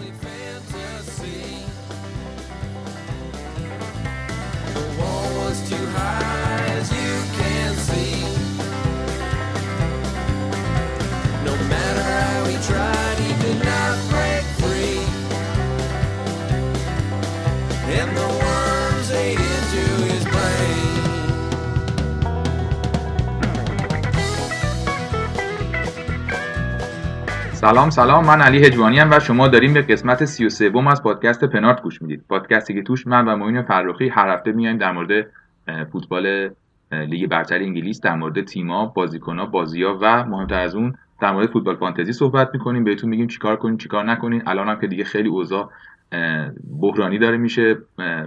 [0.00, 0.39] only face
[27.60, 28.26] سلام سلام.
[28.26, 32.24] من علی هجوانی ام و شما داریم به قسمت 33 از پادکست پنارت گوش می‌دید.
[32.28, 35.26] پادکستی که توش من و معین فرخی هر هفته میایم در مورد
[35.92, 36.50] فوتبال
[36.92, 41.76] لیگ برتر انگلیس در مورد تیما بازیکنها بازیها و مهمتر از اون در مورد فوتبال
[41.76, 42.84] فانتزی صحبت می‌کنیم.
[42.84, 44.42] بهتون میگیم چیکار کنین چیکار نکنین.
[44.46, 45.70] الان هم که دیگه خیلی اوضاع
[46.80, 47.76] بحرانی داره میشه.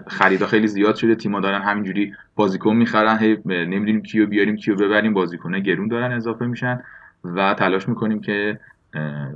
[0.08, 1.16] خریدا خیلی زیاد شده.
[1.16, 3.18] تیما دارن همینجوری بازیکن می‌خرن.
[3.18, 5.14] هی نمی‌دونیم کیو بیاریم کیو ببریم.
[5.14, 6.80] بازیکنه گرون دارن اضافه میشن
[7.24, 8.60] و تلاش می‌کنیم که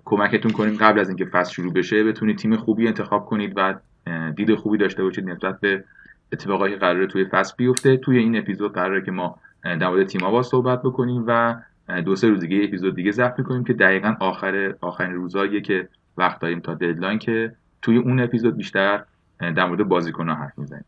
[0.06, 3.76] کمکتون کنیم قبل از اینکه فصل شروع بشه بتونید تیم خوبی انتخاب کنید و
[4.36, 5.84] دید خوبی داشته باشید نسبت به
[6.34, 7.98] اتفاقایی که قراره توی فصل بیفته.
[7.98, 11.56] توی این اپیزود قراره که ما در مورد تیم‌ها با صحبت بکنیم و
[12.06, 16.40] دو سه روز دیگه اپیزود دیگه ضبط می‌کنیم که دقیقا آخر آخرین روزاییه که وقت
[16.42, 19.04] داریم تا ددلاین که توی اون اپیزود بیشتر
[19.40, 20.86] در مورد بازیکن‌ها حرف می‌زنیم.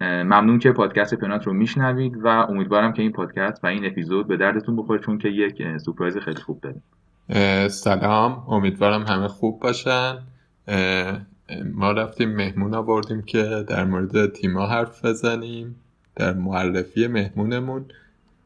[0.00, 4.36] ممنون که پادکست پنات رو میشنوید و امیدوارم که این پادکست و این اپیزود به
[4.36, 6.82] دردتون بخوره چون که یک سورپرایز خیلی خوب داریم.
[7.68, 8.44] سلام.
[8.48, 10.18] امیدوارم همه خوب باشن.
[11.74, 15.76] ما رفتیم مهمون آوردیم که در مورد تیما حرف بزنیم
[16.16, 17.84] در معرفی مهمونمون.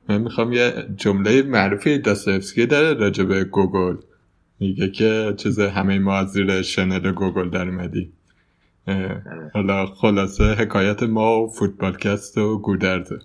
[0.08, 3.96] من می‌خوام یه جمله معروفی داستایفسکی داره راجع به گوگول.
[4.60, 8.12] میگه که چیز همه ما از زیر شنل گوگول در اومدیم.
[9.54, 13.18] حالا خلاصه حکایت ما و فوتبالکست و گودرزه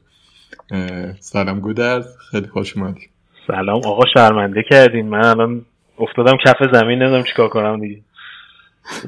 [0.72, 2.18] اه، سلام گودرز.
[2.32, 3.02] خیلی خوش اومدی.
[3.48, 3.82] سلام.
[3.86, 5.10] آقا شرمنده کردین.
[5.10, 5.66] من الان
[6.00, 8.02] افتادم کف زمین نمی‌دونم چیکار کنم دیگه.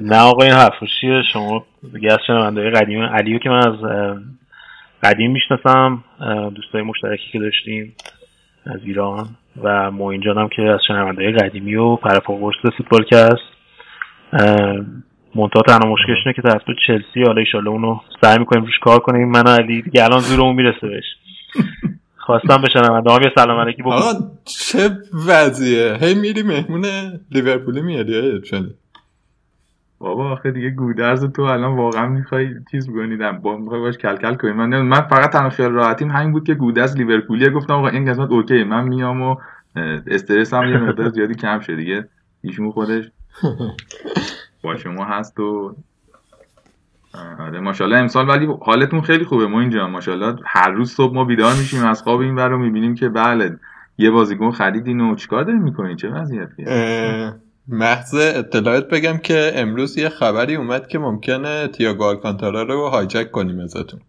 [0.02, 3.76] نه آقا این حرف چیه؟ شما دیگه از شنونده قدیم علیو که من از
[5.04, 6.04] قدیم می‌شناسم
[6.56, 7.96] دوستای مشترکی که داشتیم
[8.66, 9.28] از ایران
[9.64, 13.50] و معین جانم که از شنونده قدیمی و پرپاورس فوتبالکست
[15.36, 19.30] منتها تنها مشکلش اینه که طرف چلسی حالا ایشالا اونو سعی می‌کنیم روش کار کنیم.
[19.32, 21.06] من و علی دیگه الان زورمون می‌رسه بهش.
[22.30, 24.14] خواستم به شنونده هم یه سلام علیکی بکنم آقا
[24.46, 24.98] چه
[25.28, 26.86] وضعیه؟ هی میری مهمون
[27.32, 28.74] لیورپولی میاری چنی
[30.00, 34.52] بابا آخه دیگه گودرز تو الان واقعا می‌خوای چیز بکنیدم با می‌خوای باش کلکل کنی.
[34.52, 34.82] من.
[34.82, 37.50] من فقط تنها خیال راحتیم همین بود که گودرز لیورپولیه.
[37.50, 39.36] گفتم آقا این قسمت اوکی من میام و
[40.08, 42.08] استرس هم یه مقدار زیادی کم شه دیگه.
[42.42, 43.12] ایشون خودش.
[44.64, 45.76] با شما هست و
[47.40, 51.54] آره ماشاءالله امسال ولی حالتون خیلی خوبه ما اینجا ماشاءالله هر روز صبح ما بیدار
[51.54, 53.60] میشیم از خواب این ور رو می‌بینیم که بله
[53.98, 57.34] یه بازیکن خریدین و چیکار دارین می‌کنین؟ چه وضعیتیه؟
[57.68, 63.60] محض اطلاعات بگم که امروز یه خبری اومد که ممکنه تییاگو آلکانتارا رو هایجک کنیم
[63.60, 64.00] ازتون.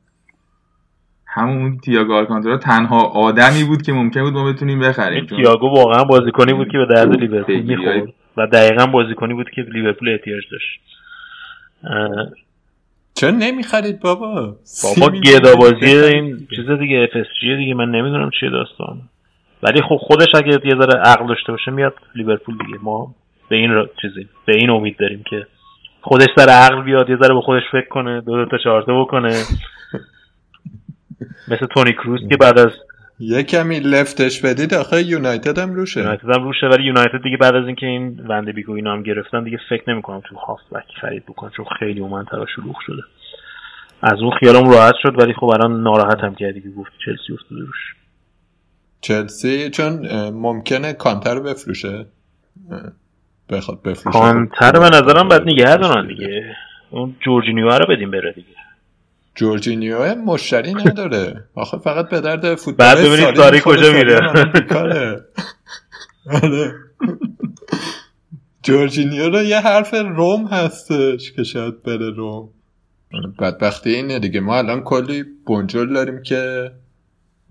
[1.27, 5.27] همون تییاگو آلکانتارا تنها آدمی بود که ممکن بود ما بتونیم بخریم.
[5.27, 10.09] تییاگو واقعا بازیکنی بود که به درد لیورپول می‌خورد و دقیقا بازیکنی بود که لیورپول
[10.09, 10.81] احتیاج داشت.
[13.15, 18.31] چرا نمی‌خرید بابا؟ بابا سی گدا بازی میلیون این چیز دیگه FSG دیگه من نمی‌دونم
[18.41, 19.00] چیه داستان.
[19.62, 22.78] ولی خب خودش اگه یه ذره عقل داشته باشه میاد لیورپول دیگه.
[22.82, 23.15] ما
[23.49, 23.88] به این را...
[24.03, 25.47] چیزی به این امید داریم که
[26.00, 29.03] خودش سر عقل بیاد یه ذره به خودش فکر کنه دو, دو تا چهار تا
[29.03, 29.28] بکنه.
[31.50, 32.72] مثل تونی کروز که بعد از
[33.22, 36.00] یه کمی لفتش بدید آخه یونایتد هم روشه.
[36.00, 39.44] یونایتد هم روشه ولی یونایتد دیگه بعد از اینکه این وند بیگو اینا هم گرفتن
[39.44, 43.03] دیگه فکر نمی‌کنم تو هافت بک خرید بکنه چون خیلی اومن ترا شلوغ شده.
[44.03, 47.60] از اون خیالم راحت شد ولی خب الان ناراحت هم کردی که گفت چلسی افتاده
[47.60, 47.94] روش.
[49.00, 52.06] چلسی چون ممکنه کانتر رو بفروشه
[53.50, 54.19] بخواد بفروشه.
[54.19, 56.56] کانتر به نظرم باید نگه دارن دیگه.
[56.91, 58.48] اون جورجینیو رو بدیم بره دیگه.
[59.41, 61.45] جورجینیو مشتری نداره.
[61.55, 64.21] آخه فقط به درد فوتبال بعد ببینید ساری کجا میره.
[66.31, 66.73] آره.
[68.62, 72.49] جورجینیو رو یه حرف روم هستش که شاید بره روم.
[73.41, 74.41] بدبختی اینه دیگه.
[74.41, 76.70] ما الان کلی بنجل داریم که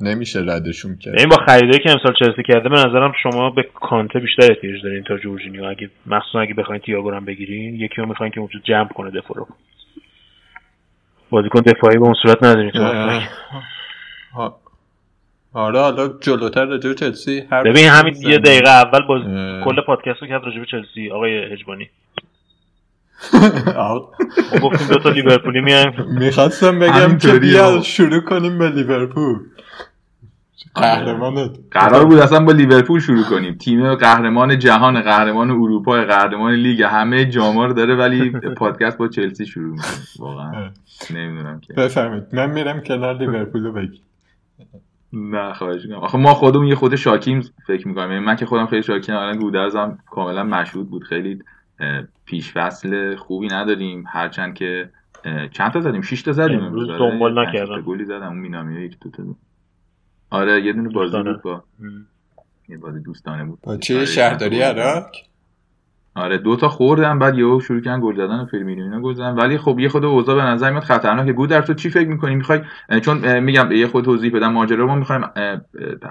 [0.02, 1.20] نمیشه ردشون کرد.
[1.20, 5.04] این با خریدایی که امسال چلسی کرده به نظرم شما به کانته بیشتر احتیاج دارین
[5.04, 5.66] تا جورجینیو.
[5.66, 9.38] اگه مخصوصا اگه بخواین تییاگو هم بگیرین یکی رو می‌خواین که اونجا جمع کنه دفاع
[9.38, 9.48] رو.
[11.30, 12.84] بازیکن دفاعی به اون صورت ندارین تو
[15.54, 18.16] آره حالا جلوتر راجع به چلسی حرف ببین همین.
[18.22, 19.22] یه دقیقه اول باز.
[19.66, 21.90] کل پادکست رو کرد راجع به چلسی آقای هجبانی.
[24.64, 25.94] گفتیم دو تا لیورپولی میایم.
[26.08, 27.82] می‌خواستم بگم که بیا.
[27.82, 29.36] شروع کنیم به لیورپول.
[30.76, 31.60] قهرمانت.
[31.72, 33.54] قرار بود اصلا با لیورپول شروع کنیم.
[33.54, 39.46] تیم قهرمان جهان قهرمان اروپا قهرمان لیگ همه جاما رو داره ولی پادکست با چلسی
[39.46, 39.92] شروع می‌کنه.
[40.20, 40.72] واقعا.
[41.14, 41.74] نمی‌دونم که.
[41.74, 42.24] بفرمایید.
[42.34, 44.02] من میرم کنار لیورپول رو بگی.
[45.14, 46.00] نه خواهش می‌کنم.
[46.00, 49.38] آخه ما خودمون یه خود شاکیم فکر می‌کنم یعنی من که خودم خیلی شاکیم الان
[49.38, 51.04] گودرزم کاملا مشهود بود.
[51.04, 51.40] خیلی
[52.26, 54.04] پیش فصل خوبی نداریم.
[54.08, 54.90] هرچند که
[55.52, 57.00] چند تا زدیم؟ 6 تا زدیم امروز آره.
[57.00, 57.82] دنبال نکردم.
[57.82, 59.38] گلی زدم اون مینامی یک دو تا بود.
[60.30, 61.34] آره یه دونه بازی دوستانه.
[61.34, 61.64] بود با.
[62.70, 63.60] یه بازی دوستانه بود.
[63.64, 65.12] با چه آره، شهرداری عراق
[66.16, 69.36] آره دو تا خوردن بعد یهو شروع کردن گل زدن و فرمینو اینا گل زدن.
[69.36, 72.62] ولی خب یه خود اوضاع به نظر میاد خطرناکه گودر تو چی فکر می‌کنی؟ می‌خوای
[73.02, 74.52] چون میگم یه خود توضیح بدم.
[74.52, 75.24] ماجرا ما می‌خوایم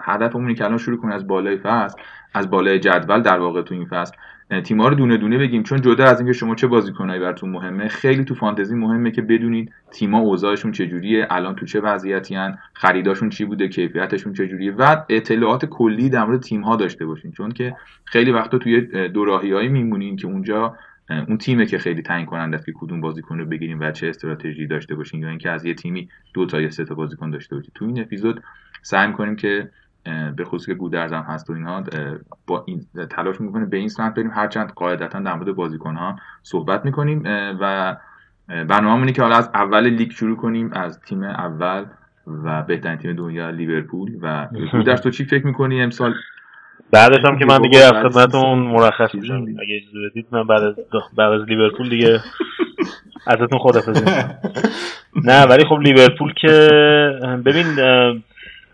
[0.03, 1.99] هدفمون اینه که الان شروع کنیم از بالای فصل
[2.35, 4.17] از بالای جدول در واقع تو این فصل.
[4.65, 5.63] تیم‌ها رو دونه دونه بگیم.
[5.63, 9.73] چون جدا از اینکه شما چه بازیکنایی براتون مهمه خیلی تو فانتزی مهمه که بدونید
[9.91, 15.65] تیم‌ها اوضاعشون چجوریه الان تو چه وضعیتی ان خریداشون چی بوده کیفیتشون چجوریه و اطلاعات
[15.65, 17.33] کلی در مورد تیم‌ها داشته باشین.
[17.33, 20.77] چون که خیلی وقتا توی اه، دوراهیایی میمونین که اونجا
[21.29, 24.67] اون تیمه که خیلی تعیین کننده است که کدوم بازیکن رو بگیریم و چه استراتژی
[24.67, 27.71] داشته باشین یا اینکه از یه تیمی دو تا یا سه تا بازیکن داشته باشین.
[27.75, 28.43] تو این اپیزود
[28.83, 29.71] سعی می‌کنیم که
[30.37, 31.85] به خصوص که گودرز هم هست و اینها اه،
[32.47, 32.81] با این
[33.11, 34.31] تلاش می‌کنه به این سمت بریم.
[34.31, 37.23] هرچند قاعدتا در مورد بازیکن ها صحبت می‌کنیم
[37.61, 37.97] و
[38.49, 41.85] برنامه اینه که حالا از اول لیگ شروع کنیم از تیم اول
[42.45, 45.01] و بهترین تیم دنیا لیورپول و گودرز.
[45.01, 46.15] تو چی فکر می‌کنی امسال؟
[46.91, 48.59] بعدش هم که من دیگه از خدمتتون.
[48.59, 49.35] مرخص میشم.
[49.35, 50.75] اگه اجازه بدید من بعد از
[51.17, 52.21] بعد از لیورپول دیگه
[53.27, 54.05] ازتون خدافظی
[55.31, 56.69] نه ولی خب لیورپول که
[57.45, 57.67] ببین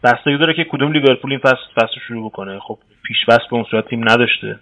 [0.04, 3.56] بستگی داره که کدوم لیورپول این فصل فصل رو شروع بکنه خب پیش فصل به
[3.56, 4.58] اون صورت تیم نداشته.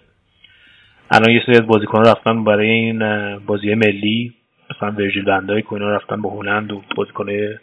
[1.11, 2.99] الان یه سری از بازیکن‌ها رفتن برای این
[3.37, 4.33] بازی ملی
[4.71, 7.57] مثلا ورژیل وندای اینا رفتن به هلند و بازیکن‌های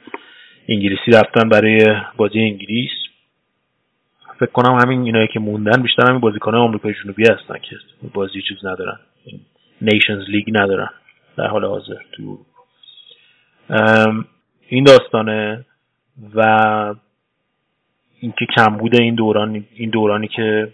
[0.68, 2.90] انگلیسی رفتن برای بازی انگلیس.
[4.38, 7.76] فکر کنم همین اینایی که موندن بیشتر همین بازیکن‌های آمریکای جنوبی هستن که
[8.14, 8.98] بازی چیز ندارن.
[9.80, 10.90] نیشنز لیگ ندارن.
[11.36, 12.38] در حال حاضر تو
[14.68, 15.64] این داستانه
[16.34, 16.94] و
[18.20, 20.69] اینکه کمبود این دوران این دورانی که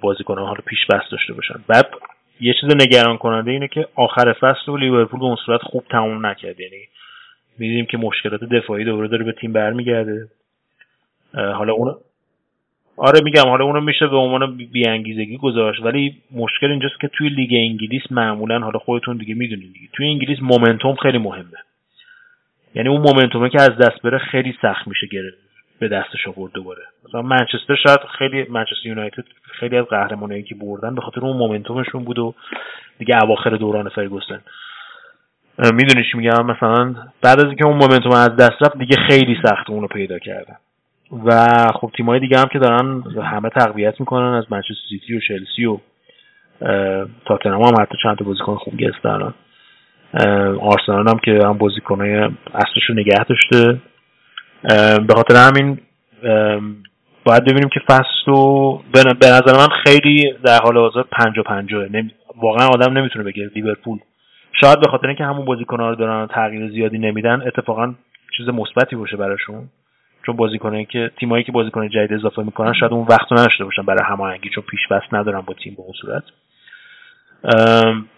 [0.00, 1.54] بازیکنان حالا پیش بست داشته باشن.
[1.68, 1.86] بعد
[2.40, 6.26] یه چیز نگران کننده اینه که آخر فصل و لیورپول به اون صورت خوب تموم
[6.26, 6.76] نکرد یعنی
[7.58, 10.28] می‌دیدیم که مشکلات دفاعی دوباره داره به تیم برمیگرده.
[11.34, 11.94] حالا اون
[12.96, 15.82] آره میگم حالا اونو میشه به عنوان بیانگیزگی گذاشت.
[15.82, 20.38] ولی مشکل اینجاست که توی لیگ انگلیس معمولا حالا خودتون دیگه می‌دونید دیگه توی انگلیس
[20.42, 21.58] مومنتوم خیلی مهمه.
[22.74, 25.45] یعنی اون مومنتومه که از دست بره خیلی سخت میشه گرفت.
[25.78, 26.82] به دستش آورد دوباره.
[27.08, 32.04] مثلا منچستر شاید خیلی منچستر یونایتد خیلی از قهرمانایی که بردن به خاطر اون مومنتومشون
[32.04, 32.34] بود و
[32.98, 34.40] دیگه اواخر دوران فرگوسن.
[35.58, 39.70] می‌دونی چی میگم؟ مثلا بعد از اینکه اون مومنتوم از دست رفت دیگه خیلی سخت
[39.70, 40.56] اونو پیدا کردن.
[41.24, 41.46] و
[41.80, 45.78] خب تیمای دیگه هم که دارن همه تقویت می‌کنن از منچستر سیتی و چلسی و
[47.24, 49.34] تاتنهام هم حتی چند تا بازیکن خوب گرفتن.
[50.60, 52.14] آرسنال هم که هم بازیکنای
[52.54, 53.80] اصلش رو نگه داشته.
[55.08, 55.78] به خاطر همین
[57.24, 61.86] باید ببینیم که فصل رو به نظر من خیلی در حال حاضر پنجا پنجاه.
[62.36, 63.98] واقعا آدم نمی‌تونه بگه لیورپول.
[64.60, 67.94] شاید به خاطر اینکه همون بازیکن‌ها رو دارن تغییر زیادی نمیدن اتفاقا
[68.36, 69.68] چیز مثبتی باشه براشون.
[70.26, 74.04] چون بازیکنایی که تیمایی که بازیکن جدید اضافه می‌کنن شاید اون وقت نداشته باشن برای
[74.04, 74.80] هماهنگی چون پیش
[75.12, 76.22] ندارن با تیم به اون صورت.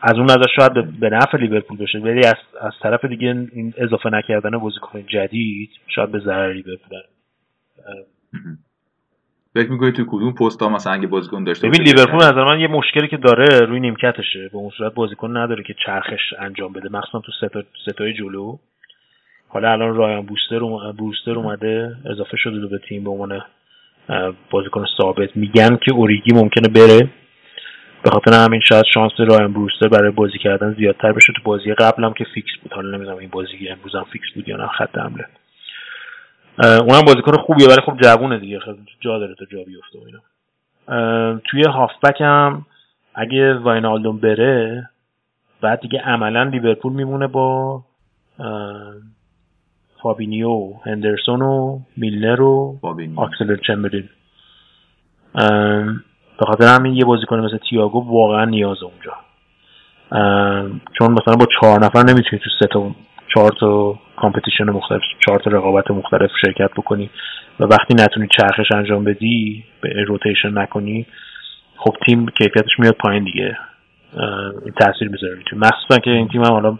[0.00, 4.10] از اون نظر شاید به نفع لیورپول باشه ولی از, از طرف دیگه این اضافه
[4.10, 6.98] نکردن بازیکن جدید شاید به ضرر لیورپول.
[9.54, 12.68] فکر می‌کنی تو کدوم پست ها مثلا اگه بازیکن داشته ببین لیورپول نظر من یه
[12.68, 17.18] مشکلی که داره روی نیمکتشه به اون صورت بازیکن نداره که چرخش انجام بده مخصوصا
[17.18, 18.56] تو ستا ستای جلو.
[19.48, 20.58] حالا الان رایان بوستر.
[20.92, 23.42] بوستر اومده اضافه شده به تیم به عنوان
[24.50, 25.36] بازیکن ثابت.
[25.36, 27.10] میگن که اوریگی ممکنه بره.
[28.02, 31.32] به خاطر همین شاید شانس رایان بروستر برای بازی کردن زیادتر بشه.
[31.32, 32.72] تو بازی قبلم که فیکس بود.
[32.72, 35.24] حالا نمی‌دونم این بازی امروز هم فیکس بود یا نه خط حمله.
[36.58, 38.58] اونم بازیکن خوبیه ولی خب جوونه دیگه.
[38.58, 40.20] خیلی جا داره تا جا بیفته اینا.
[41.44, 42.66] توی هافبک هم
[43.14, 44.88] اگه واینالدوم بره
[45.60, 47.82] بعد دیگه عملا لیورپول میمونه با
[50.02, 52.78] فابینیو هندرسون و میلنر و
[53.16, 54.08] آکسلید چمبرلین.
[56.38, 59.12] به خاطر همین یه بازیکن مثل تییاگو واقعا نیازه اونجا.
[60.98, 62.90] چون مثلا با چهار نفر نمی‌تونی تو سه تا
[63.34, 67.10] چهار تا competition مختلف چهار تا رقابت مختلف شرکت بکنی
[67.60, 71.06] و وقتی نتونی چرخش انجام بدی به rotation نکنی
[71.76, 73.56] خب تیم کیفیتش میاد پایین دیگه.
[74.64, 76.78] این تاثیر می‌ذاره تو مخصوصا که این تیم هم حالا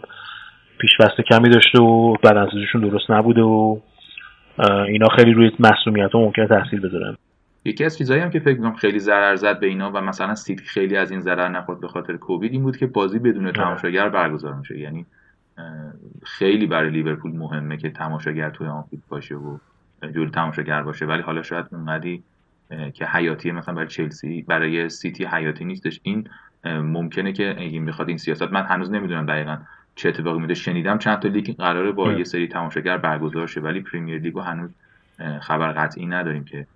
[0.77, 0.91] پیش
[1.31, 3.77] کمی داشته و بدنسازیشون درست نبوده و
[4.87, 7.17] اینا خیلی روی مصدومیت ها ممکنه تاثیر بذارن.
[7.65, 10.65] یکی از چیزایی هم که فکر می‌کنم خیلی ضرر زد به اینا و مثلا سیتی
[10.65, 14.53] خیلی از این ضرر نخورد به خاطر کووید این بود که بازی بدون تماشاگر برگزار
[14.53, 14.79] میشه.
[14.79, 15.05] یعنی
[16.23, 19.57] خیلی برای لیورپول مهمه که تماشاگر توی آنفیلد باشه و
[20.01, 21.05] جلو تماشاگر باشه.
[21.05, 22.23] ولی حالا شاید اونقدی
[22.93, 25.99] که حیاتی مثلا برای چلسی برای سیتی حیاتی نیستش.
[26.03, 26.29] این
[26.65, 29.57] ممکنه که این بخواد این سیاست من هنوز نمی‌دونم دقیقا
[29.95, 32.17] چه اتفاقی میفته شنیدم چند تا لیگ قراره با اه.
[32.17, 34.69] یه سری تماشاگر برگزار شه ولی پریمیر لیگو هنوز
[35.41, 36.67] خبر قطعی نداریم که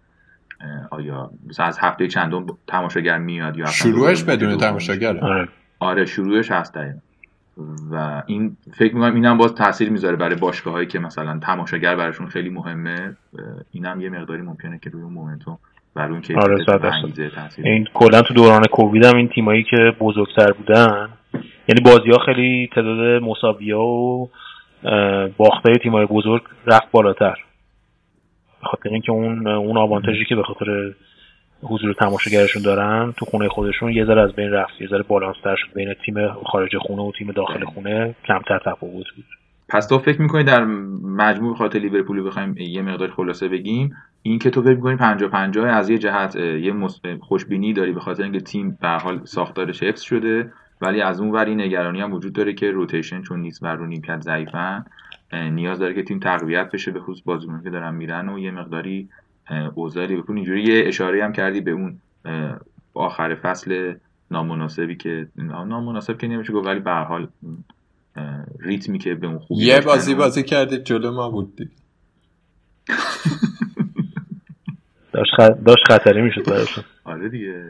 [0.92, 5.20] آیا مثلا از هفته چندم تماشاگر میاد یا اصلا شروعش بدون دوم تماشاگره.
[5.20, 5.48] آره.
[5.80, 7.00] آره شروعش هست دقیقا
[7.92, 12.28] و این فکر می‌کنم اینم باز تاثیر می‌ذاره برای باشگاه هایی که مثلا تماشاگر براشون
[12.28, 13.16] خیلی مهمه.
[13.72, 15.58] اینم یه مقداری ممکنه که روی اون مومنتوم
[15.96, 17.32] بر اون که آره، تاثیر
[17.66, 21.10] این کلا تو دوران کووید هم این تیمایی که بزرگتر بودن
[21.68, 24.30] یعنی بازی ها خیلی تعداد مساوی ها و
[25.38, 27.36] باخته تیمای بزرگ رفت بالاتر.
[28.63, 30.93] به خاطر اینکه اون اون آوانتاژی که به خاطر
[31.63, 35.74] حضور تماشاگرشون دارن تو خونه خودشون یه ذره از بین رفت یه ذره بالانستر شد
[35.75, 36.15] بین تیم
[36.46, 39.25] خارج خونه و تیم داخل خونه کمتر تفاوت بود.
[39.70, 40.65] پس تو فکر می‌کنی در
[41.03, 45.29] مجموع به خاطر لیورپول بخوایم یه مقدار خلاصه بگیم این که تو فکر می‌کنی 50
[45.29, 46.74] 50 از یه جهت یه
[47.22, 50.51] خوشبینی داری به خاطر اینکه تیم به حال ساختارش حفظ شده
[50.82, 53.88] ولی از اون ور این نگرانی هم وجود داره که روتیشن چون نیست بر رو
[53.88, 54.86] نیمکت ضعیفن.
[55.34, 59.10] نیاز داره که تیم تقویت بشه به خصوص بازیکنان که دارن میرن و یه مقداری
[59.75, 62.00] اوضاع لیورپول اینجوری یه اشاره هم کردی به اون
[62.94, 63.94] آخر فصل
[64.32, 67.28] نامناسبی که نامناسب که نمیشه گفت ولی به هر حال
[68.60, 71.58] ریتمی که به اون خوبی یه بازی و- بازی کردید جلو ما بود
[75.13, 75.40] داشت, خ...
[75.66, 76.84] داشت خطری می‌شد براشون.
[77.04, 77.63] آره دیگه.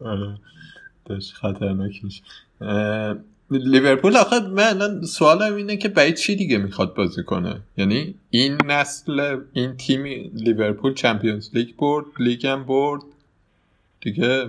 [0.00, 0.34] آره.
[1.04, 2.22] داشت خطرناک میشه
[3.50, 8.58] لیورپول آخه من الان سوالم اینه که برای چی دیگه می‌خواد بازی کنه؟ یعنی این
[8.66, 13.02] نسل این تیم لیورپول Champions League برد لیگ هم برد.
[14.00, 14.44] دیگه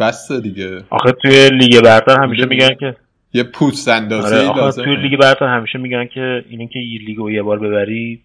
[0.00, 0.84] بسه دیگه.
[0.90, 2.96] آخه توی لیگ برتر همیشه؟ میگن که
[3.34, 4.84] یه پوست اندازی آره آخه لازمه.
[4.84, 8.20] توی لیگ برتر همیشه میگن که اینه که یه لیگ رو یه بار ببری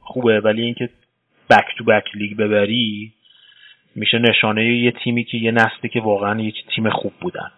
[0.00, 0.88] خوبه ولی اینکه
[1.50, 3.12] back to back لیگ ببری
[3.94, 7.50] میشه نشانه یه تیمی که یه نسلی که واقعا یه تیم خوب بودن.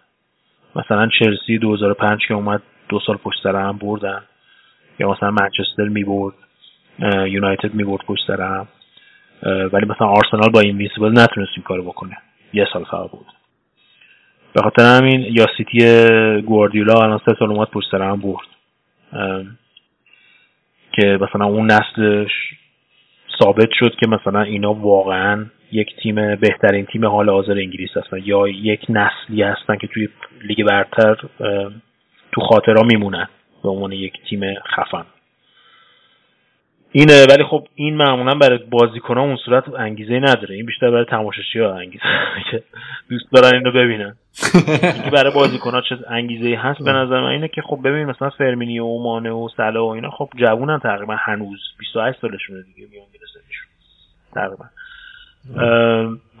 [0.75, 4.21] مثلا چلسی 2005 که اومد دو سال پشت سر هم بردن.
[4.99, 6.33] یا مثلا منچستر می‌برد
[7.27, 8.67] یونایتد می‌برد پشت سر هم.
[9.43, 12.17] ولی مثلا آرسنال با invincible نتونست این کارو بکنه.
[12.53, 13.25] یه سال فقط بود.
[14.53, 18.47] به خاطر همین یا سیتی گواردیولا الان سه سال اومد پشت سر هم برد.
[20.91, 22.31] که مثلا اون نسلش
[23.43, 28.47] ثابت شد که مثلا اینا واقعا یک تیم بهترین تیم حال حاضر انگلیس هستن یا
[28.47, 30.07] یک نسلی هستن که توی
[30.41, 31.15] لیگ برتر
[32.31, 33.27] تو خاطرها میمونن
[33.63, 34.41] به عنوان یک تیم
[34.75, 35.05] خفن.
[36.91, 40.55] اینه ولی خب این معمولا برای بازیکن‌ها اون صورت انگیزه نداره.
[40.55, 42.03] این بیشتر برای تماشاچی ها انگیزه.
[42.51, 42.63] که
[43.09, 44.15] دوست دارن اینو ببینن.
[44.95, 48.85] اینکه برای بازیکن‌ها چه انگیزه هست به نظر من اینه که خب ببین مثلا فرمینیو
[48.85, 51.59] و مانه و سلا و اینا خب جوونن تقریبا هنوز.
[51.79, 53.39] 28 سالشونه دیگه میان می‌رسه
[54.35, 54.65] تقریبا.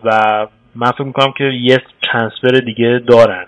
[0.03, 3.45] و من فکر می‌کنم که یه ترانسفر دیگه دارن.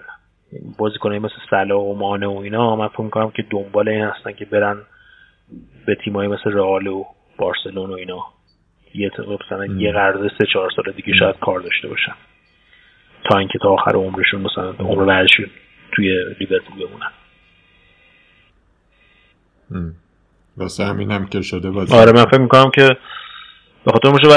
[0.77, 4.45] بازیکنایی مثل سلا و مانه و اینا من فکر می‌کنم که دنبال این هستن که
[4.45, 4.77] برن
[5.85, 7.05] به تیمایی مثل رئال و
[7.37, 8.23] بارسلون و اینا.
[8.93, 9.11] یه
[9.45, 12.15] مثلا یه قرض سه چهار سال دیگه شاید کار داشته باشن.
[13.29, 15.45] تا اینکه تا آخر عمرشون مثلا عمر بعدشون
[15.91, 17.11] توی لیورپول بمونن.
[20.57, 21.95] واسه همین هم که شده بازی.
[21.95, 22.97] آره من فکر می‌کنم که
[23.88, 24.27] به خاطر میشه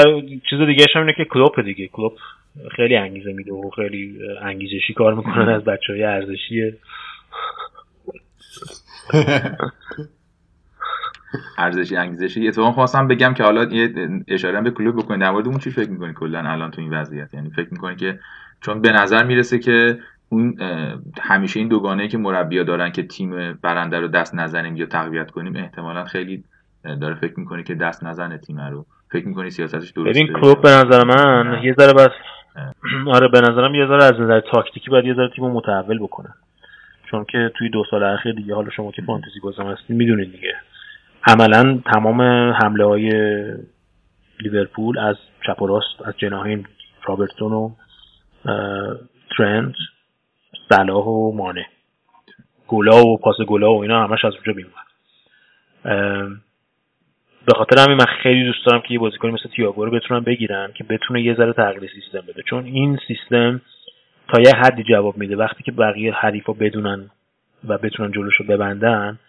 [0.49, 1.87] چیز دیگه هم اینه که کلوپ دیگه.
[1.87, 2.13] کلوپ
[2.75, 6.73] خیلی انگیزه میده و خیلی انگیزشی کار می‌کنن از بچه های ارزشی.
[11.57, 12.47] ارزشی انگیزشی.
[12.47, 13.93] اتفاقا خواستم بگم که حالا یه
[14.27, 17.33] اشاره به کلوب بکنید در مورد اون چی فکر می‌کنید کلا الان تو این وضعیت؟
[17.33, 18.19] یعنی فکر می‌کنید که
[18.61, 20.57] چون به نظر می‌رسه که اون
[21.21, 25.55] همیشه این دوگانه که مربیا دارن که تیم برنده رو دست نزنیم یا تقویت کنیم
[25.55, 26.43] احتمالا خیلی
[26.83, 28.85] داره فکر می‌کنه که دست نزنه تیم رو.
[29.11, 32.11] فکر می‌کنی سیاستش درسته؟ ببین کلوب به نظر من یه ذره بس
[33.15, 36.29] آره به نظرم یه ذره از نظر تاکتیکی باید یه ذره تیم رو متحول بکنه.
[37.11, 40.55] چون که توی دو سال اخیر دیگه حالا شما که فانتزی بازم هستین می‌دونید دیگه.
[41.27, 43.11] عملا تمام حمله های
[44.39, 45.15] لیورپول از
[45.47, 46.65] چپ و راست از جناهین
[47.03, 47.71] رابرتسون و
[49.37, 49.75] ترنت
[50.69, 51.65] صلاح و مانه.
[52.67, 54.91] گلا و پاس گلا و اینا همش از اونجا میومد
[57.45, 60.71] به خاطر همین من خیلی دوست دارم که یه بازیکنی مثل تییاگو رو بتونن بگیرن
[60.73, 62.43] که بتونه یه ذره تغییر سیستم بده.
[62.49, 63.61] چون این سیستم
[64.27, 65.35] تا یه حدی جواب میده.
[65.35, 67.09] وقتی که بقیه حریفا بدونن
[67.67, 69.19] و بتونن جلوش رو ببندن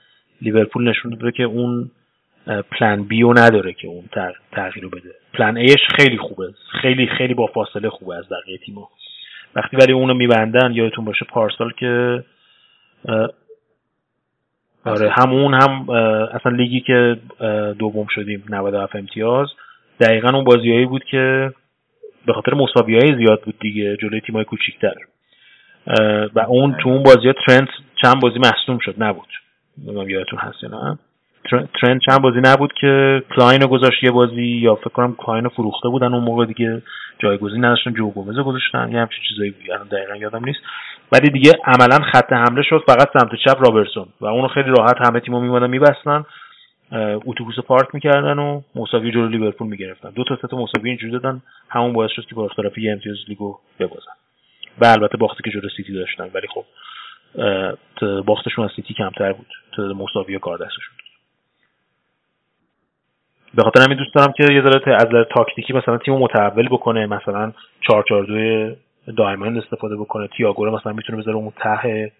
[0.42, 1.90] لیورپول نشون داده که اون
[2.70, 6.54] پلن بی رو نداره که اون تغ- تغییر رو بده پلن ایش خیلی خوبه.
[6.82, 8.88] خیلی خیلی با فاصله خوبه از بقیه تیما
[9.56, 12.24] وقتی ولی اونو میبندن یادتون باشه پارسال که
[14.84, 15.90] آره همون هم
[16.34, 17.16] اصلا لیگی که
[17.78, 19.48] دوم شدیم 97 امتیاز.
[20.00, 21.52] دقیقا اون بازیایی بود که
[22.26, 24.94] به خاطر مساوی های زیاد بود دیگه جلوی تیمای کوچیکتر.
[26.34, 27.68] و اون تو اون بازی ها ترنت
[28.02, 29.28] چند بازی مصدوم شد نبود.
[29.78, 30.98] نمی‌دونم یادتون هست نه.
[31.50, 35.44] تر- ترنت چند بازی نبود که کلاین رو گذاشت یه بازی یا فکر کنم کلاین
[35.44, 36.82] رو فروخته بودن اون موقع دیگه
[37.18, 39.70] جایگزین نداشتن جو گومز گذاشتن یه همچین چیزایی بود.
[39.70, 40.60] الان دقیقا یادم نیست.
[41.12, 45.20] ولی دیگه عملا خط حمله شد فقط سمت چپ رابرتسون و اونو خیلی راحت همه
[45.20, 46.24] تیم‌ها میومدن میبستن.
[47.26, 50.10] اتوبوس پارک می‌کردن و مساوی جلو لیورپول می‌گرفتن.
[50.10, 51.42] دو تا سه تا مساوی اینجوری دادن.
[51.68, 54.12] همون باعث شد که با اختلاف یه امتیاز لیگو ببازن.
[54.80, 56.30] و البته باختی که جلو سیتی داشتن.
[56.34, 56.64] ولی خب
[58.20, 59.46] باختشون از سیتی کمتر بود.
[59.76, 60.94] تا مساوی کار دستشون.
[63.54, 67.06] به خاطر همین دوست دارم که یه ذره از نظر تاکتیکی مثلا تیم متحول بکنه
[67.06, 68.24] مثلا 4 4
[69.06, 72.12] 2 diamond استفاده بکنه تییاگو مثلا می‌تونه بذاره اون ته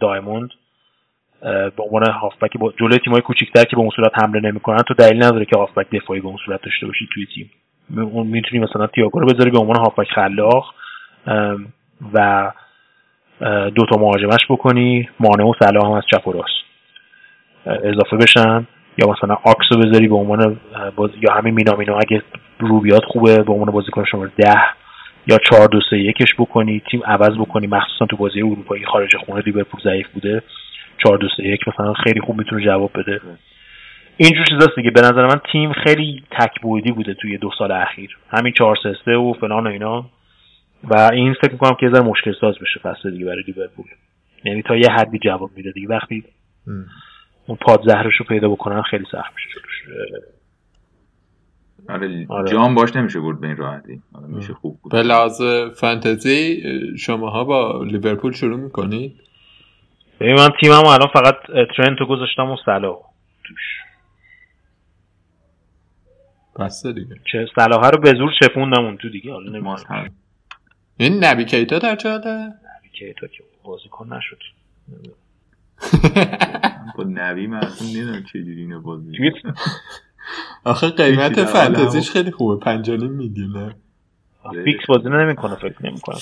[0.00, 0.50] دایموند
[1.76, 4.78] به عنوان هافبک با جلوی تیمای کوچیک‌تر که به اون صورت حمله نمی‌کنن.
[4.78, 7.50] تو دلیل نداره که هافبک دفاعی به اون صورت داشته باشی توی تیم.
[7.96, 10.74] اون می‌تونی مثلا تییاگو رو بذاری به عنوان هافبک خلاق
[12.14, 12.50] و
[13.40, 16.64] اه، دو تا مهاجمش بکنی مانع و صلاح هم از چپ و راست.
[17.66, 18.66] اضافه بشن.
[18.98, 20.60] یا مثلا آکس رو بذاری به عنوان
[20.96, 21.10] باز...
[21.20, 22.22] یا همین مینامینو اگه
[22.58, 24.60] رو بیاد خوبه به عنوان بازیکن شماره ده
[25.26, 29.42] یا چهار دو سه یکش بکنی تیم عوض بکنی مخصوصا تو بازی اروپایی خارج خونه
[29.46, 30.42] لیورپول ضعیف بوده
[31.04, 33.20] چهار دو سه یک مثلا خیلی خوب می‌تونه جواب بده.
[34.16, 34.90] اینجور چیزاست دیگه.
[34.90, 38.16] به نظر من تیم خیلی تکبودی بوده توی دو سال اخیر.
[38.30, 40.04] همین چهار سه و فلان و اینا.
[40.84, 43.86] و این فکر می‌کنم که یه مشکل ساز بشه فصل دیگه برای لیورپول.
[44.44, 45.88] یعنی تا یه حدی جواب میده دیگه.
[45.88, 46.24] وقتی.
[47.46, 49.84] اون پاد زهرش رو پیدا بکنن خیلی سخت میشه جلوش.
[51.88, 52.50] آره آره.
[52.50, 54.02] جام باش نمیشه برد به این راحتی.
[54.14, 54.92] آره میشه خوب بود.
[54.92, 55.42] به لحاظ
[55.76, 56.62] فانتزی
[56.98, 59.20] شماها با لیورپول شروع می‌کنید؟
[60.20, 61.36] ببین من تیمم الان فقط
[61.76, 62.98] ترنت رو گذاشتم و صلاح.
[63.44, 63.60] توش.
[66.58, 67.16] بسته دیگه.
[67.32, 70.10] چه صلاح رو به زور چپوندم اون تو دیگه حالا نمی‌دونم.
[70.96, 72.52] این نبی کیتا در چه حاله
[72.92, 74.38] که تا که بازیکن نشد.
[76.96, 79.12] با نوی من اصلا نمی‌دونم چجوری اینو بازی
[80.64, 82.12] آخه قیمت فانتزیش هم.
[82.12, 82.64] خیلی خوبه.
[82.64, 83.74] پنج و نیم میلیونه
[84.64, 86.18] فیکس بازی نمی‌کنه فکر نمی‌کنم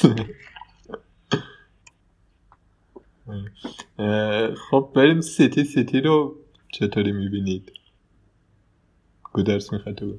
[3.98, 5.64] اه، خب بریم سیتی.
[5.64, 6.36] سیتی رو
[6.72, 7.72] چطوری می‌بینید؟
[9.32, 10.14] گودرز می‌خواد تو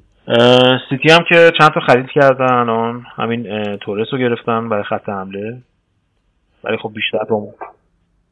[0.89, 5.61] سیتی هم که چند تا خرید کردن الان همین تورس رو گرفتن برای خط حمله.
[6.63, 7.53] ولی خب بیشتر به عنوان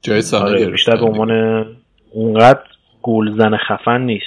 [0.01, 1.65] جای آره بیشتر به عنوان
[2.11, 2.63] اونقدر
[3.01, 4.25] گلزن خفن نیست.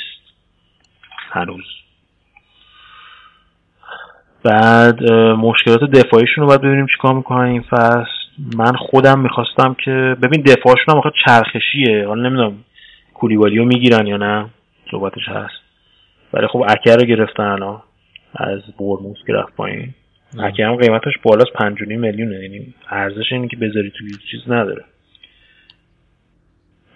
[1.30, 1.64] هنوز
[4.42, 8.04] بعد مشکلات دفاعیشون رو باید ببینیم چیکار می‌کنن این فصل.
[8.56, 12.06] من خودم می‌خواستم که ببین دفاعشون هم آخه چرخشیه.
[12.06, 12.64] حالا نمی‌دونم
[13.14, 14.46] کولیبالی رو می‌گیرن یا نه.
[14.90, 15.60] صحبتش هست.
[16.32, 17.82] ولی خب اکر رو گرفتن الان.
[18.34, 19.94] از برموس که رفت پایین.
[20.38, 22.42] اکر هم قیمتش بالاست پنج و نیم میلیونه.
[22.42, 24.84] یعنی ارزش اینی که بذاری توی چیز نداره.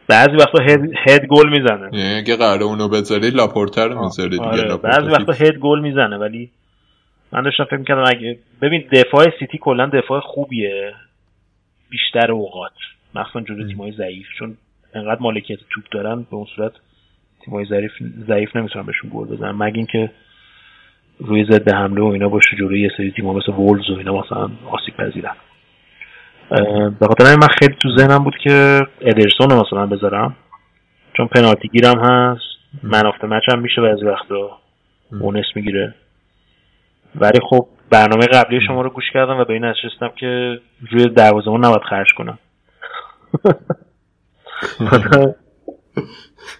[0.08, 1.90] بعضی وقتا head, head گل می‌زنه.
[1.92, 4.62] یعنی اگه قراره اونو بذاری لاپورتر رو می‌ذاری دیگه آره.
[4.62, 5.32] لاپورتا بعضی وقتا.
[5.32, 6.50] head گل می‌زنه ولی
[7.32, 10.94] من داشتم فکر می‌کردم اگه ببین دفاع سیتی کلا دفاع خوبیه.
[11.90, 12.72] بیشتر اوقات.
[13.14, 13.72] مخصوصا جلوی.
[13.72, 14.26] تیمای ضعیف.
[14.38, 14.56] چون
[14.94, 16.72] انقدر مالکیت توپ دارن به اون صورت
[17.44, 17.92] تیمای ضعیف
[18.28, 19.50] ضعیف نمی‌تونن بهشون گل بزنن.
[19.50, 20.10] مگه اینکه
[21.18, 24.50] روی ضد حمله و اینا باشه جلوی یه سری تیم‌ها مثل وولز و اینا مثلا
[24.70, 25.36] آسیب پذیرن.
[27.00, 30.36] به خاطر همین من خیلی تو ذهنم بود که ادرسون رو مثلا بذارم.
[31.16, 32.42] چون پنالتی گیرم هست
[32.82, 34.58] من آفت مچ هم میشه بعضی وقتا.
[35.12, 35.22] م.
[35.22, 35.94] اونس می‌گیره.
[37.14, 41.64] ولی خب برنامه قبلی شما رو گوش کردم و به این رسیدم که روی دروازه‌بان
[41.64, 42.38] نباید خرج کنم.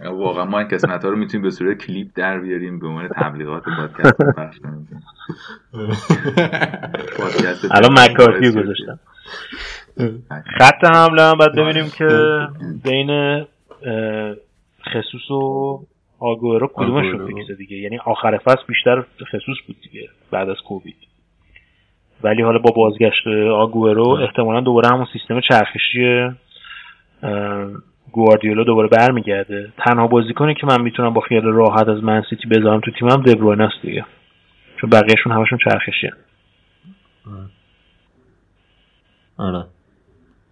[0.05, 3.63] واقعا ما این قسمت ها رو می‌تونیم به صورت کلیپ در بیاریم به عنوان تبلیغات
[3.77, 4.89] پادکست پخش کنیم.
[7.77, 8.99] الان مکارتی گذاشتم.
[10.59, 12.09] خط حمله هم باید ببینیم که
[12.85, 13.45] بین
[14.93, 15.81] خصوص و
[16.21, 17.37] آگورو کدومش رو آگوئرو.
[17.37, 20.97] فیکسه دیگه؟ یعنی آخر فصل بیشتر خصوص بود دیگه بعد از کووید.
[22.23, 26.29] ولی حالا با بازگشت آگورو احتمالا دوباره همون سیستم چرخشی
[28.13, 29.73] گواردیولا دوباره برمیگرده.
[29.79, 33.65] تنها بازیکنی که من می‌تونم با خیال راحت از من سیتی بذارم تو تیمم دبروینه
[33.65, 34.05] است دیگه.
[34.81, 36.11] چون بقیهشون همشون چرخشی
[39.39, 39.65] آره.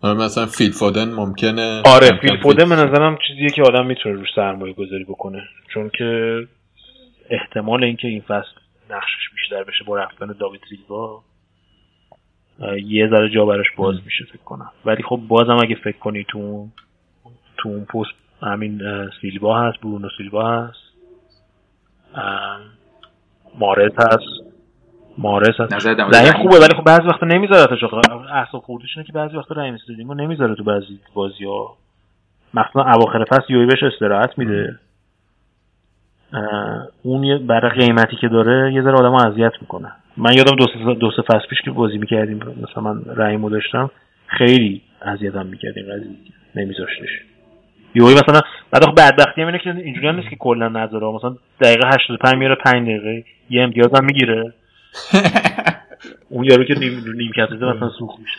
[0.00, 1.82] آره مثلا فیل فودن ممکنه.
[1.84, 5.42] آره فیل فودن به نظرم چیزیه که آدم می‌تونه روش سرمایه گذاری بکنه.
[5.74, 6.40] چون که
[7.30, 11.22] احتمال اینکه این فصل نقشش بیشتر بشه با رفتن داوید سیلوا
[12.84, 14.72] یه ذره جا براش باز میشه فکر کنم.
[14.84, 16.68] ولی خب بازم اگه فکر کنی تو
[17.56, 18.10] تو اون پست
[18.42, 18.80] همین
[19.20, 20.78] سیلوا هست برونو سیلوا هست
[22.14, 22.60] اه،
[23.58, 24.45] مارز هست.
[25.18, 25.86] مارز هست.
[25.86, 28.00] رحیم خوبه ولی خب بعضی وقتا نمی‌ذاره تا
[28.32, 31.76] اعصاب خوردش اینه که بعضی وقتا رحیم استادیمو نمی‌ذاره تو بعضی بازی ها
[32.54, 34.78] مثلا اواخر فصل یوی بهش استراحت میده.
[37.02, 39.92] اون برای قیمتی که داره یه ذره آدمو اذیت می‌کنه.
[40.16, 43.90] من یادم دو سه, دو سه فصل پیش که بازی می‌کردیم مثلا من رحیمو داشتم
[44.26, 46.16] خیلی اذیتم می‌کرد این قضیه.
[46.54, 47.08] نمیذاشتش.
[47.94, 51.06] یوی مثلا بعد آخه بدبختی هم اینه که اینجوری هم نیست که کلا نذاره.
[51.06, 54.52] مثلا دقیقه 85 میاره 5 دقیقه یه امتیاز هم می‌گیره.
[56.30, 58.38] اون یارو که نیم نیم کتته مثلا سوخ میشه.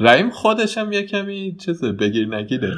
[0.00, 2.72] رحیم خودش هم یه کمی چیزه بگیر نگیره.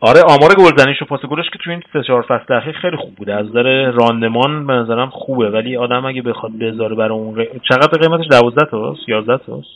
[0.00, 3.14] آره آمار گلزنیش و پاس گلش که تو این سه چهار فصل اخیر خیلی خوب
[3.14, 3.34] بوده.
[3.34, 7.98] از نظر راندمان به نظرم خوبه ولی آدم اگه بخواد بذاره برای اون ق- چقدر
[7.98, 9.68] قیمتش؟ 12 تاست؟ 11 تاست؟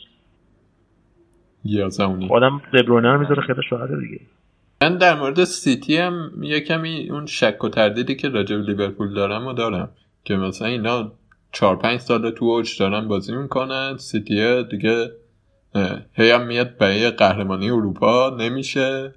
[1.65, 4.19] یازونی آدم دبروینه رو می‌ذاره خیلی راحته دیگه.
[4.81, 9.13] من در مورد سیتی هم یه کمی اون شک و تردیدی که راجع به لیورپول
[9.13, 9.89] دارم و دارم
[10.23, 11.11] که مثلا اینا
[11.51, 15.11] چهار پنج سال تو اوج دارن بازی می‌کنن سیتی دیگه
[16.13, 19.13] هی هم میاد برای قهرمانی اروپا نمیشه.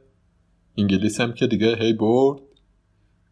[0.78, 2.40] انگلیس هم که دیگه هی برد.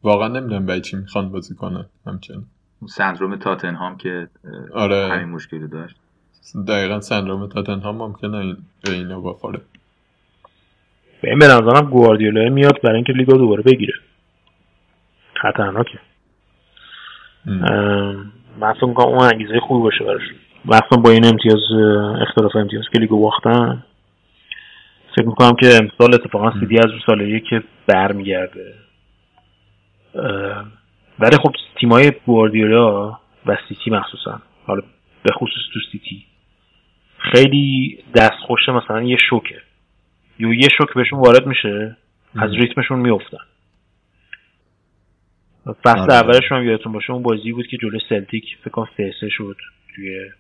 [0.03, 2.47] واقعا نمی‌دونم برای چی می‌خوان بازی کنن همچنین.
[2.89, 4.29] سندروم تاتنهام که
[4.75, 5.09] آره.
[5.09, 5.97] همین مشکلی داشت.
[6.69, 9.61] دقیقا سندروم تاتنهام ممکنه این به اینا بخوره.
[11.23, 13.95] به این به نظرم گواردیولا میاد برای اینکه لیگو دوباره بگیره.
[15.35, 15.99] خطرناکه.
[18.61, 20.23] فکر می‌کنم اون انگیزه خوبی باشه براش.
[20.65, 21.73] مخصوصا با این امتیاز
[22.29, 23.85] اختلاف امتیاز که لیگو باختن
[25.17, 28.75] فکر می‌کنم که امسال اتفاقا سیدی از اون سال یک که برمیگرده.
[31.19, 34.83] ولی خب تیمای گواردیولا و سیتی مخصوصا حالا
[35.23, 36.25] به خصوص تو سیتی
[37.19, 39.63] خیلی دستخوش مثلا یه شوکه.
[40.41, 41.97] یا یه شوک بهشون وارد میشه
[42.37, 43.39] از ریتمشون میفتن
[45.85, 46.15] فصل آره.
[46.15, 49.57] اولشون هم یادتون باشه اون بازی بود که جلوی سلتیک فکر کنم سه سه شد.
[49.95, 50.31] توی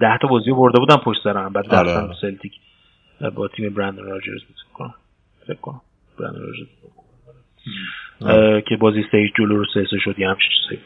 [0.00, 2.16] ده تا بازی برده بودن پشت سر هم بعد آره، رفتن آره.
[2.20, 2.52] سلتیک.
[3.34, 4.94] با تیم برندن راجرز بود فکر کنم.
[5.46, 5.80] فکر کنم.
[6.18, 6.68] برندن راجرز
[8.68, 10.82] که بازی سه جلو رو سه شد یه همچین چیزی.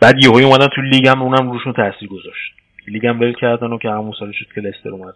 [0.00, 2.54] بعد یهو اومدن تو لیگ هم اونم روشون تاثیر گذاشت.
[2.88, 5.14] لیگ هم ول کردن و که همون سال شد که لستر اومد.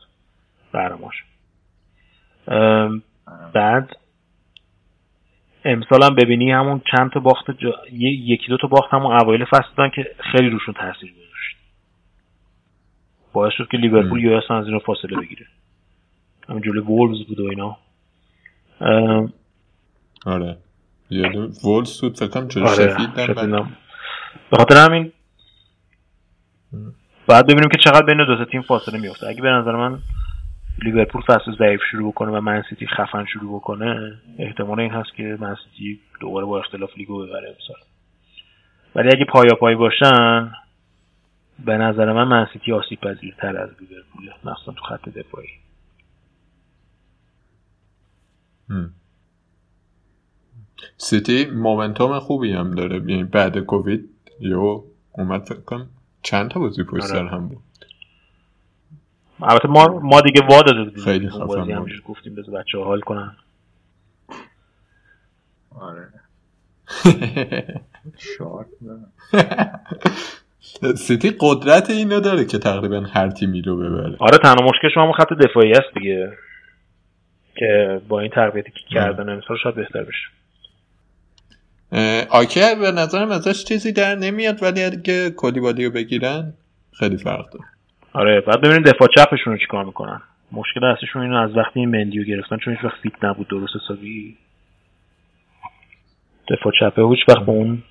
[0.74, 1.10] ام،
[3.54, 3.96] بعد
[5.64, 7.72] امسال هم ببینی همون چند تا باخت جا...
[7.92, 11.56] یکی دو تا باخت همون اوایل فصل دادن که خیلی روشون تاثیر گذاشت.
[13.32, 15.46] باعث شد که لیورپول اصلا از اینا فاصله بگیره.
[16.48, 17.76] همین جلوی وولز بود و اینا.
[18.80, 19.32] ام،
[20.26, 20.56] آره.
[21.10, 23.66] یادم وولز بود فکر کنم جلو آره شفید بعد-.
[24.50, 25.12] به خاطر همین
[27.26, 29.98] باید ببینیم که چقدر بین دو تا تیم فاصله میفته اگه به نظر من
[30.82, 36.00] لیورپول فصل ضعیف شروع بکنه و من‌سیتی خفن شروع بکنه احتمال این هست که من‌سیتی
[36.20, 37.76] دوباره با اختلاف لیگو ببره امسال
[38.94, 40.52] ولی اگه پایا پای باشن
[41.64, 45.48] به نظر من من سیتی آسیب پذیرتر از لیورپول مخصوصا تو خط دفاعی.
[50.96, 54.10] سیتی مومنتوم خوبی هم داره یعنی بعد کووید
[54.40, 55.88] یو اومد فکر کنم
[56.22, 57.30] چند تا بازی پشت سر آره.
[57.30, 57.62] هم بود
[59.44, 61.04] البته ما ما دیگه وا داده بودیم.
[61.04, 63.36] خیلی خفن گفتیم بذار بچه حال کنن.
[65.80, 66.08] آره.
[68.18, 68.66] شارت
[70.96, 74.16] سیتی قدرت اینو داره که تقریبا هر تیمی رو ببره.
[74.18, 76.32] آره تنها مشکلش همون خط دفاعی است دیگه.
[77.56, 80.28] که با این تقویتی که کردن امسال شاید بهتر بشه.
[82.30, 86.52] آکر به نظرم ازش چیزی در نمیاد ولی اگه کلیبالی رو بگیرن
[86.92, 87.64] خیلی فرق داره.
[88.14, 90.22] آره بعد ببینیم دفاع چپشون رو چیکار می‌کنن.
[90.52, 94.36] مشکل اصلیشون اینو از وقتی این مندیو گرفتن چون هیچ وقت فیت نبود درست حسابی.
[96.50, 97.82] دفاع چپه هیچ وقت به اون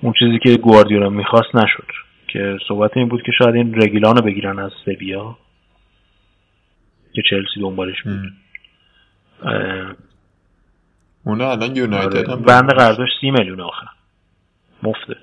[0.00, 1.86] اون چیزی که گواردیولا می‌خواست نشد.
[2.28, 5.38] که صحبت این بود که شاید این رگیلان رو بگیرن از سویا.
[7.14, 8.32] که چلسی دنبالش بود.
[11.24, 13.86] اونا الان یونایتد هم بند قراردادش سی میلیون آخر.
[14.82, 15.16] مفته.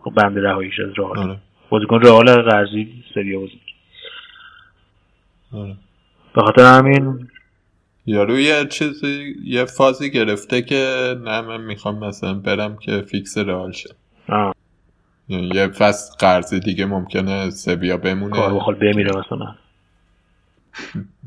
[0.00, 1.36] خب بند رهاییش از رئال آره.
[1.72, 3.60] بازیکن رئال قرضی سویا بازی.
[5.52, 5.76] آره.
[6.34, 7.28] به خاطر همین
[8.06, 13.72] یارو یه چیزی یه فازی گرفته که نه من می‌خوام مثلا برم که fix رئال
[13.72, 13.90] شه.
[15.28, 18.32] یعنی یه فصل قرضی دیگه ممکنه سویا بمونه.
[18.36, 19.54] کارواخال بمیره مثلا.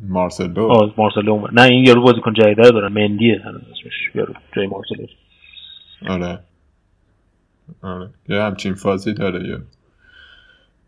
[0.07, 0.67] مارسلو.
[0.67, 1.49] آه مارسلو اومد.
[1.53, 5.05] نه این یارو بازیکن جدیده رو دارن مندیه هنوز اسمش یارو جای مارسلو.
[6.07, 6.39] آره.
[7.81, 8.09] آره.
[8.29, 9.57] یه همچین فازی داره یه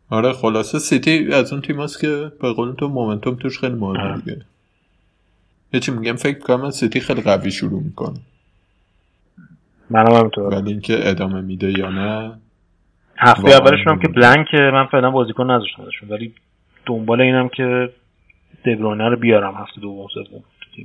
[0.10, 4.18] آره خلاصه سیتی از اون تیم هست که به قول تو momentum توش خیلی مهمه.
[4.18, 4.42] دیگه.
[5.74, 8.20] یه چی میگم فکر کنم سیتی خیلی قوی شروع می‌کنه.
[9.90, 12.38] منم همینطور ولی اینکه ادامه میده یا نه
[13.18, 14.08] هفته اولشون هم که.
[14.08, 16.34] بلنک من فعلا بازیکن نذاشتم ازشون ولی
[16.86, 17.94] دنبال اینم که
[18.66, 20.44] دبرونه رو بیارم هفته دوم سوم
[20.76, 20.82] تو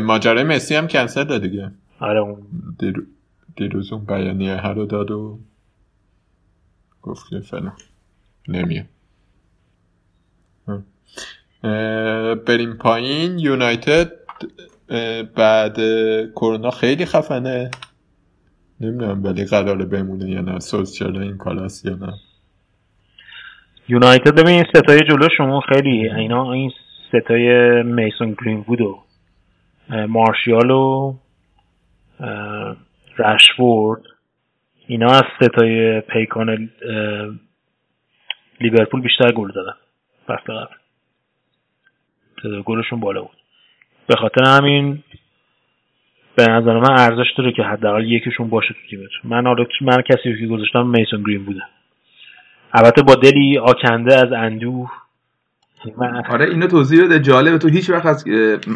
[0.00, 1.70] ماجرای مسی هم کنسل دیگه.
[2.00, 2.36] آره اون.
[2.78, 3.06] دیر-
[3.56, 5.38] دیروز اون بیانیه هر رو داد و
[7.02, 7.72] گفت که فعلا.
[8.48, 8.86] نمیاد
[12.46, 13.38] بریم پایین.
[13.38, 14.12] یونایتد
[15.34, 15.76] بعد
[16.30, 17.70] کرونا خیلی خفنه.
[18.80, 20.60] نمی‌دونم ولی قراره بمونه یا نه.
[20.60, 22.12] سوسیال این کالاس یا نه.
[23.88, 26.72] یونایتد ببین این ستای جلوشون خیلی اینا این
[27.08, 29.02] ستای میسون گرین وود و
[30.08, 31.14] مارشیال و
[33.18, 34.02] رشفورد
[34.86, 36.70] اینا از ستای پیکان
[38.62, 39.74] لیورپول بیشتر گل زدن
[40.26, 40.74] فصل قبل.
[42.42, 43.36] تعداد گلشون بالا بود.
[44.06, 45.02] به خاطر همین
[46.36, 50.32] به نظر من ارزش داره که حداقل یکیشون باشه تو تیمت من حالا من کسی
[50.32, 51.60] رو که گذاشتم میسون گرین‌وود بوده.
[52.72, 54.90] البته با دلی آکنده از اندوه.
[55.98, 57.20] من آره اینو توضیح بده.
[57.20, 57.58] جالبه.
[57.58, 58.26] تو هیچ وقت از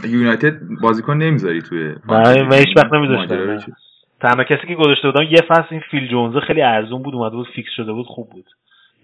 [0.04, 3.76] یونایتد بازیکن نمی‌ذاری توی من هیچ وقت نمی‌ذاشتم،.
[4.20, 7.48] تنها کسی که گذاشته بودم یه فصل این فیل جونزه خیلی ارزون بود اومده بود
[7.54, 8.44] fix شده بود خوب بود.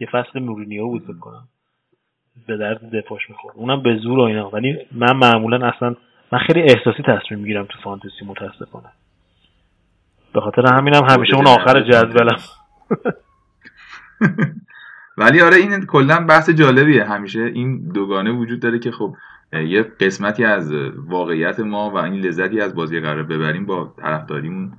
[0.02, 1.48] یه فصل مورینیو بود فکر کنم.
[2.46, 3.56] به درد دفاعش می‌خورد.
[3.56, 4.50] اونم به زور و اینا.
[4.50, 5.94] ولی من معمولا اصلا
[6.32, 8.88] من خیلی احساسی تصمیم می‌گیرم تو فانتزی متاسفانه.
[10.34, 12.38] به خاطر همینم همیشه اون آخر جدولم.
[15.18, 17.40] ولی آره این کلا بحث جالبیه همیشه.
[17.40, 19.16] این دوگانه وجود داره که خب
[19.52, 24.72] یه قسمتی از واقعیت ما و این لذتی از بازی قرار ببریم با طرفداریمون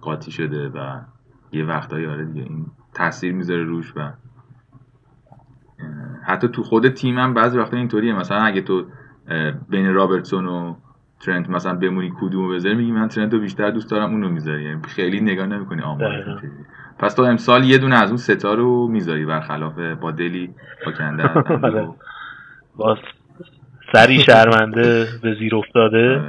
[0.00, 1.00] قاطی شده و
[1.52, 4.12] یه وقتایی آره دیگه این تاثیر می‌ذاره روش و
[6.26, 8.86] حتی تو خود تیمم بعضی وقتا اینطوریه مثلا اگه تو
[9.70, 10.74] بین رابرتسون و
[11.20, 14.82] ترنت مثلا بمونی کدومو بذاری میگی من ترنت رو بیشتر دوست دارم اونو می‌ذاری یعنی
[14.82, 16.42] خیلی نگاه نمی‌کنی آمار.
[16.98, 20.50] پس تو امسال یه دونه از اون ستا رو می‌ذاری برخلاف با دلی
[20.86, 21.68] با کنده از اندوه.
[21.68, 21.88] آره.
[22.76, 22.98] با
[23.92, 26.20] سری شرمنده به زیر افتاده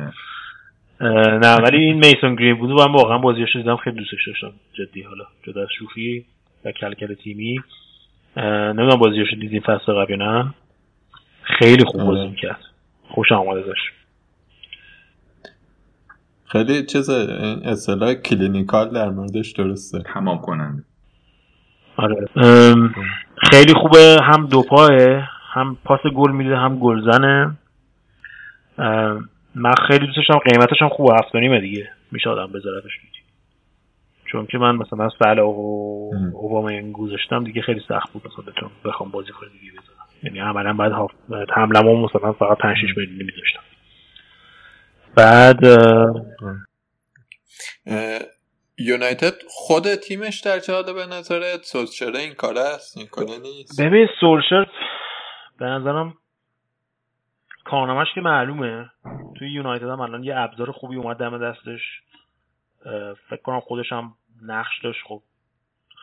[1.02, 1.38] آره.
[1.38, 5.62] نه ولی این میسون گرین‌وود من واقعا بازیش دیدم خیلی دوستش داشتم جدی حالا جدا
[5.62, 6.26] از شوخی
[6.66, 7.60] و کل‌کل تیمی
[8.38, 10.54] نمی‌دونم بازیش رو دیدین فصل قبل یا نه.
[11.42, 12.10] خیلی خوب آره.
[12.10, 12.60] بازی می‌کرد.
[13.10, 13.92] خوشم اومد ازش.
[16.46, 20.00] خیلی چیز این اصطلاح clinical در موردش درسته.
[20.14, 20.84] تمام کننده.
[21.96, 22.28] آره.
[23.52, 24.18] خیلی خوبه.
[24.24, 24.90] هم دو پاعه
[25.54, 27.58] هم پاس گل میده هم گلزنه.
[29.56, 31.90] من خیلی دوستش دارم قیمتش هم خوبه هفت و نیمه دیگه.
[32.12, 32.92] میشه آدم بذارتش.
[34.32, 35.50] چون که من مثلا سال و
[36.14, 36.36] ام.
[36.36, 40.08] اوبامیانگ گذاشتم دیگه خیلی سخت بود مثلا بتونم بخوام بازی کنه دیگه بذارم.
[40.24, 40.92] یعنی عملا بعد
[41.56, 43.62] حملمو مثلا فقط 5 6 میلیون میذاشتم
[45.16, 45.60] بعد
[48.78, 54.08] یونایتد خود تیمش در جاده به نظرت سوسچره این کاره است؟ این کاره نیست؟ ببین
[54.20, 54.66] سولشر
[55.60, 56.14] به نظرم
[57.66, 58.90] کارنامهش که معلومه.
[59.38, 61.82] توی یونایتد هم الان یه ابزار خوبی اومد دم دستش.
[63.30, 65.00] فکر کنم خودش هم نقش داشت.
[65.04, 65.22] خب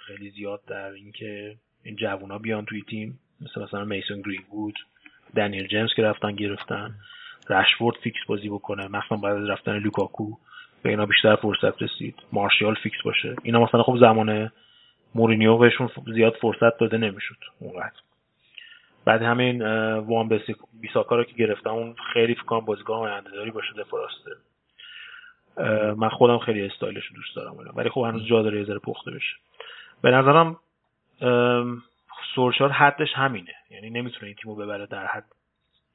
[0.06, 3.18] خیلی زیاد در اینکه این جوونا بیان توی تیم.
[3.40, 4.72] مثل مثلا میسون گرین‌وود
[5.36, 6.94] دنیل جیمز که رفتن گرفتن.
[7.50, 8.88] رشفورد fix بازی بکنه.
[8.88, 10.36] مخصوصا بعد از رفتن لوکاکو
[10.82, 12.14] به اینا بیشتر فرصت رسید.
[12.32, 13.36] مارشال fix باشه.
[13.42, 14.52] اینا مثلا خب زمان
[15.14, 18.00] مورینیو بهشون زیاد فرصت داده نمی‌شد اونقدر.
[19.04, 19.62] بعد همین
[19.98, 20.40] وان
[20.80, 24.55] بیساکا رو که گرفتم اون خیلی فکر کنم بازیکن داری باشه دفاع راسته اه،
[25.96, 27.56] من خودم خیلی استایلش رو دوست دارم.
[27.74, 29.36] ولی خب هنوز جا داره یه ذره پخته بشه.
[30.02, 30.56] به نظرم
[31.20, 31.82] ام،
[32.34, 33.54] سولشار حدش همینه.
[33.70, 35.24] یعنی نمی‌تونه این تیمو ببره در حد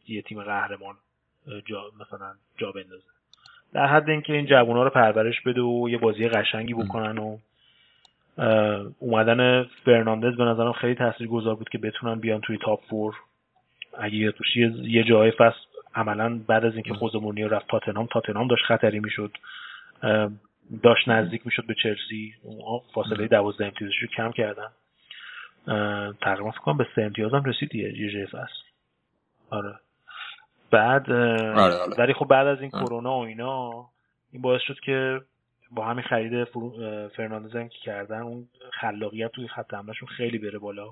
[0.07, 0.95] یه تیم قهرمان
[1.65, 3.03] جا مثلا جا بندازه.
[3.73, 7.37] در حد اینکه این جوونا رو پرورش بده و یه بازی قشنگی بکنن و
[8.99, 13.15] اومدن فرناندز به نظرم خیلی تاثیرگذار بود که بتونن بیان توی top four
[13.97, 14.33] اگه یه,
[14.81, 15.59] یه جای فصل
[15.95, 19.37] عملا بعد از اینکه خوزه مورینیو رفت تاتنهام تاتنهام داشت خطری می‌شد.
[20.83, 22.33] داشت نزدیک می‌شد به چلسی.
[22.43, 24.69] اونها فاصله دوازده امتیازش رو کم کردن.
[26.21, 28.61] تقریبا فکر کنم به سه امتیاز هم رسید یه جای فصل
[29.49, 29.75] آره.
[30.71, 31.95] بعد آره، آره.
[31.97, 32.69] ولی خب بعد از این.
[32.69, 33.71] کرونا و اینا
[34.31, 35.21] این باعث شد که
[35.71, 36.47] با همین خرید
[37.07, 40.87] فرناندز هم که کردن اون خلاقیت توی خط حملهشون خیلی بره بالا.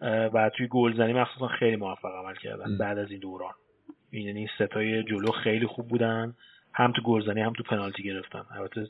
[0.00, 2.78] و توی گلزنی مخصوصا خیلی موفق عمل کردن.
[2.78, 3.54] بعد از این دوران.
[4.10, 6.34] این یعنی ستای جلو خیلی خوب بودن.
[6.72, 8.44] هم تو گلزنی هم تو پنالتی گرفتن.
[8.50, 8.86] البته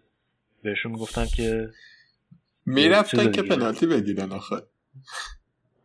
[0.62, 1.68] بهشون می‌گفتن که
[2.66, 3.42] می‌رفتن که.
[3.42, 4.56] پنالتی بگیرن آخه.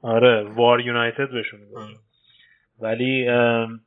[0.02, 2.00] آره وار یونایتد بهشون می‌گفتن.
[2.80, 3.82] ولی ام،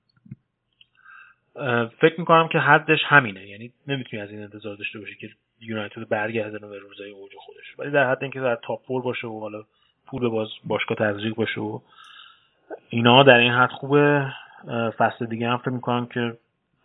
[1.56, 3.48] ام، فکر می‌کنم که حدش همینه.
[3.48, 7.78] یعنی نمی‌تونی از این انتظار داشته باشی که یونایتد برگردونه به روزای اوج خودش.
[7.78, 9.64] ولی در حد اینکه در top four باشه و حالا
[10.12, 11.80] پول باز باشگاه تزریق باشه و
[12.88, 14.32] اینا در این حد خوبه.
[14.98, 16.38] فصل دیگه هم فکر می‌کنم که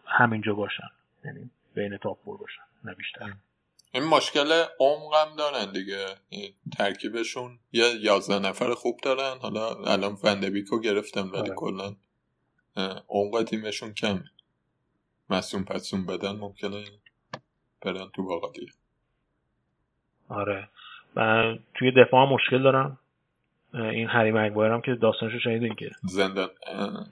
[0.06, 0.90] همینجا باشن.
[1.26, 3.34] یعنی بین top four باشن نه بیشتر.
[3.94, 6.06] این مشکل عمق هم دارن دیگه.
[6.30, 9.38] این ترکیبشون یه یازده نفر خوب دارن.
[9.42, 11.56] حالا الان فن‌دبیکو گرفتن ولی آره.
[11.56, 11.96] کلا
[13.10, 14.24] عمق تیمشون کم
[15.30, 16.84] مصوم پسوم بدن ممکنه
[17.82, 18.72] برن تو واقع دیگه
[20.30, 20.70] آره.
[21.16, 23.00] و توی دفاع هم مشکل دارم
[23.74, 26.50] این هری مگوایر هم که داستانشو شنیدین که؟ زندان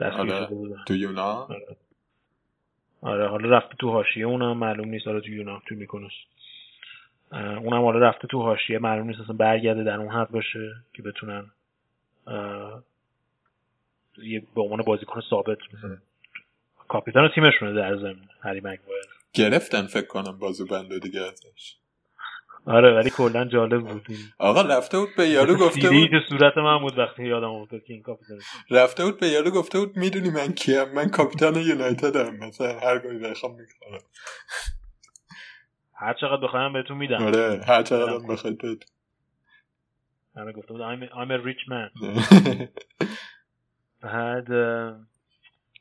[0.01, 0.47] آره.
[0.87, 1.47] تو یونان
[3.01, 3.27] آره.
[3.27, 5.07] حالا رفته تو حاشیه اونم معلوم نیست.
[5.07, 6.13] آره تو یونان تو میکنوس
[7.31, 8.79] اونم حالا رفته تو حاشیه.
[8.79, 11.51] معلوم نیست اصلا برگرده در اون حد باشه که بتونن
[14.17, 15.97] یه به عنوان بازیکن ثابت مثلا
[16.87, 21.75] کاپیتان تیمشونه در زمین هری مگوایر گرفتن فکر کنم بازو بنده دیگه ازش.
[22.65, 24.07] آره ولی کلا جالب بود
[24.39, 27.93] آقا رفته بود به یارو گفته بود که صورت من بود وقتی یادم افتاد که
[27.93, 28.39] این کاپیتان
[28.71, 32.35] رفته بود به یارو گفته بود می‌دونی من کیم؟ من کاپیتان یونایتدم.
[32.35, 33.99] مثلا هر گاهی بخوام می‌کنم.
[35.95, 37.25] هر چقدر بخوایم بهتون میدم.
[37.25, 38.83] آره هر چقدر بخواید بهت
[40.37, 41.89] آره گفته بود I'm, I'm a rich man.
[44.01, 44.47] بعد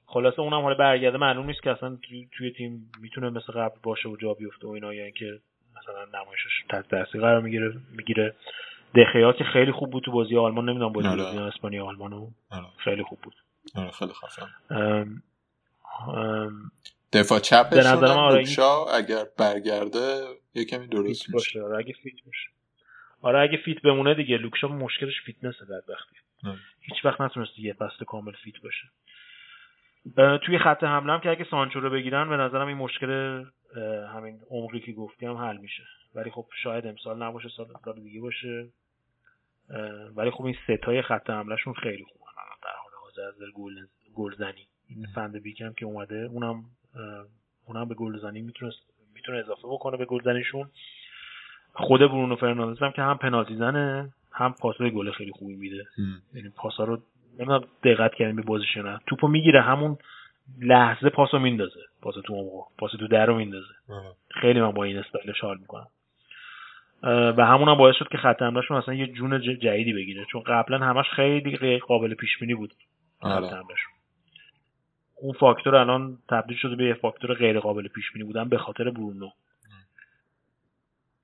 [0.06, 1.98] خلاصه اونم حالا برگرده معلوم نیست که اصلا
[2.38, 5.40] توی, تیم می‌تونه مثل قبل باشه و جا بیفته و اینا یا اینکه
[5.84, 8.34] مثلا نمایشش تحت تاثیر قرار می‌گیره می‌گیره.
[8.94, 11.22] دخیا که خیلی خوب بود تو بازی آلمان نمی‌دونم بازی آره.
[11.22, 12.66] بازی اسپانیا آلمانو آره.
[12.84, 13.34] خیلی خوب بود.
[13.74, 14.46] آره خیلی خفن
[17.12, 18.44] دفاع چپشون به نظر من آره
[18.94, 21.62] اگر برگرده یه کمی درست باشه.
[21.62, 22.48] آره اگه fit باشه.
[23.22, 26.16] آره اگه fit بمونه دیگه لوک شا مشکلش فیتنسه بدبختی.
[26.80, 28.88] هیچ وقت نتونسته یه فصل کامل fit باشه.
[30.42, 33.44] توی خط حمله هم که اگه سانچو رو بگیرن به نظرم این مشکل
[34.14, 35.82] همین عمقی که گفتی هم حل میشه.
[36.14, 38.68] ولی خب شاید امسال نباشه سال سال دیگه باشه.
[40.16, 43.74] ولی خب این سه تای خط حملهشون خیلی خوبن الان در حال حاضر از گل
[44.14, 44.66] گلزنی.
[44.88, 46.64] این فن‌دبیکم که اومده اونم
[47.66, 48.72] اونم به گلزنی می‌تونه
[49.14, 50.70] می‌تونه اضافه بکنه به گلزنیشون.
[51.74, 55.86] خود برونو فرناندز هم که هم پنالتی زنه هم پاسای گل خیلی خوبی میده.
[56.34, 57.02] یعنی پاسا رو
[57.38, 59.00] نمی‌دونم دقت کردیم به بازیش نه.
[59.06, 59.98] توپو می‌گیره همون
[60.60, 61.80] لحظه پاسو میندازه.
[62.02, 63.74] پاس تو عمق پاس تو در رو میندازه.
[64.30, 65.86] خیلی من با این استایلش حال می‌کنم.
[67.36, 70.24] و همون هم باعث شد که خط حملهشون اصلا یه جون جدیدی بگیره.
[70.32, 72.72] چون قبلا همش خیلی غیر قابل پیش بینی بود
[73.20, 73.46] خط آره.
[73.46, 73.92] حملهشون.
[75.20, 78.90] اون فاکتور الان تبدیل شده به یه فاکتور غیر قابل پیش بینی بودن به خاطر
[78.90, 79.30] برونو.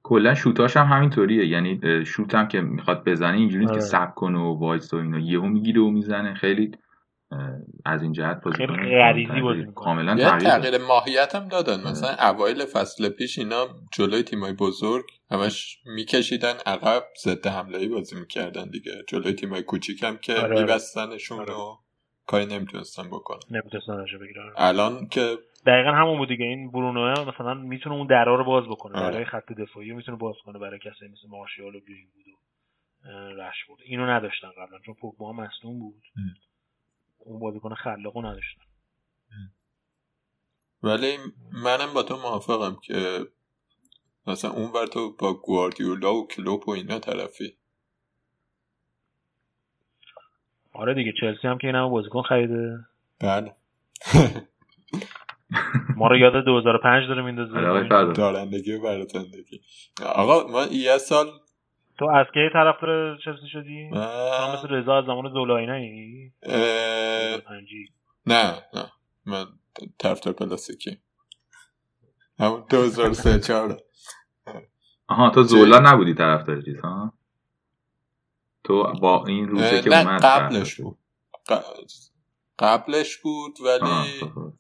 [0.03, 1.47] کلا شوتاش هم همینطوریه.
[1.47, 4.07] یعنی شوت هم که می‌خواد بزنه اینجوری نیست که آره.
[4.07, 5.19] سب کنه و وایس و اینا.
[5.19, 6.35] یهو می‌گیره و می‌زنه.
[6.35, 6.71] خیلی
[7.85, 9.67] از این جهت بازی غریزی بازی.
[9.75, 11.81] کاملا یه تغییر ماهیت هم دادن.
[11.91, 18.71] مثلا اوایل فصل پیش اینا جلوی تیمای بزرگ همش میکشیدن عقب ضد حمله بازی می‌کردن
[18.71, 18.93] دیگه.
[19.09, 20.61] جلوی تیمای کوچیک هم که آره، آره.
[20.61, 21.55] میبستنشون آره.
[21.55, 21.77] و
[22.31, 26.45] کاری نمی‌تونستن بکنن نمی‌تونستن راجع بگیرن الان که دقیقا همون بود دیگه.
[26.45, 28.99] این برونو مثلا می‌تونه اون درا رو باز بکنه.
[28.99, 29.11] آره.
[29.11, 32.39] برای خط دفاعی می‌تونه باز کنه برای کسی مثل مارشال و گرین بود و
[33.43, 36.03] رش بود اینو نداشتن قبلا چون پوگبا مصدوم بود.
[36.17, 36.35] ام.
[37.19, 38.63] اون بازیکن خلاقو نداشتن.
[40.83, 41.17] ولی
[41.53, 43.27] منم با تو موافقم که
[44.27, 47.57] مثلا اون ور تو با گواردیولا و کلوپ و اینا طرفی.
[50.73, 52.79] آره دیگه چلسی هم که این همه بازیکن خریده.
[53.21, 53.53] بله.
[55.97, 57.59] ما رو یاد 2005 داره میندازه.
[57.59, 58.13] آره.
[58.13, 59.61] دارندگی و برازندگی
[60.07, 61.27] آقا ما یه سال
[61.99, 65.33] تو از کی طرفدار چلسی شدی؟ تو من- مثل رضا از زمان
[67.41, 67.89] پنجی
[68.27, 68.85] نه نه.
[69.27, 69.45] من
[69.99, 70.99] طرفدار پلاستیکی.
[72.39, 73.77] همون 2003 4
[75.09, 77.13] آها تو زولا نبودی طرفدار چیز ها؟
[78.71, 80.99] تو با این روزه که نه اومد قبلش بود.
[82.59, 84.53] قبلش بود ولی خب، خب.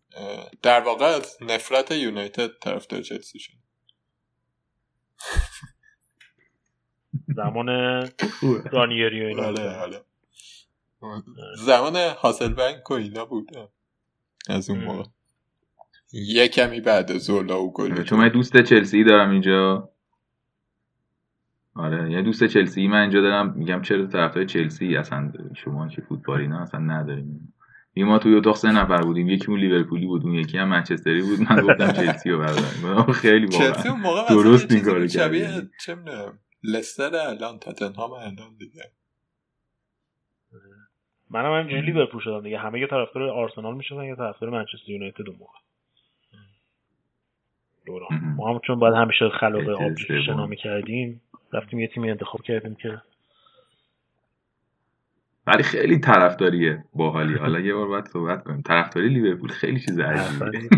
[0.62, 3.52] در واقع از نفرت یونایتد طرفدار چلسی شد.
[7.36, 7.68] زمان
[8.72, 9.46] رانیری و اینا
[9.82, 10.04] آره
[11.56, 13.50] زمان هاسلبنک و اینا بود.
[14.48, 14.84] از اون.
[14.84, 15.04] موقع.
[16.12, 19.90] یه کمی بعد زولا و گل چون من دوست چلسی دارم اینجا.
[21.74, 22.88] آره یه دوست چلسی.
[22.88, 27.54] من اینجا دارم میگم چرا طرفدار چلسی؟ اصلا شما که فوتبالی نه اصلا نداریم
[27.94, 29.28] این ما توی اتاق سه نفر بودیم.
[29.28, 31.40] یکی اون لیورپولی بود اون یکی هم منچستری بود.
[31.40, 33.12] من گفتم چلسی رو برداریم.
[33.22, 35.48] خیلی چلسی واقعا اون موقع درست مثلا این یه کارو شبیه.
[35.84, 35.96] چه
[36.64, 38.82] لستر الان تاتنهام الان دیگه.
[41.30, 42.58] منم همینجوری لیورپول شدم دیگه.
[42.58, 45.58] همه یا طرفدار آرسنال می‌شدن یا طرفدار منچستر یونایتد اون موقع.
[47.86, 48.34] دوران.
[48.36, 50.22] ما هم چون باید همیشه خلاق احتیاج آب سوم.
[50.26, 51.20] شنا می‌کردیم.
[51.52, 53.02] رفتیم یه تیمی انتخاب کردیم که
[55.46, 57.34] ولی خیلی طرفداریه باحالی.
[57.34, 58.62] حالا یه بار باید صحبت کنیم.
[58.62, 60.68] طرفداری لیورپول خیلی چیز عجیبیه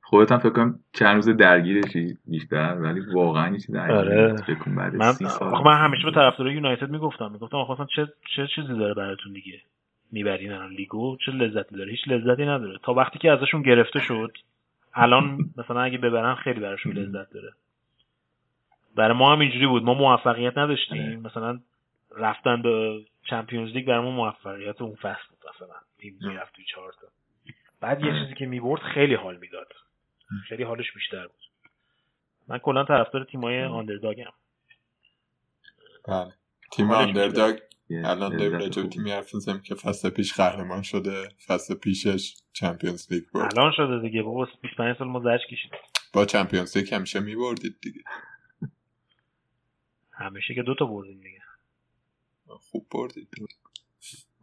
[0.00, 4.36] خودت هم فکر کنم چند روز درگیرشی بیشتر ولی واقعا یه چیز آره.
[4.66, 5.64] بعد من سال.
[5.64, 7.32] من همیشه به طرفدار یونایتد می‌گفتم.
[7.32, 8.06] می‌گفتم آخه اصلا چه
[8.36, 9.60] چه چیزی داره براتون دیگه
[10.12, 12.78] می‌برین الان لیگو؟ چه لذتی داره؟ هیچ لذتی نداره.
[12.82, 14.32] تا وقتی که ازشون گرفته شد
[14.94, 17.52] الان مثلا اگه ببرن خیلی براشون لذت داره.
[18.96, 19.82] برای ما هم اینجوری بود.
[19.82, 21.20] ما موفقیت نداشتیم.
[21.20, 21.60] مثلا
[22.16, 25.38] رفتن به چمپیونز لیگ برای ما موفقیت اون فصل بود.
[25.54, 27.06] مثلا تیم می‌رفت توی چهار تا.
[27.80, 29.72] بعد یه چیزی که می‌برد خیلی حال می‌داد.
[30.48, 31.70] خیلی حالش بیشتر بود.
[32.48, 34.32] من کلا طرفدار تیمای آندرداگم
[36.08, 36.32] بله.
[36.72, 37.58] تیم آندرداگ
[38.04, 38.82] الان داریم راجع.
[38.82, 41.28] تیمی حرف می‌زنیم که فصل پیش قهرمان شده.
[41.46, 43.58] فصل پیشش چمپیونز لیگ برد.
[43.58, 44.48] الان شده دیگه بابا.
[44.62, 45.78] 25 سال ما زجر کشیدیم.
[46.12, 48.00] با چمپیونز لیگ همیشه میبردید دیگه.
[50.22, 51.38] همیشه که دوتا بردیم دیگه.
[52.46, 53.28] خوب بردید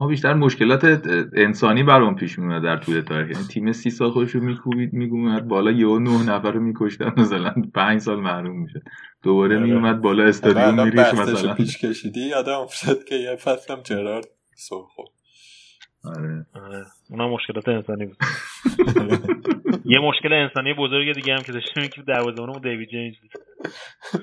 [0.02, 0.86] ما بیشتر مشکلات
[1.34, 3.32] انسانی برام پیش میاد در طول تاریخ.
[3.32, 7.54] یعنی تیم سی سال خودش رو میکوبید میگومد بالا یهو نه نفر رو میکشتن مثلا
[7.76, 8.82] پنج سال محروم می‌شد.
[9.24, 9.66] دوباره آره.
[9.66, 11.54] میومد بالا استادیوم میریش مثلا.
[11.54, 15.10] پیش کشیدی یادم افتاد که یه فصلم جرارد سر خورد
[16.04, 16.46] آره.
[16.54, 16.86] آره.
[17.10, 18.18] اونم مشکلات انسانی بود.
[19.86, 23.32] یه مشکل انسانی بزرگ دیگه هم که داشتیم که دروازه‌بانمون دیوید جیمز بود.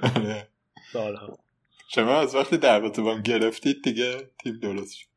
[0.02, 0.48] آره.
[0.92, 1.38] سالها.
[1.88, 5.08] شما از وقتی دروازه‌بان گرفتید دیگه تیم درست شد.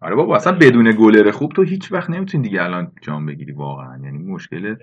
[0.00, 4.00] آره بابا اصلا بدون گلر خوب تو هیچ وقت نمی‌تونی دیگه الان جام بگیری واقعا.
[4.04, 4.76] یعنی مشکل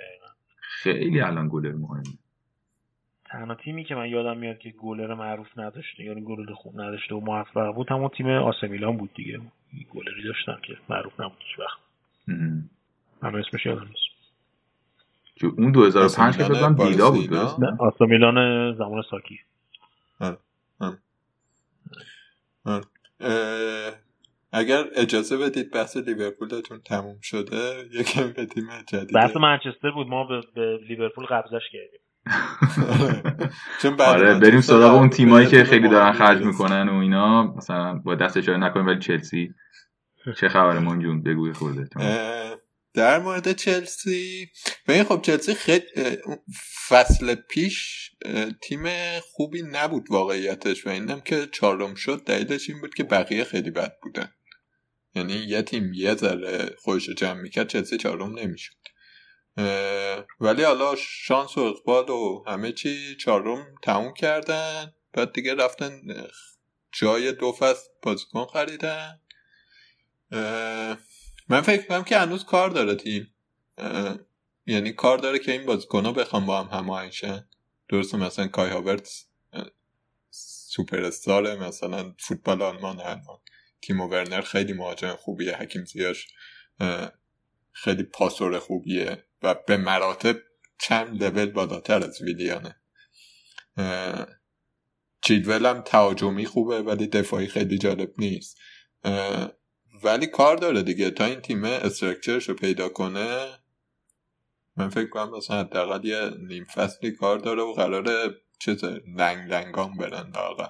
[0.59, 2.03] خیلی الان گلر مهمه.
[3.25, 7.19] تنها تیمی که من یادم میاد که گلر معروف نداشته یعنی گلر خوب نداشته و
[7.19, 9.39] موفق بود همون تیم آسمیلان بود دیگه.
[9.93, 11.79] گلری داشتن که معروف نبود هیچ وقت.
[13.21, 14.09] من اسمش یادم نیست.
[15.35, 19.39] چون اون 2005 که فکر دیدا بود؟ درست نه آسمیلان زمان ساکی.
[20.21, 20.37] اه،
[24.51, 30.23] اگر اجازه بدید بحث لیورپولتون تموم شده یکم به تیم جدید بحث منچستر بود ما
[30.23, 31.99] به, به لیورپول قبضش کردیم
[33.81, 36.41] چون آره بریم سراغ اون تیمایی که خیلی دارن خرج.
[36.41, 39.53] می‌کنن و اینا مثلا با دست اشاره نکنیم ولی چلسی
[40.37, 41.99] چه خبره من جون بگو یه خورده تو.
[41.99, 42.55] اه،
[42.93, 44.51] در مورد چلسی.
[44.87, 45.85] ببین خب چلسی خیلی
[46.87, 48.09] فصل پیش
[48.61, 48.85] تیم
[49.19, 50.87] خوبی نبود واقعیتش.
[50.87, 54.33] و اینم که چهارم شد دلیلش این بود که بقیه خیلی بد بودن.
[55.15, 58.75] یعنی یه تیم یه ذره خودش رو جمع می‌کرد چلسی چهارم نمی‌شد.
[60.39, 64.93] ولی حالا شانس و اقبال و همه چی چهارم تموم کردن.
[65.13, 66.01] بعد دیگه رفتن
[66.91, 69.21] جای دو فصل بازیکن خریدن.
[71.49, 73.33] من فکر کنم که هنوز کار داره تیم.
[74.65, 77.13] یعنی کار داره که این بازیکن بخوام با هم هماهنگ
[77.89, 79.25] درسته مثلا کای هاورتس
[80.69, 83.39] سوپر استاره مثلا فوتبال آلمان الان
[83.81, 86.27] تیمو ورنر خیلی مهاجم خوبیه حکیم زیاش
[87.71, 90.37] خیلی پاسور خوبیه و به مراتب
[90.79, 92.75] چند لول بالاتر از ویلیانه.
[95.21, 98.57] چیدول هم تهاجمی خوبه ولی دفاعی خیلی جالب نیست.
[100.03, 103.47] ولی کار داره دیگه تا این تیم استرکچرش رو پیدا کنه
[104.77, 108.29] من فکر کنم مثلا حداقل یه نیم فصلی کار داره و قراره
[108.59, 108.83] چیز
[109.17, 110.67] لنگ لنگان برن لاغر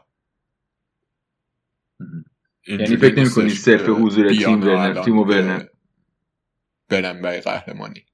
[2.68, 5.66] یعنی فکر نمی‌کنی صرف حضور تیم ورنر- تیم ورنر.
[6.90, 8.06] برن برای قهرمانی.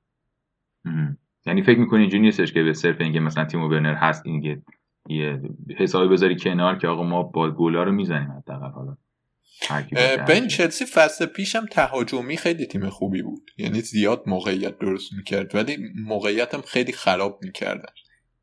[1.46, 4.64] یعنی فکر می‌کنی اینجوری نیستش که به صرف اینکه مثلا تیم ورنر هست این
[5.10, 5.42] یه
[5.78, 8.98] حسابی بذاری کنار که آقا ما با گلا رو می‌زنیم حداقل حالا
[10.28, 13.52] ببین چلسی فصل پیشم تهاجمی خیلی تیم خوبی بود.
[13.58, 17.94] یعنی زیاد موقعیت درست می‌کرد ولی موقعیت هم خیلی خراب می‌کردن.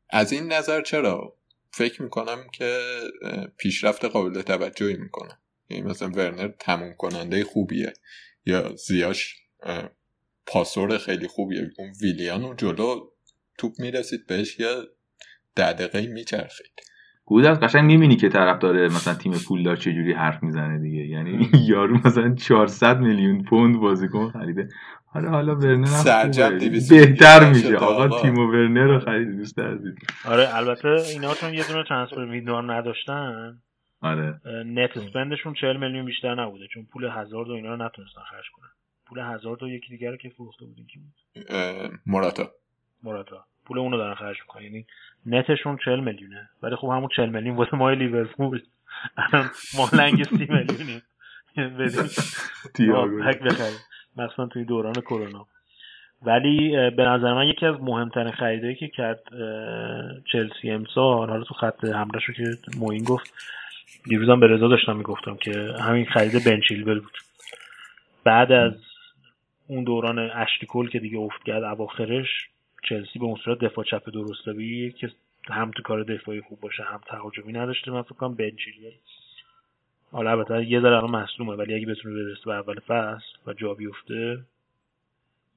[0.09, 1.37] از این نظر چرا؟
[1.71, 2.79] فکر می‌کنم که
[3.57, 5.37] پیشرفت قابل توجهی می‌کنم
[5.69, 7.93] یعنی مثلا ورنر تموم کننده خوبیه
[8.45, 9.35] یا زیاش
[10.45, 11.71] پاسور خیلی خوبیه.
[11.77, 13.09] اون ویلیان اون جلو
[13.57, 14.87] توپ می‌رسید بهش یا
[15.55, 16.81] ده دقیقه میچرخید.
[17.25, 21.05] گودرز قشنگ می‌بینی که طرف داره مثلا تیم پولدار چجوری حرف می‌زنه دیگه.
[21.07, 24.69] یعنی یارو مثلا 400 میلیون پوند بازیکن خریده.
[25.05, 26.69] حالا حالا ورنر هم سرجم خوبه.
[26.69, 27.75] 200 بهتر میشه.
[27.77, 28.21] آقا.
[28.21, 29.93] تیم ورنر رو خرید دوست عزیز
[30.25, 33.61] آره البته اینا چون یه دونه ترانسفر ویندو نداشتن
[34.01, 34.39] آره.
[34.65, 38.45] net spend شون 40 میلیون بیشتر نبوده چون پول هازارد و اینا رو نتونستن خرج
[38.55, 38.69] کنن.
[39.05, 42.51] پول هازارد و یکی دیگر رو که فروخته بودین؟ کی بود؟ اه، موراتا.
[43.03, 43.45] موراتا.
[43.65, 44.63] پول اونو دارن خرج می‌کنن.
[44.63, 44.85] یعنی
[45.25, 46.49] net شون 40 میلیونه.
[46.63, 48.61] ولی خب همون 40 میلیون واسه ما لیورپول.
[49.17, 51.01] الان ما لنگ 30 میلیونیم.
[51.57, 52.09] بدیم.
[52.75, 53.79] تیاگو هک بخریم.
[54.17, 55.45] مثلا توی دوران کرونا.
[56.25, 59.19] ولی به نظر من یکی از مهمترین خریدایی که کرد
[60.31, 62.43] چلسی امسال حالا تو خط حمله شو که
[62.77, 63.33] موین گفت
[64.05, 67.17] دیروزم به رضا داشتم می‌گفتم که همین خرید بن چیلول بود.
[68.23, 68.73] بعد از
[69.67, 72.27] اون دوران اشتیکل که دیگه افت کرد اواخرش
[72.83, 75.11] چلسی به اون صورت دفاع چپ درستابی که
[75.47, 77.91] هم تو کار دفاعی خوب باشه هم تهاجمی نداشته.
[77.91, 78.91] من فکر کنم بن چیلول
[80.11, 83.73] حالا البته یه ذره الان مصدومه ولی اگه بتونه برسه به اول فصل و جا
[83.73, 84.39] بیفته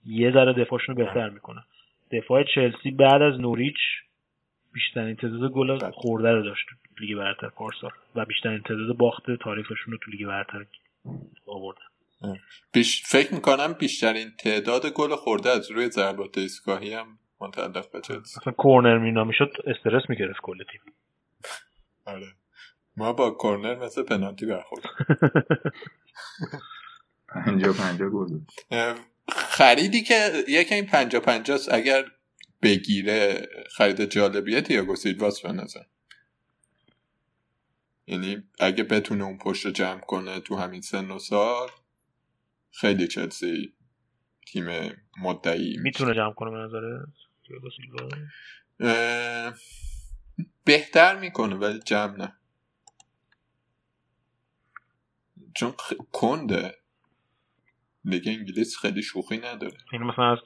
[0.06, 1.64] یه ذره دفاعشون بهتر می‌کنه.
[2.12, 3.76] دفاع چلسی بعد از نوریچ
[4.72, 6.66] بیشترین تعداد گل خورده رو داشت
[7.00, 7.90] لیگ برتر پارسال.
[8.14, 10.66] و بیشترین تعداد باخت تاریخشون رو تو لیگ برتر
[11.46, 11.95] آوردن.
[12.72, 13.02] بیش...
[13.06, 18.40] فکر می‌کنم بیشترین تعداد گل خورده از روی ضربات ایستگاهی هم متعلق به چلسی.
[18.40, 20.80] اصلا کورنر مینا می‌شد استرس می‌گرفت کل تیم.
[22.04, 22.26] آره.
[22.96, 24.82] ما با کورنر مثل پنالتی برخورد
[27.28, 28.38] پنجا پنجا گل
[29.28, 32.04] خریدی که یکی این پنجا پنجاست اگر
[32.62, 35.82] بگیره خرید جالبیه تیاگو سیلواس به نظر.
[38.06, 41.68] یعنی اگه بتونه اون پشت رو جمع کنه تو همین سن و سال
[42.80, 43.74] خیلی چلسی
[44.46, 45.76] تیم مدعی.
[45.82, 46.80] می‌تونه جمع کنه به نظر
[50.64, 52.36] بهتر می‌کنه ولی جمع نه.
[55.54, 55.92] چون خ...
[56.12, 56.74] کنده.
[58.04, 59.78] لیگ انگلیس خیلی شوخی نداره.
[59.92, 60.38] این مثلا از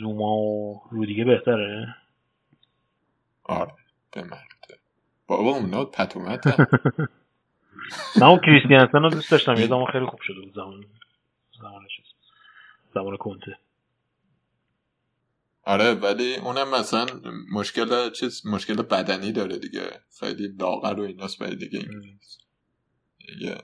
[0.00, 1.96] زوما و رودیگه بهتره؟
[3.44, 3.74] آره
[4.12, 4.80] به مرده
[5.26, 6.46] بابا اونا پتومت
[8.20, 10.84] من اون کریستیانسن رو دوست داشتم یه زمان خیلی خوب شده بود زمان.
[11.60, 12.00] زمانش
[12.94, 13.58] زمان کنته.
[15.62, 17.06] آره ولی اونم مثلا
[17.52, 20.00] مشکل چیز مشکل بدنی داره دیگه.
[20.20, 22.38] خیلی لاغر و ایناست برای دیگه انگلیس
[23.40, 23.56] یه